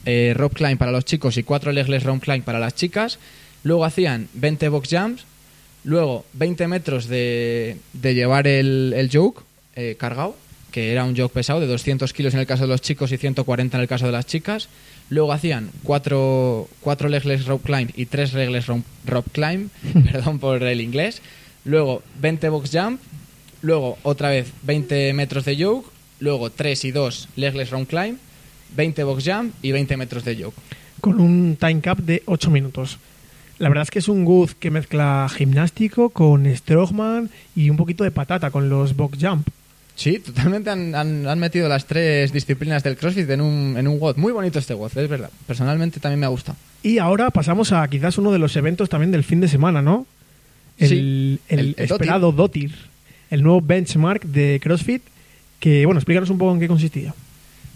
eh, 0.06 0.32
rope 0.34 0.56
climb 0.56 0.78
para 0.78 0.92
los 0.92 1.04
chicos 1.04 1.36
y 1.36 1.42
4 1.42 1.72
legless 1.72 2.04
rope 2.04 2.20
climb 2.20 2.42
para 2.42 2.58
las 2.58 2.74
chicas. 2.74 3.18
Luego 3.62 3.84
hacían 3.84 4.28
20 4.34 4.68
box 4.70 4.88
jumps. 4.90 5.24
Luego 5.84 6.24
20 6.32 6.66
metros 6.68 7.06
de, 7.06 7.76
de 7.92 8.14
llevar 8.14 8.48
el, 8.48 8.92
el 8.96 9.08
yoke 9.08 9.42
eh, 9.76 9.96
cargado, 9.98 10.36
que 10.72 10.90
era 10.90 11.04
un 11.04 11.14
yoke 11.14 11.32
pesado 11.32 11.60
de 11.60 11.66
200 11.66 12.12
kilos 12.12 12.34
en 12.34 12.40
el 12.40 12.46
caso 12.46 12.62
de 12.62 12.68
los 12.68 12.80
chicos 12.80 13.12
y 13.12 13.18
140 13.18 13.76
en 13.76 13.80
el 13.80 13.88
caso 13.88 14.06
de 14.06 14.12
las 14.12 14.26
chicas. 14.26 14.68
Luego 15.10 15.32
hacían 15.32 15.70
4 15.84 16.68
cuatro 16.80 17.08
legless 17.08 17.46
rope 17.46 17.64
climb 17.64 17.90
y 17.94 18.06
3 18.06 18.34
legless 18.34 18.66
rope, 18.66 18.82
rope 19.04 19.30
climb, 19.32 19.68
perdón 20.10 20.38
por 20.38 20.62
el 20.62 20.80
inglés. 20.80 21.22
Luego 21.64 22.02
20 22.20 22.48
box 22.48 22.70
jump. 22.72 23.00
Luego 23.62 23.98
otra 24.02 24.30
vez 24.30 24.52
20 24.62 25.12
metros 25.12 25.44
de 25.44 25.56
yoke. 25.56 25.88
Luego 26.18 26.50
3 26.50 26.84
y 26.84 26.90
2 26.90 27.28
legless 27.36 27.70
rope 27.70 27.86
climb. 27.86 28.18
20 28.76 29.04
box 29.04 29.24
jump 29.24 29.54
y 29.62 29.72
20 29.72 29.96
metros 29.96 30.24
de 30.24 30.36
yoke. 30.36 30.54
Con 31.00 31.20
un 31.20 31.56
time 31.58 31.80
cap 31.80 31.98
de 31.98 32.22
8 32.26 32.50
minutos. 32.50 32.98
La 33.58 33.68
verdad 33.68 33.82
es 33.84 33.90
que 33.90 34.00
es 34.00 34.08
un 34.08 34.24
GUT 34.24 34.50
que 34.58 34.70
mezcla 34.70 35.26
gimnástico 35.34 36.10
con 36.10 36.44
strongman 36.54 37.30
y 37.54 37.70
un 37.70 37.76
poquito 37.78 38.04
de 38.04 38.10
patata 38.10 38.50
con 38.50 38.68
los 38.68 38.94
box 38.96 39.18
jump. 39.20 39.48
Sí, 39.94 40.18
totalmente 40.18 40.68
han, 40.68 40.94
han- 40.94 41.26
han 41.26 41.38
metido 41.38 41.66
las 41.70 41.86
tres 41.86 42.30
disciplinas 42.30 42.82
del 42.82 42.98
CrossFit 42.98 43.30
en 43.30 43.40
un, 43.40 43.76
en 43.78 43.88
un 43.88 43.98
WOD. 43.98 44.16
Muy 44.18 44.30
bonito 44.32 44.58
este 44.58 44.74
WOD, 44.74 44.98
es 44.98 45.08
verdad. 45.08 45.30
Personalmente 45.46 46.00
también 46.00 46.20
me 46.20 46.26
ha 46.26 46.28
gustado. 46.28 46.58
Y 46.82 46.98
ahora 46.98 47.30
pasamos 47.30 47.72
a 47.72 47.88
quizás 47.88 48.18
uno 48.18 48.30
de 48.30 48.38
los 48.38 48.54
eventos 48.56 48.90
también 48.90 49.10
del 49.10 49.24
fin 49.24 49.40
de 49.40 49.48
semana, 49.48 49.80
¿no? 49.80 50.06
El, 50.76 50.88
Sí, 50.88 50.94
el 50.94 51.40
el- 51.48 51.74
el 51.78 51.84
esperado 51.84 52.32
Dotir, 52.32 52.74
el 53.30 53.42
nuevo 53.42 53.62
benchmark 53.62 54.22
de 54.24 54.60
CrossFit, 54.62 55.02
que 55.60 55.86
bueno, 55.86 55.98
explícanos 55.98 56.28
un 56.28 56.36
poco 56.36 56.52
en 56.52 56.60
qué 56.60 56.68
consistía. 56.68 57.14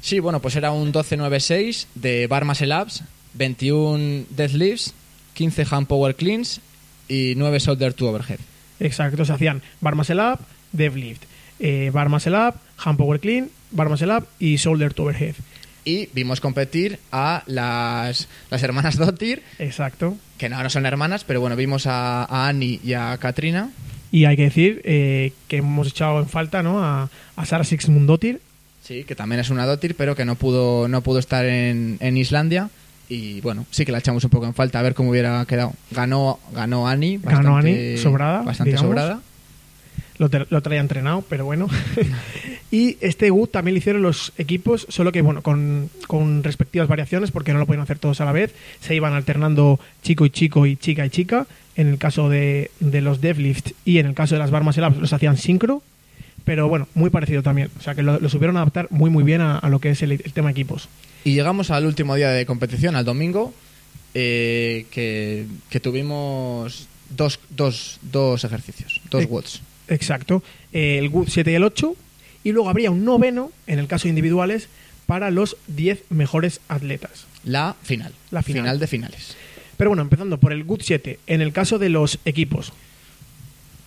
Sí, 0.01 0.19
bueno, 0.19 0.41
pues 0.41 0.57
era 0.57 0.73
un 0.73 0.93
12-9-6 0.93 1.87
de 1.95 2.27
bar 2.27 2.45
muscle 2.45 2.75
ups, 2.75 3.03
21 3.35 4.25
deadlifts, 4.31 4.95
15 5.35 5.67
hand 5.71 5.87
power 5.87 6.15
cleans 6.15 6.61
y 7.09 7.35
9 7.37 7.59
shoulder 7.59 7.93
to 7.93 8.09
overhead. 8.09 8.39
Exacto, 8.79 9.25
se 9.25 9.33
hacían 9.33 9.63
bar 9.81 9.95
muscle 9.95 10.21
up, 10.21 10.41
deadlift, 10.73 11.23
eh, 11.59 11.91
bar 11.93 12.09
muscle 12.09 12.37
up, 12.37 12.55
hand 12.79 12.97
power 12.99 13.21
clean, 13.21 13.51
bar 13.71 13.89
muscle 13.89 14.13
up 14.13 14.27
y 14.39 14.57
shoulder 14.57 14.95
to 14.95 15.03
overhead. 15.05 15.35
Y 15.85 16.09
vimos 16.13 16.41
competir 16.41 16.99
a 17.11 17.43
las, 17.47 18.29
las 18.51 18.63
hermanas 18.63 18.97
Dottir, 18.97 19.43
Exacto. 19.59 20.17
que 20.39 20.49
no, 20.49 20.63
no 20.63 20.71
son 20.71 20.87
hermanas, 20.87 21.25
pero 21.25 21.41
bueno, 21.41 21.57
vimos 21.57 21.87
a, 21.87 22.25
a 22.25 22.49
Annie 22.49 22.81
y 22.85 22.93
a 22.95 23.17
Katrina. 23.19 23.71
Y 24.13 24.25
hay 24.25 24.37
que 24.37 24.45
decir 24.45 24.83
eh, 24.85 25.33
que 25.49 25.59
hemos 25.59 25.89
echado 25.89 26.19
en 26.21 26.29
falta 26.29 26.63
¿no? 26.63 26.83
a, 26.83 27.09
a 27.37 27.47
Sara 27.47 27.65
Sixmundotir, 27.65 28.41
Sí, 28.91 29.05
que 29.05 29.15
también 29.15 29.41
es 29.41 29.51
una 29.51 29.67
Dottir, 29.67 29.95
pero 29.95 30.17
que 30.17 30.25
no 30.25 30.35
pudo, 30.35 30.89
no 30.89 31.01
pudo 31.01 31.21
estar 31.21 31.45
en, 31.47 31.97
en 32.01 32.17
Islandia. 32.17 32.71
Y 33.09 33.41
bueno, 33.41 33.65
sí 33.71 33.85
que 33.85 33.93
la 33.93 33.99
echamos 33.99 34.25
un 34.25 34.31
poco 34.31 34.47
en 34.47 34.55
falta 34.55 34.81
a 34.81 34.83
ver 34.83 34.95
cómo 34.95 35.11
hubiera 35.11 35.45
quedado. 35.47 35.75
Ganó, 35.93 36.41
ganó 36.53 36.89
Annie. 36.89 37.21
Ganó 37.23 37.53
bastante- 37.53 37.69
Annie, 37.91 37.99
sobrada, 37.99 38.43
Bastante 38.43 38.71
digamos. 38.73 38.89
sobrada. 38.91 39.21
lo, 40.19 40.29
tra- 40.29 40.49
lo 40.51 40.61
traía 40.61 40.81
entrenado, 40.81 41.23
pero 41.29 41.45
bueno. 41.45 41.69
y 42.73 42.97
este 43.01 43.31
GUT 43.31 43.53
también 43.53 43.75
lo 43.75 43.79
hicieron 43.79 44.03
los 44.03 44.33
equipos, 44.39 44.87
solo 44.89 45.13
que 45.13 45.23
bueno, 45.23 45.41
con, 45.43 45.89
con 46.09 46.43
respectivas 46.43 46.89
variaciones, 46.89 47.31
porque 47.31 47.53
no 47.53 47.61
lo 47.61 47.67
podían 47.67 47.83
hacer 47.85 48.01
todos 48.01 48.21
a 48.21 48.25
la 48.25 48.33
vez. 48.33 48.53
Se 48.81 48.97
iban 48.97 49.13
alternando 49.15 49.79
chico 50.03 50.27
y 50.27 50.31
chico 50.31 50.67
y 50.67 50.77
chica 50.77 51.07
y 51.07 51.11
chica. 51.11 51.47
En 51.77 51.87
el 51.87 51.99
caso 51.99 52.29
de, 52.29 52.73
de 52.81 53.01
los 53.03 53.21
deadlift 53.21 53.71
y 53.85 53.99
en 53.99 54.07
el 54.07 54.15
caso 54.15 54.35
de 54.35 54.41
las 54.41 54.51
bar 54.51 54.65
muscle 54.65 54.85
ups 54.89 54.97
los 54.99 55.13
hacían 55.13 55.37
sincro. 55.37 55.81
Pero 56.51 56.67
bueno, 56.67 56.89
muy 56.95 57.11
parecido 57.11 57.45
también. 57.45 57.71
O 57.79 57.81
sea 57.81 57.95
que 57.95 58.03
lo, 58.03 58.19
lo 58.19 58.29
supieron 58.29 58.57
adaptar 58.57 58.89
muy 58.91 59.09
muy 59.09 59.23
bien 59.23 59.41
a, 59.41 59.57
a 59.57 59.69
lo 59.69 59.79
que 59.79 59.91
es 59.91 60.03
el, 60.03 60.11
el 60.11 60.33
tema 60.33 60.51
equipos. 60.51 60.89
Y 61.23 61.33
llegamos 61.33 61.71
al 61.71 61.87
último 61.87 62.17
día 62.17 62.31
de 62.31 62.45
competición, 62.45 62.97
al 62.97 63.05
domingo, 63.05 63.55
eh, 64.15 64.85
que, 64.91 65.47
que 65.69 65.79
tuvimos 65.79 66.89
dos, 67.09 67.39
dos, 67.51 68.01
dos 68.03 68.43
ejercicios, 68.43 69.01
dos 69.11 69.23
Eh, 69.23 69.27
watts. 69.31 69.61
Exacto. 69.87 70.43
Eh, 70.73 70.99
el 70.99 71.09
GUT 71.09 71.29
7 71.29 71.53
y 71.53 71.55
el 71.55 71.63
8. 71.63 71.95
Y 72.43 72.51
luego 72.51 72.69
habría 72.69 72.91
un 72.91 73.05
noveno, 73.05 73.53
en 73.69 73.79
el 73.79 73.87
caso 73.87 74.05
de 74.05 74.09
individuales, 74.09 74.69
para 75.07 75.31
los 75.31 75.57
10 75.69 76.03
mejores 76.11 76.61
atletas. 76.67 77.27
La 77.45 77.77
final. 77.81 78.13
La 78.33 78.43
final. 78.43 78.81
de 78.81 78.89
finales. 78.89 79.37
Pero 79.77 79.91
bueno, 79.91 80.03
empezando 80.03 80.39
por 80.39 80.53
el 80.53 80.65
GUT 80.65 80.83
7, 80.83 81.21
en 81.29 81.43
el 81.43 81.53
caso 81.53 81.79
de 81.79 81.91
los 81.91 82.19
equipos. 82.25 82.73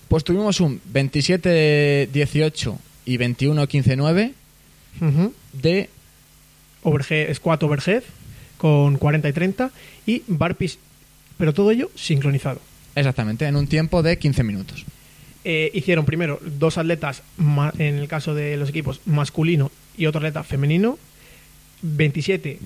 Pues 0.08 0.24
tuvimos 0.24 0.60
un 0.60 0.80
27-18 0.94 2.78
y 3.06 3.18
21-15-9 3.18 4.32
Ujú. 5.02 5.34
de 5.54 5.90
Overhead, 6.84 7.34
squat 7.34 7.64
overhead 7.64 8.04
con 8.58 8.98
40 8.98 9.30
y 9.30 9.34
30 9.34 9.72
y 10.06 10.24
burpees, 10.28 10.78
pero 11.38 11.54
todo 11.54 11.72
ello 11.72 11.90
sincronizado. 11.96 12.62
Exactamente, 12.96 13.46
en 13.46 13.56
un 13.56 13.68
tiempo 13.68 14.04
de 14.04 14.18
15 14.18 14.44
minutos. 14.44 14.86
Eh, 15.46 15.72
hicieron 15.74 16.06
primero 16.06 16.40
dos 16.42 16.78
atletas, 16.78 17.24
en 17.78 17.96
el 17.96 18.08
caso 18.08 18.34
de 18.36 18.56
los 18.56 18.70
equipos 18.70 19.02
masculino 19.06 19.72
y 19.98 20.06
otro 20.06 20.20
atleta 20.20 20.44
femenino, 20.44 20.98
27 21.82 22.60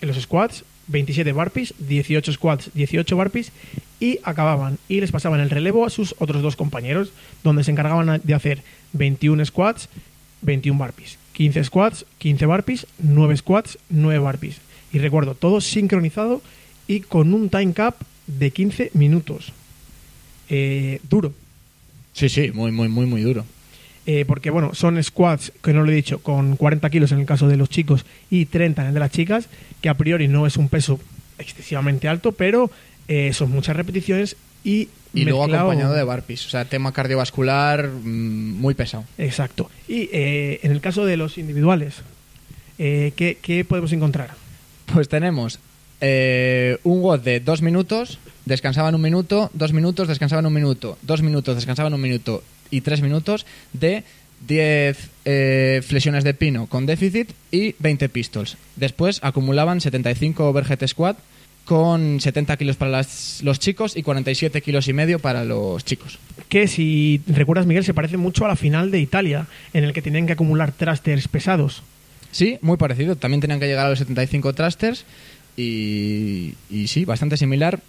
en 0.00 0.08
los 0.08 0.20
squats, 0.20 0.64
27 0.88 1.32
burpees, 1.32 1.74
18 1.78 2.32
squats, 2.32 2.70
18 2.74 3.16
burpees 3.16 3.52
y 4.00 4.18
acababan 4.22 4.78
y 4.88 5.00
les 5.00 5.12
pasaban 5.12 5.40
el 5.40 5.50
relevo 5.50 5.84
a 5.86 5.90
sus 5.90 6.14
otros 6.18 6.42
dos 6.42 6.56
compañeros, 6.56 7.12
donde 7.44 7.64
se 7.64 7.70
encargaban 7.70 8.20
de 8.22 8.34
hacer 8.34 8.62
21 8.92 9.44
squats, 9.44 9.88
21 10.42 10.78
burpees, 10.78 11.18
15 11.32 11.64
squats, 11.64 12.06
15 12.18 12.46
burpees, 12.46 12.86
9 12.98 13.36
squats, 13.36 13.78
9 13.90 14.18
burpees. 14.18 14.60
Y 14.92 14.98
recuerdo, 14.98 15.34
todo 15.34 15.60
sincronizado 15.60 16.42
y 16.86 17.00
con 17.00 17.34
un 17.34 17.50
time 17.50 17.72
cap 17.72 17.96
de 18.26 18.50
15 18.50 18.90
minutos. 18.94 19.52
Eh, 20.48 21.00
duro, 21.10 21.34
Sí, 22.18 22.28
sí, 22.28 22.50
muy, 22.52 22.72
muy, 22.72 22.88
muy, 22.88 23.06
muy 23.06 23.22
duro. 23.22 23.44
Eh, 24.10 24.24
porque 24.26 24.48
bueno, 24.48 24.74
son 24.74 25.02
squats, 25.04 25.52
que 25.62 25.74
no 25.74 25.82
lo 25.82 25.92
he 25.92 25.94
dicho, 25.94 26.20
con 26.20 26.56
40 26.56 26.88
kilos 26.88 27.12
en 27.12 27.18
el 27.18 27.26
caso 27.26 27.46
de 27.46 27.58
los 27.58 27.68
chicos 27.68 28.06
y 28.30 28.46
30 28.46 28.80
en 28.80 28.88
el 28.88 28.94
de 28.94 29.00
las 29.00 29.10
chicas, 29.10 29.50
que 29.82 29.90
a 29.90 29.94
priori 29.94 30.28
no 30.28 30.46
es 30.46 30.56
un 30.56 30.70
peso 30.70 30.98
excesivamente 31.36 32.08
alto, 32.08 32.32
pero 32.32 32.70
eh, 33.06 33.34
son 33.34 33.50
muchas 33.50 33.76
repeticiones 33.76 34.36
y... 34.64 34.88
Y 35.12 35.24
luego 35.24 35.44
acompañado 35.44 35.92
de 35.92 36.04
burpees. 36.04 36.46
O 36.46 36.48
sea, 36.48 36.64
tema 36.64 36.92
cardiovascular 36.92 37.88
mm, 37.88 38.58
muy 38.58 38.72
pesado. 38.72 39.04
Exacto. 39.18 39.70
Y 39.86 40.08
eh, 40.10 40.60
en 40.62 40.72
el 40.72 40.80
caso 40.80 41.04
de 41.04 41.18
los 41.18 41.36
individuales, 41.36 41.96
eh, 42.78 43.12
¿qué, 43.14 43.36
qué 43.42 43.62
podemos 43.66 43.92
encontrar? 43.92 44.30
Pues 44.86 45.10
tenemos 45.10 45.60
eh, 46.00 46.78
un 46.84 47.02
WOD 47.02 47.20
de 47.20 47.40
dos 47.40 47.60
minutos, 47.60 48.20
descansaban 48.44 48.94
un 48.94 49.00
minuto, 49.00 49.50
dos 49.52 49.72
minutos, 49.72 50.06
descansaban 50.06 50.46
un 50.46 50.52
minuto, 50.52 50.96
dos 51.02 51.22
minutos, 51.22 51.56
descansaban 51.56 51.92
un 51.92 52.00
minuto 52.00 52.42
y 52.70 52.80
tres 52.82 53.00
minutos 53.02 53.46
de 53.72 54.04
10 54.46 54.96
eh, 55.24 55.82
flexiones 55.84 56.22
de 56.24 56.32
pino 56.34 56.66
con 56.66 56.86
déficit 56.86 57.30
y 57.50 57.74
20 57.80 58.08
pistols. 58.08 58.56
Después 58.76 59.18
acumulaban 59.22 59.80
75 59.80 60.48
overhead 60.48 60.86
squat 60.86 61.18
con 61.64 62.18
70 62.20 62.56
kilos 62.56 62.76
para 62.76 62.90
las- 62.90 63.40
los 63.42 63.58
chicos 63.58 63.96
y 63.96 64.02
47 64.02 64.62
kilos 64.62 64.88
y 64.88 64.92
medio 64.94 65.18
para 65.18 65.44
los 65.44 65.84
chicos. 65.84 66.18
Que 66.48 66.66
si 66.66 67.20
recuerdas, 67.26 67.66
Miguel, 67.66 67.84
se 67.84 67.92
parece 67.92 68.16
mucho 68.16 68.44
a 68.44 68.48
la 68.48 68.56
final 68.56 68.90
de 68.90 69.00
Italia, 69.00 69.46
en 69.74 69.84
el 69.84 69.92
que 69.92 70.00
tenían 70.00 70.26
que 70.26 70.32
acumular 70.32 70.72
trasters 70.72 71.28
pesados. 71.28 71.82
Sí, 72.30 72.58
muy 72.62 72.76
parecido. 72.78 73.16
También 73.16 73.40
tenían 73.40 73.60
que 73.60 73.66
llegar 73.66 73.86
a 73.86 73.90
los 73.90 73.98
75 73.98 74.54
thrusters 74.54 75.04
y, 75.56 76.54
y 76.70 76.86
sí, 76.86 77.04
bastante 77.04 77.36
similar. 77.36 77.80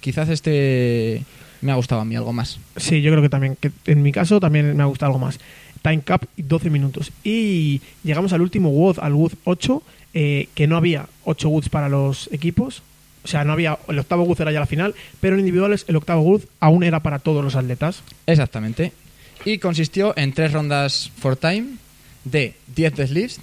Quizás 0.00 0.28
este 0.28 1.22
me 1.60 1.72
ha 1.72 1.76
gustado 1.76 2.00
a 2.00 2.04
mí 2.04 2.16
algo 2.16 2.32
más. 2.32 2.58
Sí, 2.76 3.02
yo 3.02 3.10
creo 3.10 3.22
que 3.22 3.28
también, 3.28 3.56
que 3.56 3.70
en 3.86 4.02
mi 4.02 4.12
caso 4.12 4.40
también 4.40 4.76
me 4.76 4.82
ha 4.82 4.86
gustado 4.86 5.12
algo 5.12 5.24
más. 5.24 5.38
Time 5.82 6.02
cap 6.02 6.24
12 6.36 6.70
minutos. 6.70 7.12
Y 7.24 7.80
llegamos 8.02 8.32
al 8.32 8.40
último 8.40 8.70
WOD, 8.70 8.98
al 9.00 9.14
WOD 9.14 9.32
8, 9.44 9.82
eh, 10.14 10.48
que 10.54 10.66
no 10.66 10.76
había 10.76 11.06
8 11.24 11.48
WODs 11.48 11.68
para 11.68 11.88
los 11.88 12.28
equipos. 12.32 12.82
O 13.24 13.28
sea, 13.28 13.44
no 13.44 13.52
había, 13.52 13.78
el 13.88 13.98
octavo 13.98 14.24
WOD 14.24 14.40
era 14.42 14.52
ya 14.52 14.60
la 14.60 14.66
final, 14.66 14.94
pero 15.20 15.34
en 15.34 15.40
individuales 15.40 15.84
el 15.88 15.96
octavo 15.96 16.22
WOD 16.22 16.42
aún 16.60 16.82
era 16.82 17.00
para 17.00 17.18
todos 17.18 17.44
los 17.44 17.56
atletas. 17.56 18.02
Exactamente. 18.26 18.92
Y 19.44 19.58
consistió 19.58 20.14
en 20.16 20.32
tres 20.32 20.52
rondas 20.52 21.10
for 21.18 21.36
time 21.36 21.76
de 22.24 22.54
10 22.74 22.96
deadlifts, 22.96 23.40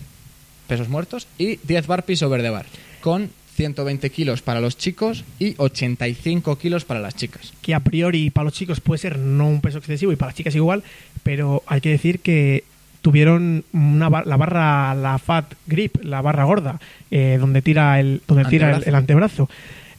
pesos 0.68 0.90
muertos, 0.90 1.28
y 1.38 1.58
10 1.58 1.88
burpees 1.88 2.22
over 2.24 2.42
the 2.42 2.50
bar, 2.50 2.66
con 3.02 3.30
120 3.56 4.10
kilos 4.10 4.42
para 4.42 4.60
los 4.62 4.78
chicos 4.78 5.24
y 5.40 5.56
85 5.58 6.58
kilos 6.58 6.86
para 6.86 7.00
las 7.00 7.16
chicas. 7.16 7.54
que 7.62 7.74
a 7.74 7.80
priori 7.80 8.30
para 8.30 8.46
los 8.46 8.54
chicos 8.54 8.80
puede 8.82 9.00
ser 9.00 9.18
no 9.18 9.48
un 9.48 9.62
peso 9.62 9.78
excesivo 9.78 10.12
y 10.12 10.16
para 10.16 10.30
las 10.30 10.36
chicas 10.36 10.56
igual, 10.56 10.84
pero 11.24 11.64
hay 11.68 11.82
que 11.82 11.90
decir 11.90 12.20
que 12.20 12.64
tuvieron 13.02 13.64
una 13.72 14.10
bar- 14.10 14.26
la 14.28 14.36
barra, 14.36 14.94
la 14.96 15.18
fat 15.20 15.54
grip, 15.68 16.04
la 16.04 16.22
barra 16.22 16.44
gorda, 16.44 16.80
eh, 17.12 17.38
donde 17.40 17.62
tira 17.62 18.00
el, 18.00 18.22
donde 18.28 18.46
tira 18.46 18.68
el, 18.70 18.74
Antebrazo. 18.76 18.90
el 18.90 18.96
antebrazo. 18.96 19.50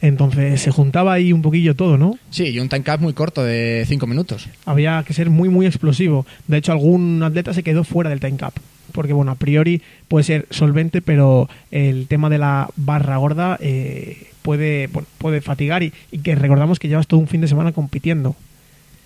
Entonces 0.02 0.60
se 0.60 0.70
juntaba 0.70 1.14
ahí 1.14 1.32
un 1.32 1.40
poquillo 1.40 1.74
todo, 1.74 1.96
¿no? 1.96 2.18
Sí, 2.30 2.44
y 2.48 2.58
un 2.60 2.68
time 2.68 2.82
cap 2.82 3.00
muy 3.00 3.14
corto 3.14 3.42
de 3.42 3.84
5 3.88 4.06
minutos. 4.06 4.48
Había 4.66 5.02
que 5.06 5.14
ser 5.14 5.30
muy, 5.30 5.48
muy 5.48 5.64
explosivo. 5.66 6.26
De 6.46 6.58
hecho, 6.58 6.72
algún 6.72 7.22
atleta 7.22 7.54
se 7.54 7.62
quedó 7.62 7.82
fuera 7.82 8.10
del 8.10 8.20
time 8.20 8.36
cap. 8.36 8.52
Porque, 8.96 9.12
bueno, 9.12 9.30
a 9.30 9.36
priori 9.36 9.80
puede 10.08 10.24
ser 10.24 10.46
solvente, 10.50 11.00
pero 11.02 11.48
el 11.70 12.08
tema 12.08 12.28
de 12.28 12.38
la 12.38 12.68
barra 12.74 13.18
gorda 13.18 13.56
eh, 13.60 14.26
puede, 14.42 14.88
bueno, 14.88 15.06
puede 15.18 15.40
fatigar 15.40 15.84
y, 15.84 15.92
y 16.10 16.18
que 16.18 16.34
recordamos 16.34 16.80
que 16.80 16.88
llevas 16.88 17.06
todo 17.06 17.20
un 17.20 17.28
fin 17.28 17.40
de 17.42 17.46
semana 17.48 17.70
compitiendo. 17.70 18.34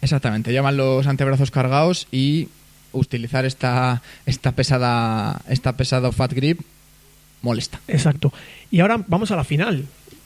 Exactamente, 0.01 0.53
llevan 0.53 0.79
los 0.79 1.07
antebrazos 1.07 1.51
cargados 1.51 2.07
y 2.11 2.49
utilizar 2.93 3.45
esta, 3.45 4.01
esta 4.25 4.53
pesada 4.53 5.43
esta 5.49 5.77
pesado 5.77 6.11
fat 6.13 6.33
grip 6.33 6.61
molesta. 7.43 7.81
Exacto. 7.89 8.33
Y 8.71 8.81
ahora 8.81 9.05
vamos 9.07 9.31
a 9.31 9.37
la 9.37 9.45
final. 9.45 9.85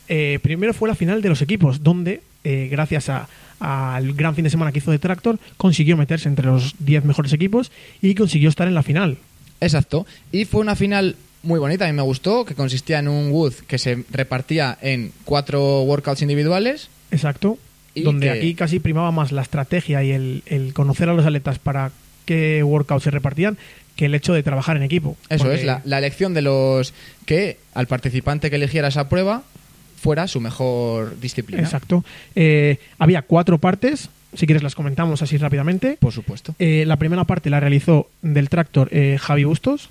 Eh, 0.09 0.39
primero 0.43 0.75
fue 0.75 0.89
la 0.89 0.95
final 0.95 1.23
de 1.23 1.29
los 1.29 1.43
equipos, 1.43 1.83
donde, 1.83 2.21
eh, 2.45 2.69
gracias 2.71 3.09
a- 3.09 3.29
al 3.61 4.13
gran 4.15 4.35
fin 4.35 4.45
de 4.45 4.51
semana 4.51 4.73
que 4.73 4.79
hizo 4.81 4.91
de 4.91 4.99
Tractor, 4.99 5.39
consiguió 5.57 5.97
meterse 5.97 6.29
entre 6.29 6.47
los 6.47 6.75
10 6.81 7.05
mejores 7.05 7.33
equipos 7.33 7.71
y 8.03 8.15
consiguió 8.15 8.49
estar 8.49 8.69
en 8.69 8.75
la 8.75 8.83
final. 8.83 9.17
Exacto. 9.61 10.07
Y 10.33 10.45
fue 10.45 10.61
una 10.61 10.77
final 10.77 11.17
muy 11.43 11.59
bonita, 11.61 11.85
a 11.85 11.89
mí 11.89 11.95
me 11.95 12.03
gustó, 12.03 12.45
que 12.45 12.55
consistía 12.55 12.99
en 13.01 13.09
un 13.09 13.31
wood 13.31 13.53
que 13.67 13.79
se 13.79 14.05
repartía 14.11 14.79
en 14.81 15.13
cuatro 15.25 15.83
workouts 15.83 16.23
individuales. 16.23 16.89
Exacto. 17.11 17.59
Y 17.95 18.03
donde 18.03 18.27
que- 18.27 18.33
aquí 18.33 18.55
casi 18.55 18.81
primaba 18.81 19.11
más 19.13 19.31
la 19.31 19.43
estrategia 19.43 20.03
y 20.03 20.11
el, 20.11 20.43
el 20.47 20.73
conocer 20.75 21.09
a 21.09 21.15
los 21.15 21.25
atletas 21.27 21.59
para 21.59 21.93
qué 22.25 22.63
workouts 22.63 23.05
se 23.05 23.11
repartían 23.11 23.59
que 23.95 24.07
el 24.07 24.15
hecho 24.15 24.33
de 24.33 24.43
trabajar 24.43 24.77
en 24.77 24.83
equipo. 24.83 25.17
Eso 25.29 25.45
Porque- 25.45 25.61
es, 25.61 25.65
la, 25.65 25.81
la 25.85 25.99
elección 25.99 26.35
de 26.35 26.43
los 26.43 26.95
que 27.27 27.59
al 27.75 27.87
participante 27.87 28.51
que 28.51 28.57
eligiera 28.57 28.89
esa 28.89 29.09
prueba 29.09 29.43
fuera 30.01 30.27
su 30.27 30.41
mejor 30.41 31.21
disciplina. 31.21 31.63
Exacto. 31.63 32.05
Eh, 32.35 32.79
había 32.99 33.23
cuatro 33.23 33.59
partes, 33.59 34.09
si 34.35 34.47
quieres 34.47 34.63
las 34.63 34.75
comentamos 34.75 35.23
así 35.23 35.37
rápidamente. 35.37 35.97
Por 36.01 36.13
supuesto. 36.13 36.55
Eh, 36.59 36.85
la 36.87 36.97
primera 36.97 37.25
parte 37.25 37.51
la 37.51 37.61
realizó 37.61 38.09
del 38.23 38.49
Tractor 38.49 38.89
eh, 38.93 39.19
Javi 39.21 39.45
Bustos. 39.45 39.91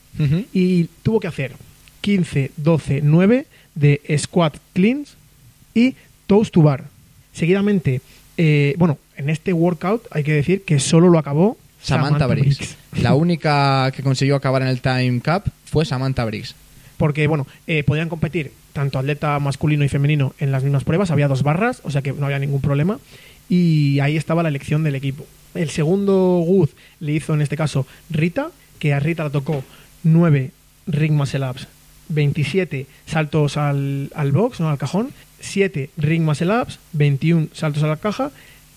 Y 0.53 0.85
tuvo 1.01 1.19
que 1.19 1.27
hacer 1.27 1.53
15, 2.01 2.51
12, 2.57 3.01
9 3.03 3.45
de 3.75 4.01
squat 4.17 4.57
cleans 4.73 5.15
y 5.73 5.95
toes 6.27 6.51
to 6.51 6.61
bar. 6.61 6.85
Seguidamente, 7.33 8.01
eh, 8.37 8.75
bueno, 8.77 8.97
en 9.17 9.29
este 9.29 9.53
workout 9.53 10.05
hay 10.11 10.23
que 10.23 10.33
decir 10.33 10.63
que 10.63 10.79
solo 10.79 11.09
lo 11.09 11.17
acabó 11.17 11.57
Samantha, 11.81 12.27
Briggs. 12.27 12.77
La 13.01 13.13
única 13.15 13.91
que 13.91 14.03
consiguió 14.03 14.35
acabar 14.35 14.61
en 14.61 14.69
el 14.69 14.81
time 14.81 15.19
cap 15.21 15.47
fue 15.65 15.85
Samantha 15.85 16.23
Briggs. 16.25 16.55
Porque, 16.97 17.27
bueno, 17.27 17.45
eh, 17.67 17.83
podían 17.83 18.07
competir 18.07 18.53
tanto 18.71 18.97
atleta 18.97 19.37
masculino 19.39 19.83
y 19.83 19.89
femenino 19.89 20.33
en 20.39 20.51
las 20.51 20.63
mismas 20.63 20.83
pruebas, 20.83 21.11
había 21.11 21.27
dos 21.27 21.43
barras, 21.43 21.81
o 21.83 21.91
sea 21.91 22.01
que 22.01 22.13
no 22.13 22.25
había 22.25 22.39
ningún 22.39 22.61
problema. 22.61 22.99
Y 23.49 23.99
ahí 23.99 24.17
estaba 24.17 24.43
la 24.43 24.49
elección 24.49 24.83
del 24.83 24.95
equipo. 24.95 25.25
El 25.53 25.69
segundo 25.69 26.39
Wood 26.39 26.69
le 26.99 27.13
hizo 27.13 27.33
en 27.33 27.41
este 27.41 27.57
caso 27.57 27.85
Rita, 28.09 28.51
que 28.79 28.93
a 28.93 28.99
Rita 28.99 29.23
le 29.23 29.29
tocó 29.29 29.63
9 30.03 30.51
ring 30.87 31.13
muscle 31.13 31.47
ups, 31.47 31.67
27 32.09 32.87
saltos 33.05 33.57
al, 33.57 34.09
al 34.15 34.31
box, 34.31 34.59
no 34.59 34.69
al 34.69 34.77
cajón, 34.77 35.11
7 35.39 35.89
ring 35.97 36.23
muscle 36.23 36.51
ups, 36.61 36.79
21 36.93 37.49
saltos 37.53 37.83
a 37.83 37.87
la 37.87 37.97
caja, 37.97 38.31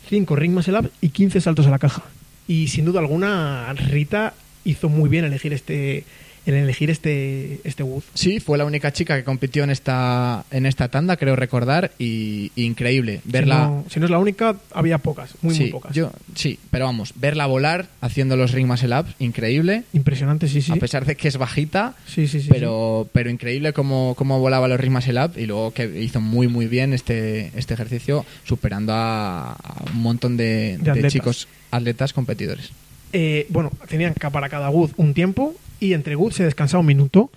5 0.09 0.37
ring 0.37 0.52
muscle 0.52 0.79
ups 0.79 0.90
y 1.00 1.09
15 1.09 1.40
saltos 1.40 1.66
a 1.66 1.70
la 1.70 1.79
caja. 1.79 2.05
Y 2.46 2.68
sin 2.68 2.85
duda 2.85 3.00
alguna, 3.00 3.72
Rita 3.72 4.35
hizo 4.64 4.88
muy 4.88 5.09
bien 5.09 5.24
elegir 5.24 5.52
este, 5.52 6.05
en 6.46 6.54
elegir 6.54 6.90
este, 6.90 7.61
este 7.64 7.82
Wood. 7.82 8.04
Sí, 8.14 8.38
fue 8.40 8.56
la 8.56 8.64
única 8.64 8.92
chica 8.92 9.16
que 9.16 9.24
compitió 9.24 9.64
en 9.64 9.70
esta, 9.70 10.44
en 10.50 10.64
esta 10.64 10.88
tanda, 10.88 11.16
creo 11.16 11.35
recordar, 11.37 11.90
y, 11.98 12.52
y 12.54 12.64
increíble. 12.64 13.20
Verla. 13.24 13.54
Si 13.56 13.61
no, 13.70 13.85
si 13.90 14.00
no 14.00 14.06
es 14.06 14.11
la 14.11 14.18
única, 14.18 14.56
había 14.72 14.98
pocas, 14.98 15.35
muy, 15.42 15.54
sí, 15.54 15.62
muy 15.64 15.70
pocas. 15.72 15.92
yo- 15.94 16.12
sí, 16.35 16.59
pero 16.70 16.85
vamos, 16.85 17.12
verla 17.16 17.46
volar 17.46 17.88
haciendo 18.00 18.37
los 18.37 18.52
ring 18.52 18.66
muscle 18.68 18.98
ups, 18.98 19.14
increíble. 19.18 19.82
Impresionante, 19.92 20.46
sí, 20.48 20.62
sí. 20.62 20.72
A 20.72 20.76
pesar 20.76 21.04
de 21.04 21.16
que 21.16 21.28
es 21.28 21.37
bajita, 21.37 21.94
Sí, 22.06 22.28
sí, 22.28 22.40
sí. 22.40 22.48
pero, 22.48 23.09
pero 23.12 23.28
increíble 23.28 23.72
cómo, 23.72 24.14
cómo 24.16 24.38
volaba 24.38 24.68
los 24.68 24.78
ring 24.80 24.92
muscle 24.92 25.22
up 25.24 25.32
y 25.37 25.46
luego 25.46 25.72
que 25.72 26.00
hizo 26.00 26.20
muy 26.20 26.46
muy 26.48 26.66
bien 26.68 26.92
este, 26.92 27.50
este 27.56 27.74
ejercicio, 27.74 28.24
superando 28.44 28.92
a, 28.92 29.52
a 29.52 29.85
un 29.92 30.00
montón 30.00 30.37
de, 30.37 30.78
de 30.80 30.90
atletas. 30.90 31.12
chicos 31.12 31.48
atletas 31.70 32.12
competidores. 32.12 32.70
Eh, 33.12 33.46
bueno, 33.48 33.70
tenían 33.88 34.14
que 34.14 34.30
para 34.30 34.48
cada 34.48 34.70
Wood 34.70 34.90
un 34.96 35.14
tiempo 35.14 35.54
y 35.81 35.93
entre 35.93 36.17
se 36.31 36.45
descansaba 36.45 36.81
un 36.81 36.87
minuto. 36.87 37.31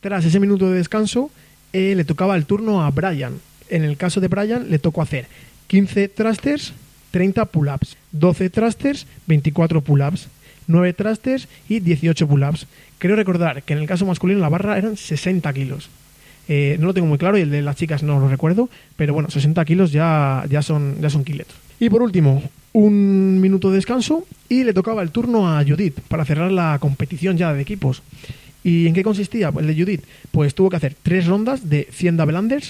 Tras 0.00 0.24
ese 0.24 0.40
minuto 0.40 0.70
de 0.70 0.78
descanso, 0.78 1.30
eh, 1.72 1.94
le 1.96 2.04
tocaba 2.04 2.36
el 2.36 2.46
turno 2.46 2.84
a 2.84 2.90
Brian. 2.90 3.40
En 3.68 3.84
el 3.84 3.96
caso 3.96 4.20
de 4.20 4.28
Brian, 4.28 4.70
le 4.70 4.78
tocó 4.78 5.02
hacer 5.02 5.26
15 5.68 6.08
thrusters, 6.08 6.72
30 7.10 7.46
pull-ups, 7.46 7.96
12 8.12 8.50
thrusters, 8.50 9.06
24 9.26 9.80
pull-ups, 9.80 10.28
9 10.66 10.92
thrusters 10.92 11.48
y 11.68 11.80
18 11.80 12.26
pull-ups. 12.28 12.66
Creo 12.98 13.16
recordar 13.16 13.62
que 13.62 13.72
en 13.72 13.80
el 13.80 13.86
caso 13.86 14.06
masculino 14.06 14.40
la 14.40 14.48
barra 14.48 14.78
eran 14.78 14.96
60 14.96 15.52
kilos. 15.52 15.88
Eh, 16.48 16.76
no 16.78 16.86
lo 16.86 16.94
tengo 16.94 17.06
muy 17.06 17.18
claro 17.18 17.38
y 17.38 17.40
el 17.40 17.50
de 17.50 17.62
las 17.62 17.76
chicas 17.76 18.02
no 18.02 18.20
lo 18.20 18.28
recuerdo, 18.28 18.68
pero 18.96 19.14
bueno, 19.14 19.30
60 19.30 19.64
kilos 19.64 19.92
ya, 19.92 20.44
ya 20.48 20.60
son, 20.62 21.00
ya 21.00 21.08
son 21.08 21.24
kilos. 21.24 21.46
Y 21.80 21.88
por 21.90 22.02
último, 22.02 22.42
un 22.72 23.40
minuto 23.40 23.70
de 23.70 23.76
descanso 23.76 24.26
y 24.48 24.64
le 24.64 24.72
tocaba 24.72 25.02
el 25.02 25.10
turno 25.10 25.48
a 25.48 25.64
Judith 25.64 26.00
para 26.08 26.24
cerrar 26.24 26.50
la 26.50 26.78
competición 26.80 27.36
ya 27.36 27.52
de 27.52 27.62
equipos. 27.62 28.02
¿Y 28.62 28.86
en 28.86 28.94
qué 28.94 29.02
consistía 29.02 29.52
el 29.56 29.66
de 29.66 29.74
Judith? 29.74 30.04
Pues 30.30 30.54
tuvo 30.54 30.70
que 30.70 30.76
hacer 30.76 30.96
tres 31.02 31.26
rondas 31.26 31.68
de 31.68 31.88
100 31.92 32.16
double 32.16 32.60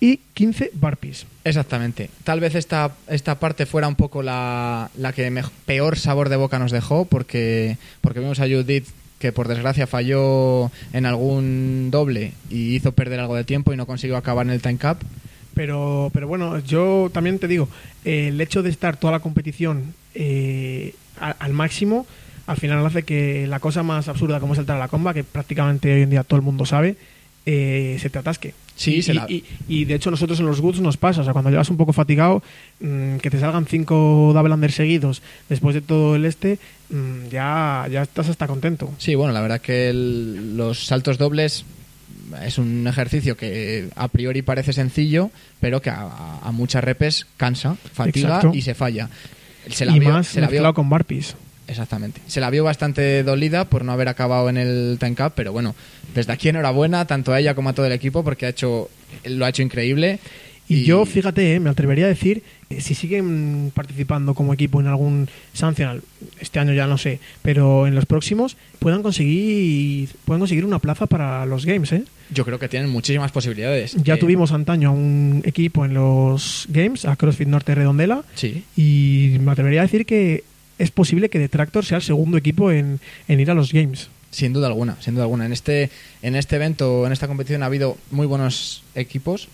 y 0.00 0.20
15 0.34 0.70
burpees. 0.74 1.26
Exactamente. 1.44 2.10
Tal 2.22 2.40
vez 2.40 2.54
esta, 2.54 2.92
esta 3.08 3.40
parte 3.40 3.66
fuera 3.66 3.88
un 3.88 3.96
poco 3.96 4.22
la, 4.22 4.90
la 4.96 5.12
que 5.12 5.42
peor 5.66 5.98
sabor 5.98 6.28
de 6.28 6.36
boca 6.36 6.58
nos 6.58 6.70
dejó, 6.70 7.04
porque, 7.06 7.78
porque 8.00 8.20
vimos 8.20 8.40
a 8.40 8.46
Judith 8.46 8.86
que 9.18 9.32
por 9.32 9.48
desgracia 9.48 9.88
falló 9.88 10.70
en 10.92 11.04
algún 11.04 11.88
doble 11.90 12.32
y 12.50 12.76
hizo 12.76 12.92
perder 12.92 13.18
algo 13.18 13.34
de 13.34 13.42
tiempo 13.42 13.72
y 13.72 13.76
no 13.76 13.86
consiguió 13.86 14.16
acabar 14.16 14.46
en 14.46 14.52
el 14.52 14.62
time 14.62 14.76
cap. 14.76 15.02
Pero, 15.58 16.08
pero 16.14 16.28
bueno, 16.28 16.60
yo 16.60 17.10
también 17.12 17.40
te 17.40 17.48
digo, 17.48 17.68
eh, 18.04 18.28
el 18.28 18.40
hecho 18.40 18.62
de 18.62 18.70
estar 18.70 18.96
toda 18.96 19.10
la 19.12 19.18
competición 19.18 19.92
eh, 20.14 20.94
al 21.18 21.52
máximo, 21.52 22.06
al 22.46 22.56
final 22.58 22.86
hace 22.86 23.02
que 23.02 23.44
la 23.48 23.58
cosa 23.58 23.82
más 23.82 24.06
absurda 24.06 24.38
como 24.38 24.52
es 24.52 24.56
saltar 24.58 24.76
a 24.76 24.78
la 24.78 24.86
comba, 24.86 25.12
que 25.14 25.24
prácticamente 25.24 25.92
hoy 25.92 26.02
en 26.02 26.10
día 26.10 26.22
todo 26.22 26.36
el 26.38 26.44
mundo 26.44 26.64
sabe, 26.64 26.94
eh, 27.44 27.96
se 28.00 28.08
te 28.08 28.20
atasque. 28.20 28.54
Sí, 28.76 28.94
y, 28.98 29.02
se 29.02 29.14
la- 29.14 29.26
y, 29.28 29.42
y 29.68 29.84
de 29.84 29.94
hecho 29.96 30.12
nosotros 30.12 30.38
en 30.38 30.46
los 30.46 30.60
goods 30.60 30.78
nos 30.80 30.96
pasa, 30.96 31.22
o 31.22 31.24
sea, 31.24 31.32
cuando 31.32 31.50
llevas 31.50 31.70
un 31.70 31.76
poco 31.76 31.92
fatigado, 31.92 32.40
mm, 32.78 33.16
que 33.16 33.28
te 33.28 33.40
salgan 33.40 33.66
cinco 33.66 34.30
double 34.32 34.54
under 34.54 34.70
seguidos 34.70 35.22
después 35.48 35.74
de 35.74 35.80
todo 35.80 36.14
el 36.14 36.24
este, 36.24 36.60
mm, 36.90 37.30
ya, 37.32 37.88
ya 37.90 38.02
estás 38.02 38.28
hasta 38.28 38.46
contento. 38.46 38.92
Sí, 38.98 39.16
bueno, 39.16 39.32
la 39.32 39.40
verdad 39.40 39.60
que 39.60 39.88
el- 39.90 40.56
los 40.56 40.86
saltos 40.86 41.18
dobles 41.18 41.64
es 42.44 42.58
un 42.58 42.86
ejercicio 42.86 43.36
que 43.36 43.88
a 43.96 44.08
priori 44.08 44.42
parece 44.42 44.72
sencillo, 44.72 45.30
pero 45.60 45.80
que 45.82 45.90
a, 45.90 46.38
a 46.42 46.52
muchas 46.52 46.82
repes 46.84 47.26
cansa, 47.36 47.76
fatiga 47.92 48.36
Exacto. 48.36 48.52
y 48.54 48.62
se 48.62 48.74
falla. 48.74 49.08
Se 49.70 49.84
la 49.84 49.96
y 49.96 49.98
vio- 50.00 50.10
más 50.10 50.28
se 50.28 50.40
la 50.40 50.48
vio- 50.48 50.74
con 50.74 50.88
burpees. 50.88 51.34
Exactamente. 51.66 52.22
Se 52.26 52.40
la 52.40 52.48
vio 52.48 52.64
bastante 52.64 53.22
dolida 53.22 53.66
por 53.66 53.84
no 53.84 53.92
haber 53.92 54.08
acabado 54.08 54.48
en 54.48 54.56
el 54.56 54.96
time 54.98 55.14
cap, 55.14 55.34
pero 55.36 55.52
bueno, 55.52 55.74
desde 56.14 56.32
aquí 56.32 56.48
enhorabuena 56.48 57.04
tanto 57.06 57.32
a 57.34 57.40
ella 57.40 57.54
como 57.54 57.68
a 57.68 57.72
todo 57.74 57.84
el 57.84 57.92
equipo 57.92 58.24
porque 58.24 58.46
ha 58.46 58.48
hecho 58.48 58.88
lo 59.24 59.44
ha 59.44 59.50
hecho 59.50 59.62
increíble. 59.62 60.18
Y, 60.70 60.84
yo, 60.84 61.06
fíjate, 61.06 61.54
eh, 61.54 61.60
me 61.60 61.70
atrevería 61.70 62.04
a 62.04 62.08
decir, 62.08 62.42
eh, 62.68 62.80
si 62.82 62.94
siguen 62.94 63.72
participando 63.74 64.34
como 64.34 64.52
equipo 64.52 64.80
en 64.80 64.86
algún 64.86 65.28
Sancional, 65.54 66.02
este 66.40 66.58
año 66.58 66.74
ya 66.74 66.86
no 66.86 66.98
sé, 66.98 67.20
pero 67.40 67.86
en 67.86 67.94
los 67.94 68.04
próximos, 68.04 68.56
puedan 68.78 69.02
conseguir, 69.02 70.10
puedan 70.26 70.40
conseguir 70.40 70.64
una 70.66 70.78
plaza 70.78 71.06
para 71.06 71.46
los 71.46 71.64
Games, 71.64 71.92
¿eh? 71.92 72.04
yo 72.34 72.44
creo 72.44 72.58
que 72.58 72.68
tienen 72.68 72.90
muchísimas 72.90 73.32
posibilidades. 73.32 73.94
Ya 74.04 74.14
Eh, 74.14 74.18
tuvimos 74.18 74.52
antaño 74.52 74.90
a 74.90 74.92
un 74.92 75.40
equipo 75.46 75.86
en 75.86 75.94
los 75.94 76.66
Games, 76.68 77.06
a 77.06 77.16
CrossFit 77.16 77.48
Norte 77.48 77.74
Redondela, 77.74 78.22
Sí. 78.34 78.64
y 78.76 79.38
me 79.40 79.52
atrevería 79.52 79.80
a 79.80 79.84
decir 79.84 80.04
que 80.04 80.44
es 80.78 80.90
posible 80.90 81.30
que 81.30 81.38
Detractor 81.38 81.84
sea 81.86 81.96
el 81.96 82.02
segundo 82.02 82.36
equipo 82.36 82.70
en, 82.70 83.00
en 83.26 83.40
ir 83.40 83.50
a 83.50 83.54
los 83.54 83.72
Games. 83.72 84.10
Sin 84.30 84.52
duda 84.52 84.66
alguna, 84.66 84.96
sin 85.00 85.14
duda 85.14 85.24
alguna. 85.24 85.46
En 85.46 85.52
este, 85.52 85.90
en 86.20 86.36
este 86.36 86.56
evento, 86.56 87.06
en 87.06 87.12
esta 87.12 87.26
competición 87.26 87.62
ha 87.62 87.66
habido 87.66 87.96
muy 88.10 88.26
buenos 88.26 88.82
equipos. 88.94 89.48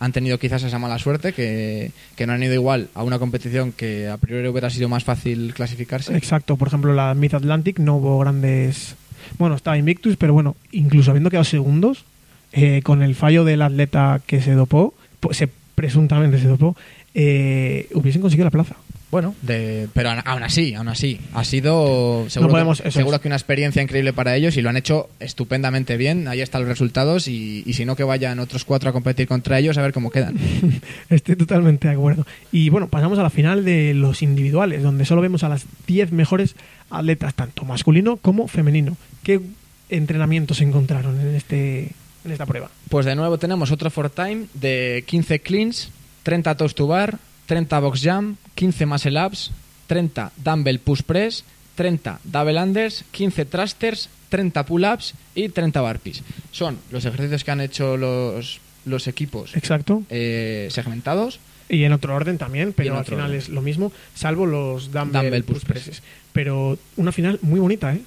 Han 0.00 0.12
tenido 0.12 0.38
quizás 0.38 0.62
esa 0.64 0.78
mala 0.78 0.98
suerte 0.98 1.32
que, 1.32 1.92
que 2.14 2.26
no 2.26 2.34
han 2.34 2.42
ido 2.42 2.52
igual 2.52 2.88
a 2.94 3.04
una 3.04 3.18
competición 3.18 3.72
que 3.72 4.08
a 4.08 4.18
priori 4.18 4.48
hubiera 4.48 4.68
sido 4.68 4.88
más 4.88 5.04
fácil 5.04 5.54
clasificarse. 5.54 6.14
Exacto, 6.16 6.56
por 6.56 6.68
ejemplo, 6.68 6.92
la 6.92 7.14
Mid 7.14 7.34
Atlantic 7.34 7.78
no 7.78 7.96
hubo 7.96 8.18
grandes. 8.18 8.96
Bueno, 9.38 9.54
estaba 9.54 9.78
Invictus, 9.78 10.16
pero 10.16 10.34
bueno, 10.34 10.56
incluso 10.72 11.10
habiendo 11.10 11.30
quedado 11.30 11.44
segundos, 11.44 12.04
eh, 12.52 12.82
con 12.82 13.02
el 13.02 13.14
fallo 13.14 13.44
del 13.44 13.62
atleta 13.62 14.20
que 14.26 14.42
se 14.42 14.52
dopó, 14.52 14.92
pues 15.20 15.38
se 15.38 15.48
presuntamente 15.74 16.38
se 16.38 16.48
dopó, 16.48 16.76
eh, 17.14 17.88
hubiesen 17.94 18.20
conseguido 18.20 18.44
la 18.44 18.50
plaza. 18.50 18.76
Bueno, 19.12 19.34
de, 19.42 19.88
pero 19.92 20.08
aún 20.24 20.42
así, 20.42 20.72
aún 20.72 20.88
así, 20.88 21.20
ha 21.34 21.44
sido 21.44 22.24
seguro, 22.30 22.50
podemos- 22.54 22.80
que, 22.80 22.90
seguro 22.90 23.16
es. 23.16 23.22
que 23.22 23.28
una 23.28 23.36
experiencia 23.36 23.82
increíble 23.82 24.14
para 24.14 24.34
ellos 24.34 24.56
y 24.56 24.62
lo 24.62 24.70
han 24.70 24.78
hecho 24.78 25.10
estupendamente 25.20 25.98
bien. 25.98 26.28
Ahí 26.28 26.40
están 26.40 26.62
los 26.62 26.68
resultados 26.70 27.28
y, 27.28 27.62
y 27.66 27.74
si 27.74 27.84
no 27.84 27.94
que 27.94 28.04
vayan 28.04 28.38
otros 28.38 28.64
cuatro 28.64 28.88
a 28.88 28.92
competir 28.94 29.28
contra 29.28 29.58
ellos 29.58 29.76
a 29.76 29.82
ver 29.82 29.92
cómo 29.92 30.10
quedan. 30.10 30.36
Estoy 31.10 31.36
totalmente 31.36 31.88
de 31.88 31.94
acuerdo. 31.94 32.26
Y 32.52 32.70
bueno, 32.70 32.88
pasamos 32.88 33.18
a 33.18 33.22
la 33.22 33.28
final 33.28 33.66
de 33.66 33.92
los 33.92 34.22
individuales, 34.22 34.82
donde 34.82 35.04
solo 35.04 35.20
vemos 35.20 35.44
a 35.44 35.50
las 35.50 35.66
10 35.86 36.10
mejores 36.12 36.56
atletas, 36.88 37.34
tanto 37.34 37.64
masculino 37.66 38.16
como 38.16 38.48
femenino. 38.48 38.96
¿Qué 39.22 39.40
entrenamientos 39.90 40.62
encontraron 40.62 41.20
en, 41.20 41.34
este, 41.34 41.90
en 42.24 42.32
esta 42.32 42.46
prueba? 42.46 42.70
Pues 42.88 43.04
de 43.04 43.14
nuevo 43.14 43.36
tenemos 43.36 43.70
otro 43.72 43.90
for 43.90 44.08
time 44.08 44.46
de 44.54 45.04
15 45.06 45.40
cleans, 45.40 45.90
30 46.22 46.54
toes 46.56 46.74
to 46.74 46.86
bar, 46.86 47.18
30 47.46 47.80
box 47.80 48.00
jump, 48.02 48.38
15 48.54 48.86
muscle 48.86 49.18
ups, 49.26 49.50
30 49.86 50.32
dumbbell 50.36 50.78
push 50.78 51.02
press, 51.02 51.44
30 51.74 52.20
double 52.24 52.58
unders, 52.60 53.04
15 53.10 53.44
thrusters, 53.46 54.08
30 54.28 54.64
pull 54.64 54.84
ups 54.84 55.14
y 55.34 55.48
30 55.48 55.80
burpees. 55.80 56.22
Son 56.50 56.78
los 56.90 57.04
ejercicios 57.04 57.44
que 57.44 57.50
han 57.50 57.60
hecho 57.60 57.96
los, 57.96 58.60
los 58.84 59.06
equipos 59.06 59.54
Exacto. 59.56 60.02
eh, 60.10 60.68
segmentados. 60.70 61.40
Y 61.68 61.84
en 61.84 61.92
otro 61.92 62.14
orden 62.14 62.36
también, 62.38 62.72
pero 62.74 62.98
al 62.98 63.04
final 63.04 63.26
orden. 63.26 63.38
es 63.38 63.48
lo 63.48 63.62
mismo, 63.62 63.92
salvo 64.14 64.44
los 64.46 64.92
dumbbell, 64.92 65.22
Dumbbell 65.24 65.44
push 65.44 65.56
push 65.60 65.64
presses. 65.64 66.02
Pero 66.32 66.78
una 66.96 67.12
final 67.12 67.38
muy 67.42 67.60
bonita, 67.60 67.94
¿eh? 67.94 68.02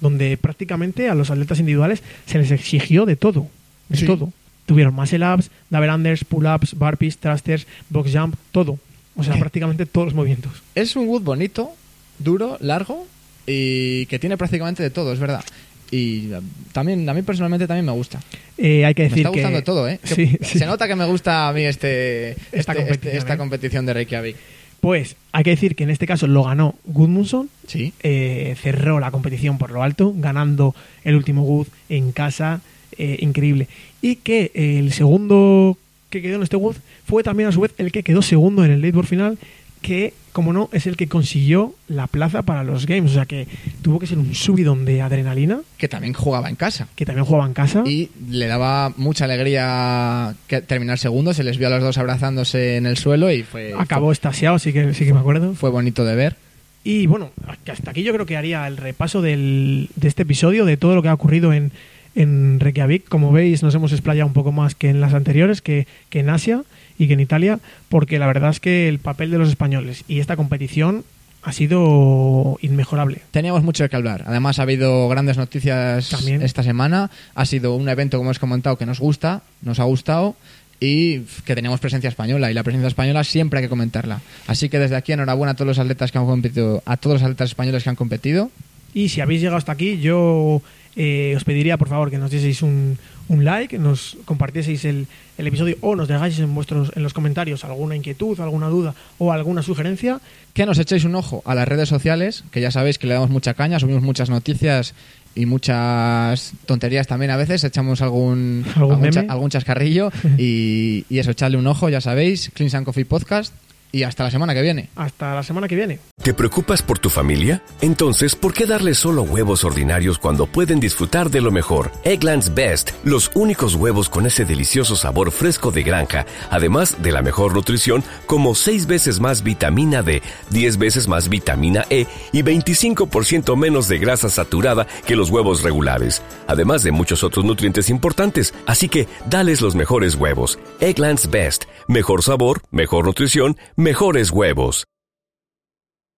Donde 0.00 0.36
prácticamente 0.36 1.08
a 1.08 1.14
los 1.14 1.30
atletas 1.30 1.58
individuales 1.58 2.02
se 2.26 2.38
les 2.38 2.50
exigió 2.52 3.06
de 3.06 3.16
todo. 3.16 3.48
De 3.88 3.96
Sí. 3.98 4.06
todo. 4.06 4.32
Tuvieron 4.70 4.94
muscle 4.94 5.26
ups, 5.34 5.50
double 5.68 5.92
unders, 5.92 6.22
pull 6.22 6.46
ups, 6.46 6.74
burpees, 6.74 7.18
thrusters, 7.18 7.66
box 7.88 8.12
jump, 8.14 8.36
todo. 8.52 8.78
O 9.16 9.24
sea, 9.24 9.34
prácticamente 9.36 9.84
todos 9.84 10.06
los 10.06 10.14
movimientos. 10.14 10.52
Es 10.76 10.94
un 10.94 11.08
wood 11.08 11.22
bonito, 11.22 11.72
duro, 12.20 12.56
largo 12.60 13.04
y 13.48 14.06
que 14.06 14.20
tiene 14.20 14.36
prácticamente 14.36 14.80
de 14.84 14.90
todo, 14.90 15.12
es 15.12 15.18
verdad. 15.18 15.44
Y 15.90 16.32
eh, 16.32 16.40
también, 16.70 17.08
a 17.08 17.14
mí 17.14 17.22
personalmente 17.22 17.66
también 17.66 17.84
me 17.84 17.90
gusta. 17.90 18.20
Eh, 18.56 18.84
hay 18.84 18.94
que 18.94 19.02
Me 19.02 19.08
decir 19.08 19.26
está 19.26 19.30
gustando 19.30 19.58
que... 19.58 19.62
todo, 19.64 19.88
¿eh? 19.88 19.98
Que 20.08 20.14
Sí, 20.14 20.38
sí. 20.40 20.58
Se 20.60 20.66
nota 20.66 20.86
que 20.86 20.94
me 20.94 21.04
gusta 21.06 21.48
a 21.48 21.52
mí 21.52 21.62
este, 21.64 22.30
Esta 22.30 22.36
este- 22.52 22.74
competición, 22.76 23.06
este- 23.08 23.16
esta 23.18 23.34
¿eh? 23.34 23.38
competición 23.38 23.86
de 23.86 23.94
Reykjavik. 23.94 24.36
Pues 24.80 25.16
hay 25.32 25.42
que 25.42 25.50
decir 25.50 25.74
que 25.74 25.82
en 25.82 25.90
este 25.90 26.06
caso 26.06 26.28
lo 26.28 26.44
ganó 26.44 26.76
Gudmundsson. 26.84 27.50
Sí. 27.66 27.92
eh, 28.04 28.54
cerró 28.62 29.00
la 29.00 29.10
competición 29.10 29.58
por 29.58 29.72
lo 29.72 29.82
alto, 29.82 30.14
ganando 30.16 30.76
el 31.02 31.16
último 31.16 31.42
Good 31.42 31.66
en 31.88 32.12
casa. 32.12 32.60
Eh, 33.00 33.16
increíble. 33.20 33.66
Y 34.02 34.16
que 34.16 34.50
eh, 34.54 34.78
el 34.78 34.92
segundo 34.92 35.78
que 36.10 36.20
quedó 36.20 36.36
en 36.36 36.42
este 36.42 36.56
Good 36.56 36.76
fue 37.06 37.22
también 37.22 37.48
a 37.48 37.52
su 37.52 37.60
vez 37.60 37.72
el 37.78 37.92
que 37.92 38.02
quedó 38.02 38.20
segundo 38.20 38.62
en 38.64 38.70
el 38.70 38.80
leaderboard 38.82 39.06
final, 39.06 39.38
que, 39.80 40.12
como 40.32 40.52
no, 40.52 40.68
es 40.72 40.86
el 40.86 40.98
que 40.98 41.08
consiguió 41.08 41.74
la 41.88 42.06
plaza 42.08 42.42
para 42.42 42.62
los 42.62 42.84
Games. 42.84 43.12
O 43.12 43.14
sea 43.14 43.24
que 43.24 43.48
tuvo 43.80 43.98
que 43.98 44.06
ser 44.06 44.18
un 44.18 44.34
subidón 44.34 44.84
de 44.84 45.00
adrenalina, 45.00 45.60
Que 45.78 45.88
también 45.88 46.12
jugaba 46.12 46.50
en 46.50 46.56
casa. 46.56 46.88
que 46.94 47.06
también 47.06 47.24
jugaba 47.24 47.46
en 47.46 47.54
casa. 47.54 47.82
Y 47.86 48.10
le 48.28 48.46
daba 48.46 48.92
mucha 48.98 49.24
alegría 49.24 50.34
que 50.46 50.60
terminar 50.60 50.98
segundo. 50.98 51.32
Se 51.32 51.42
les 51.42 51.56
vio 51.56 51.68
a 51.68 51.70
los 51.70 51.82
dos 51.82 51.96
abrazándose 51.96 52.76
en 52.76 52.84
el 52.84 52.98
suelo 52.98 53.32
y 53.32 53.42
fue, 53.42 53.72
Acabó 53.78 54.12
estasiado, 54.12 54.58
sí 54.58 54.74
que, 54.74 54.92
sí 54.92 55.06
que 55.06 55.14
me 55.14 55.20
acuerdo. 55.20 55.48
fue, 55.54 55.56
fue 55.56 55.70
bonito 55.70 56.04
de 56.04 56.16
ver. 56.16 56.36
Y 56.84 57.06
bueno, 57.06 57.30
hasta 57.66 57.90
aquí 57.90 58.02
yo 58.02 58.12
creo 58.12 58.26
que 58.26 58.36
haría 58.36 58.66
el 58.66 58.76
repaso 58.76 59.22
del, 59.22 59.88
de 59.96 60.08
este 60.08 60.22
episodio, 60.22 60.66
de 60.66 60.76
todo 60.76 60.94
lo 60.94 61.02
que 61.02 61.08
ha 61.08 61.14
ocurrido 61.14 61.52
en, 61.52 61.72
en 62.14 62.60
Reykjavik. 62.60 63.08
Como 63.08 63.32
veis, 63.32 63.62
nos 63.62 63.74
hemos 63.74 63.92
explayado 63.92 64.26
un 64.26 64.32
poco 64.32 64.52
más 64.52 64.74
que 64.74 64.90
en 64.90 65.00
las 65.00 65.14
anteriores, 65.14 65.62
que, 65.62 65.86
que 66.08 66.20
en 66.20 66.30
Asia 66.30 66.62
y 66.98 67.06
que 67.06 67.14
en 67.14 67.20
Italia, 67.20 67.58
porque 67.88 68.18
la 68.18 68.26
verdad 68.26 68.50
es 68.50 68.60
que 68.60 68.88
el 68.88 68.98
papel 68.98 69.30
de 69.30 69.38
los 69.38 69.48
españoles 69.48 70.04
y 70.08 70.20
esta 70.20 70.36
competición 70.36 71.04
ha 71.42 71.52
sido 71.52 72.58
inmejorable. 72.60 73.22
Teníamos 73.30 73.62
mucho 73.62 73.88
que 73.88 73.96
hablar. 73.96 74.24
Además, 74.26 74.58
ha 74.58 74.62
habido 74.62 75.08
grandes 75.08 75.38
noticias 75.38 76.10
También. 76.10 76.42
esta 76.42 76.62
semana. 76.62 77.10
Ha 77.34 77.46
sido 77.46 77.74
un 77.74 77.88
evento, 77.88 78.18
como 78.18 78.28
hemos 78.28 78.38
comentado, 78.38 78.76
que 78.76 78.86
nos 78.86 79.00
gusta, 79.00 79.42
nos 79.62 79.80
ha 79.80 79.84
gustado 79.84 80.36
y 80.80 81.20
que 81.44 81.54
teníamos 81.54 81.80
presencia 81.80 82.08
española. 82.08 82.50
Y 82.50 82.54
la 82.54 82.62
presencia 82.62 82.88
española 82.88 83.24
siempre 83.24 83.58
hay 83.58 83.64
que 83.64 83.70
comentarla. 83.70 84.20
Así 84.46 84.68
que 84.68 84.78
desde 84.78 84.96
aquí, 84.96 85.12
enhorabuena 85.12 85.52
a 85.52 85.54
todos 85.54 85.68
los 85.68 85.78
atletas 85.78 86.12
que 86.12 86.18
han 86.18 86.26
competido, 86.26 86.82
a 86.84 86.96
todos 86.96 87.14
los 87.14 87.22
atletas 87.22 87.50
españoles 87.50 87.84
que 87.84 87.90
han 87.90 87.96
competido. 87.96 88.50
Y 88.92 89.08
si 89.08 89.20
habéis 89.20 89.40
llegado 89.40 89.56
hasta 89.56 89.72
aquí, 89.72 89.98
yo 89.98 90.62
eh, 90.96 91.34
os 91.36 91.44
pediría 91.44 91.76
por 91.76 91.88
favor 91.88 92.10
que 92.10 92.18
nos 92.18 92.30
dieseis 92.30 92.62
un, 92.62 92.98
un 93.28 93.44
like, 93.44 93.78
nos 93.78 94.16
compartieseis 94.24 94.84
el, 94.84 95.06
el 95.38 95.46
episodio 95.46 95.76
o 95.82 95.94
nos 95.96 96.08
dejáis 96.08 96.38
en, 96.40 96.54
vuestros, 96.54 96.92
en 96.96 97.02
los 97.02 97.12
comentarios 97.14 97.64
alguna 97.64 97.94
inquietud, 97.96 98.38
alguna 98.40 98.68
duda 98.68 98.94
o 99.18 99.32
alguna 99.32 99.62
sugerencia. 99.62 100.20
Que 100.52 100.66
nos 100.66 100.78
echéis 100.78 101.04
un 101.04 101.14
ojo 101.14 101.42
a 101.46 101.54
las 101.54 101.68
redes 101.68 101.88
sociales, 101.88 102.42
que 102.50 102.60
ya 102.60 102.70
sabéis 102.70 102.98
que 102.98 103.06
le 103.06 103.14
damos 103.14 103.30
mucha 103.30 103.54
caña, 103.54 103.78
subimos 103.78 104.02
muchas 104.02 104.30
noticias 104.30 104.94
y 105.36 105.46
muchas 105.46 106.52
tonterías 106.66 107.06
también 107.06 107.30
a 107.30 107.36
veces, 107.36 107.62
echamos 107.62 108.02
algún, 108.02 108.64
¿Algún 108.74 109.10
cha- 109.10 109.20
meme? 109.22 109.32
algún 109.32 109.50
chascarrillo 109.50 110.10
y, 110.38 111.04
y 111.08 111.18
eso, 111.18 111.30
echarle 111.30 111.56
un 111.56 111.66
ojo, 111.68 111.88
ya 111.88 112.00
sabéis, 112.00 112.50
Clean 112.54 112.74
and 112.74 112.84
Coffee 112.84 113.04
Podcast 113.04 113.54
y 113.92 114.02
hasta 114.02 114.24
la 114.24 114.30
semana 114.30 114.54
que 114.54 114.62
viene. 114.62 114.88
Hasta 114.96 115.34
la 115.34 115.42
semana 115.42 115.68
que 115.68 115.76
viene. 115.76 115.98
¿Te 116.22 116.34
preocupas 116.34 116.82
por 116.82 116.98
tu 116.98 117.08
familia? 117.08 117.62
Entonces, 117.80 118.36
¿por 118.36 118.52
qué 118.52 118.66
darles 118.66 118.98
solo 118.98 119.22
huevos 119.22 119.64
ordinarios 119.64 120.18
cuando 120.18 120.46
pueden 120.46 120.78
disfrutar 120.78 121.30
de 121.30 121.40
lo 121.40 121.50
mejor? 121.50 121.90
Eggland's 122.04 122.54
Best, 122.54 122.90
los 123.04 123.30
únicos 123.34 123.74
huevos 123.74 124.10
con 124.10 124.26
ese 124.26 124.44
delicioso 124.44 124.96
sabor 124.96 125.30
fresco 125.30 125.70
de 125.70 125.82
granja, 125.82 126.26
además 126.50 127.02
de 127.02 127.12
la 127.12 127.22
mejor 127.22 127.54
nutrición, 127.54 128.04
como 128.26 128.54
6 128.54 128.86
veces 128.86 129.18
más 129.18 129.42
vitamina 129.42 130.02
D, 130.02 130.22
10 130.50 130.76
veces 130.76 131.08
más 131.08 131.30
vitamina 131.30 131.86
E 131.88 132.06
y 132.32 132.42
25% 132.42 133.56
menos 133.56 133.88
de 133.88 133.98
grasa 133.98 134.28
saturada 134.28 134.86
que 135.06 135.16
los 135.16 135.30
huevos 135.30 135.62
regulares, 135.62 136.22
además 136.46 136.82
de 136.82 136.92
muchos 136.92 137.24
otros 137.24 137.44
nutrientes 137.46 137.88
importantes. 137.88 138.52
Así 138.66 138.90
que, 138.90 139.08
dales 139.24 139.62
los 139.62 139.74
mejores 139.74 140.16
huevos. 140.16 140.58
Eggland's 140.80 141.30
Best, 141.30 141.64
mejor 141.88 142.22
sabor, 142.22 142.60
mejor 142.70 143.06
nutrición, 143.06 143.56
mejores 143.80 144.30
huevos. 144.30 144.84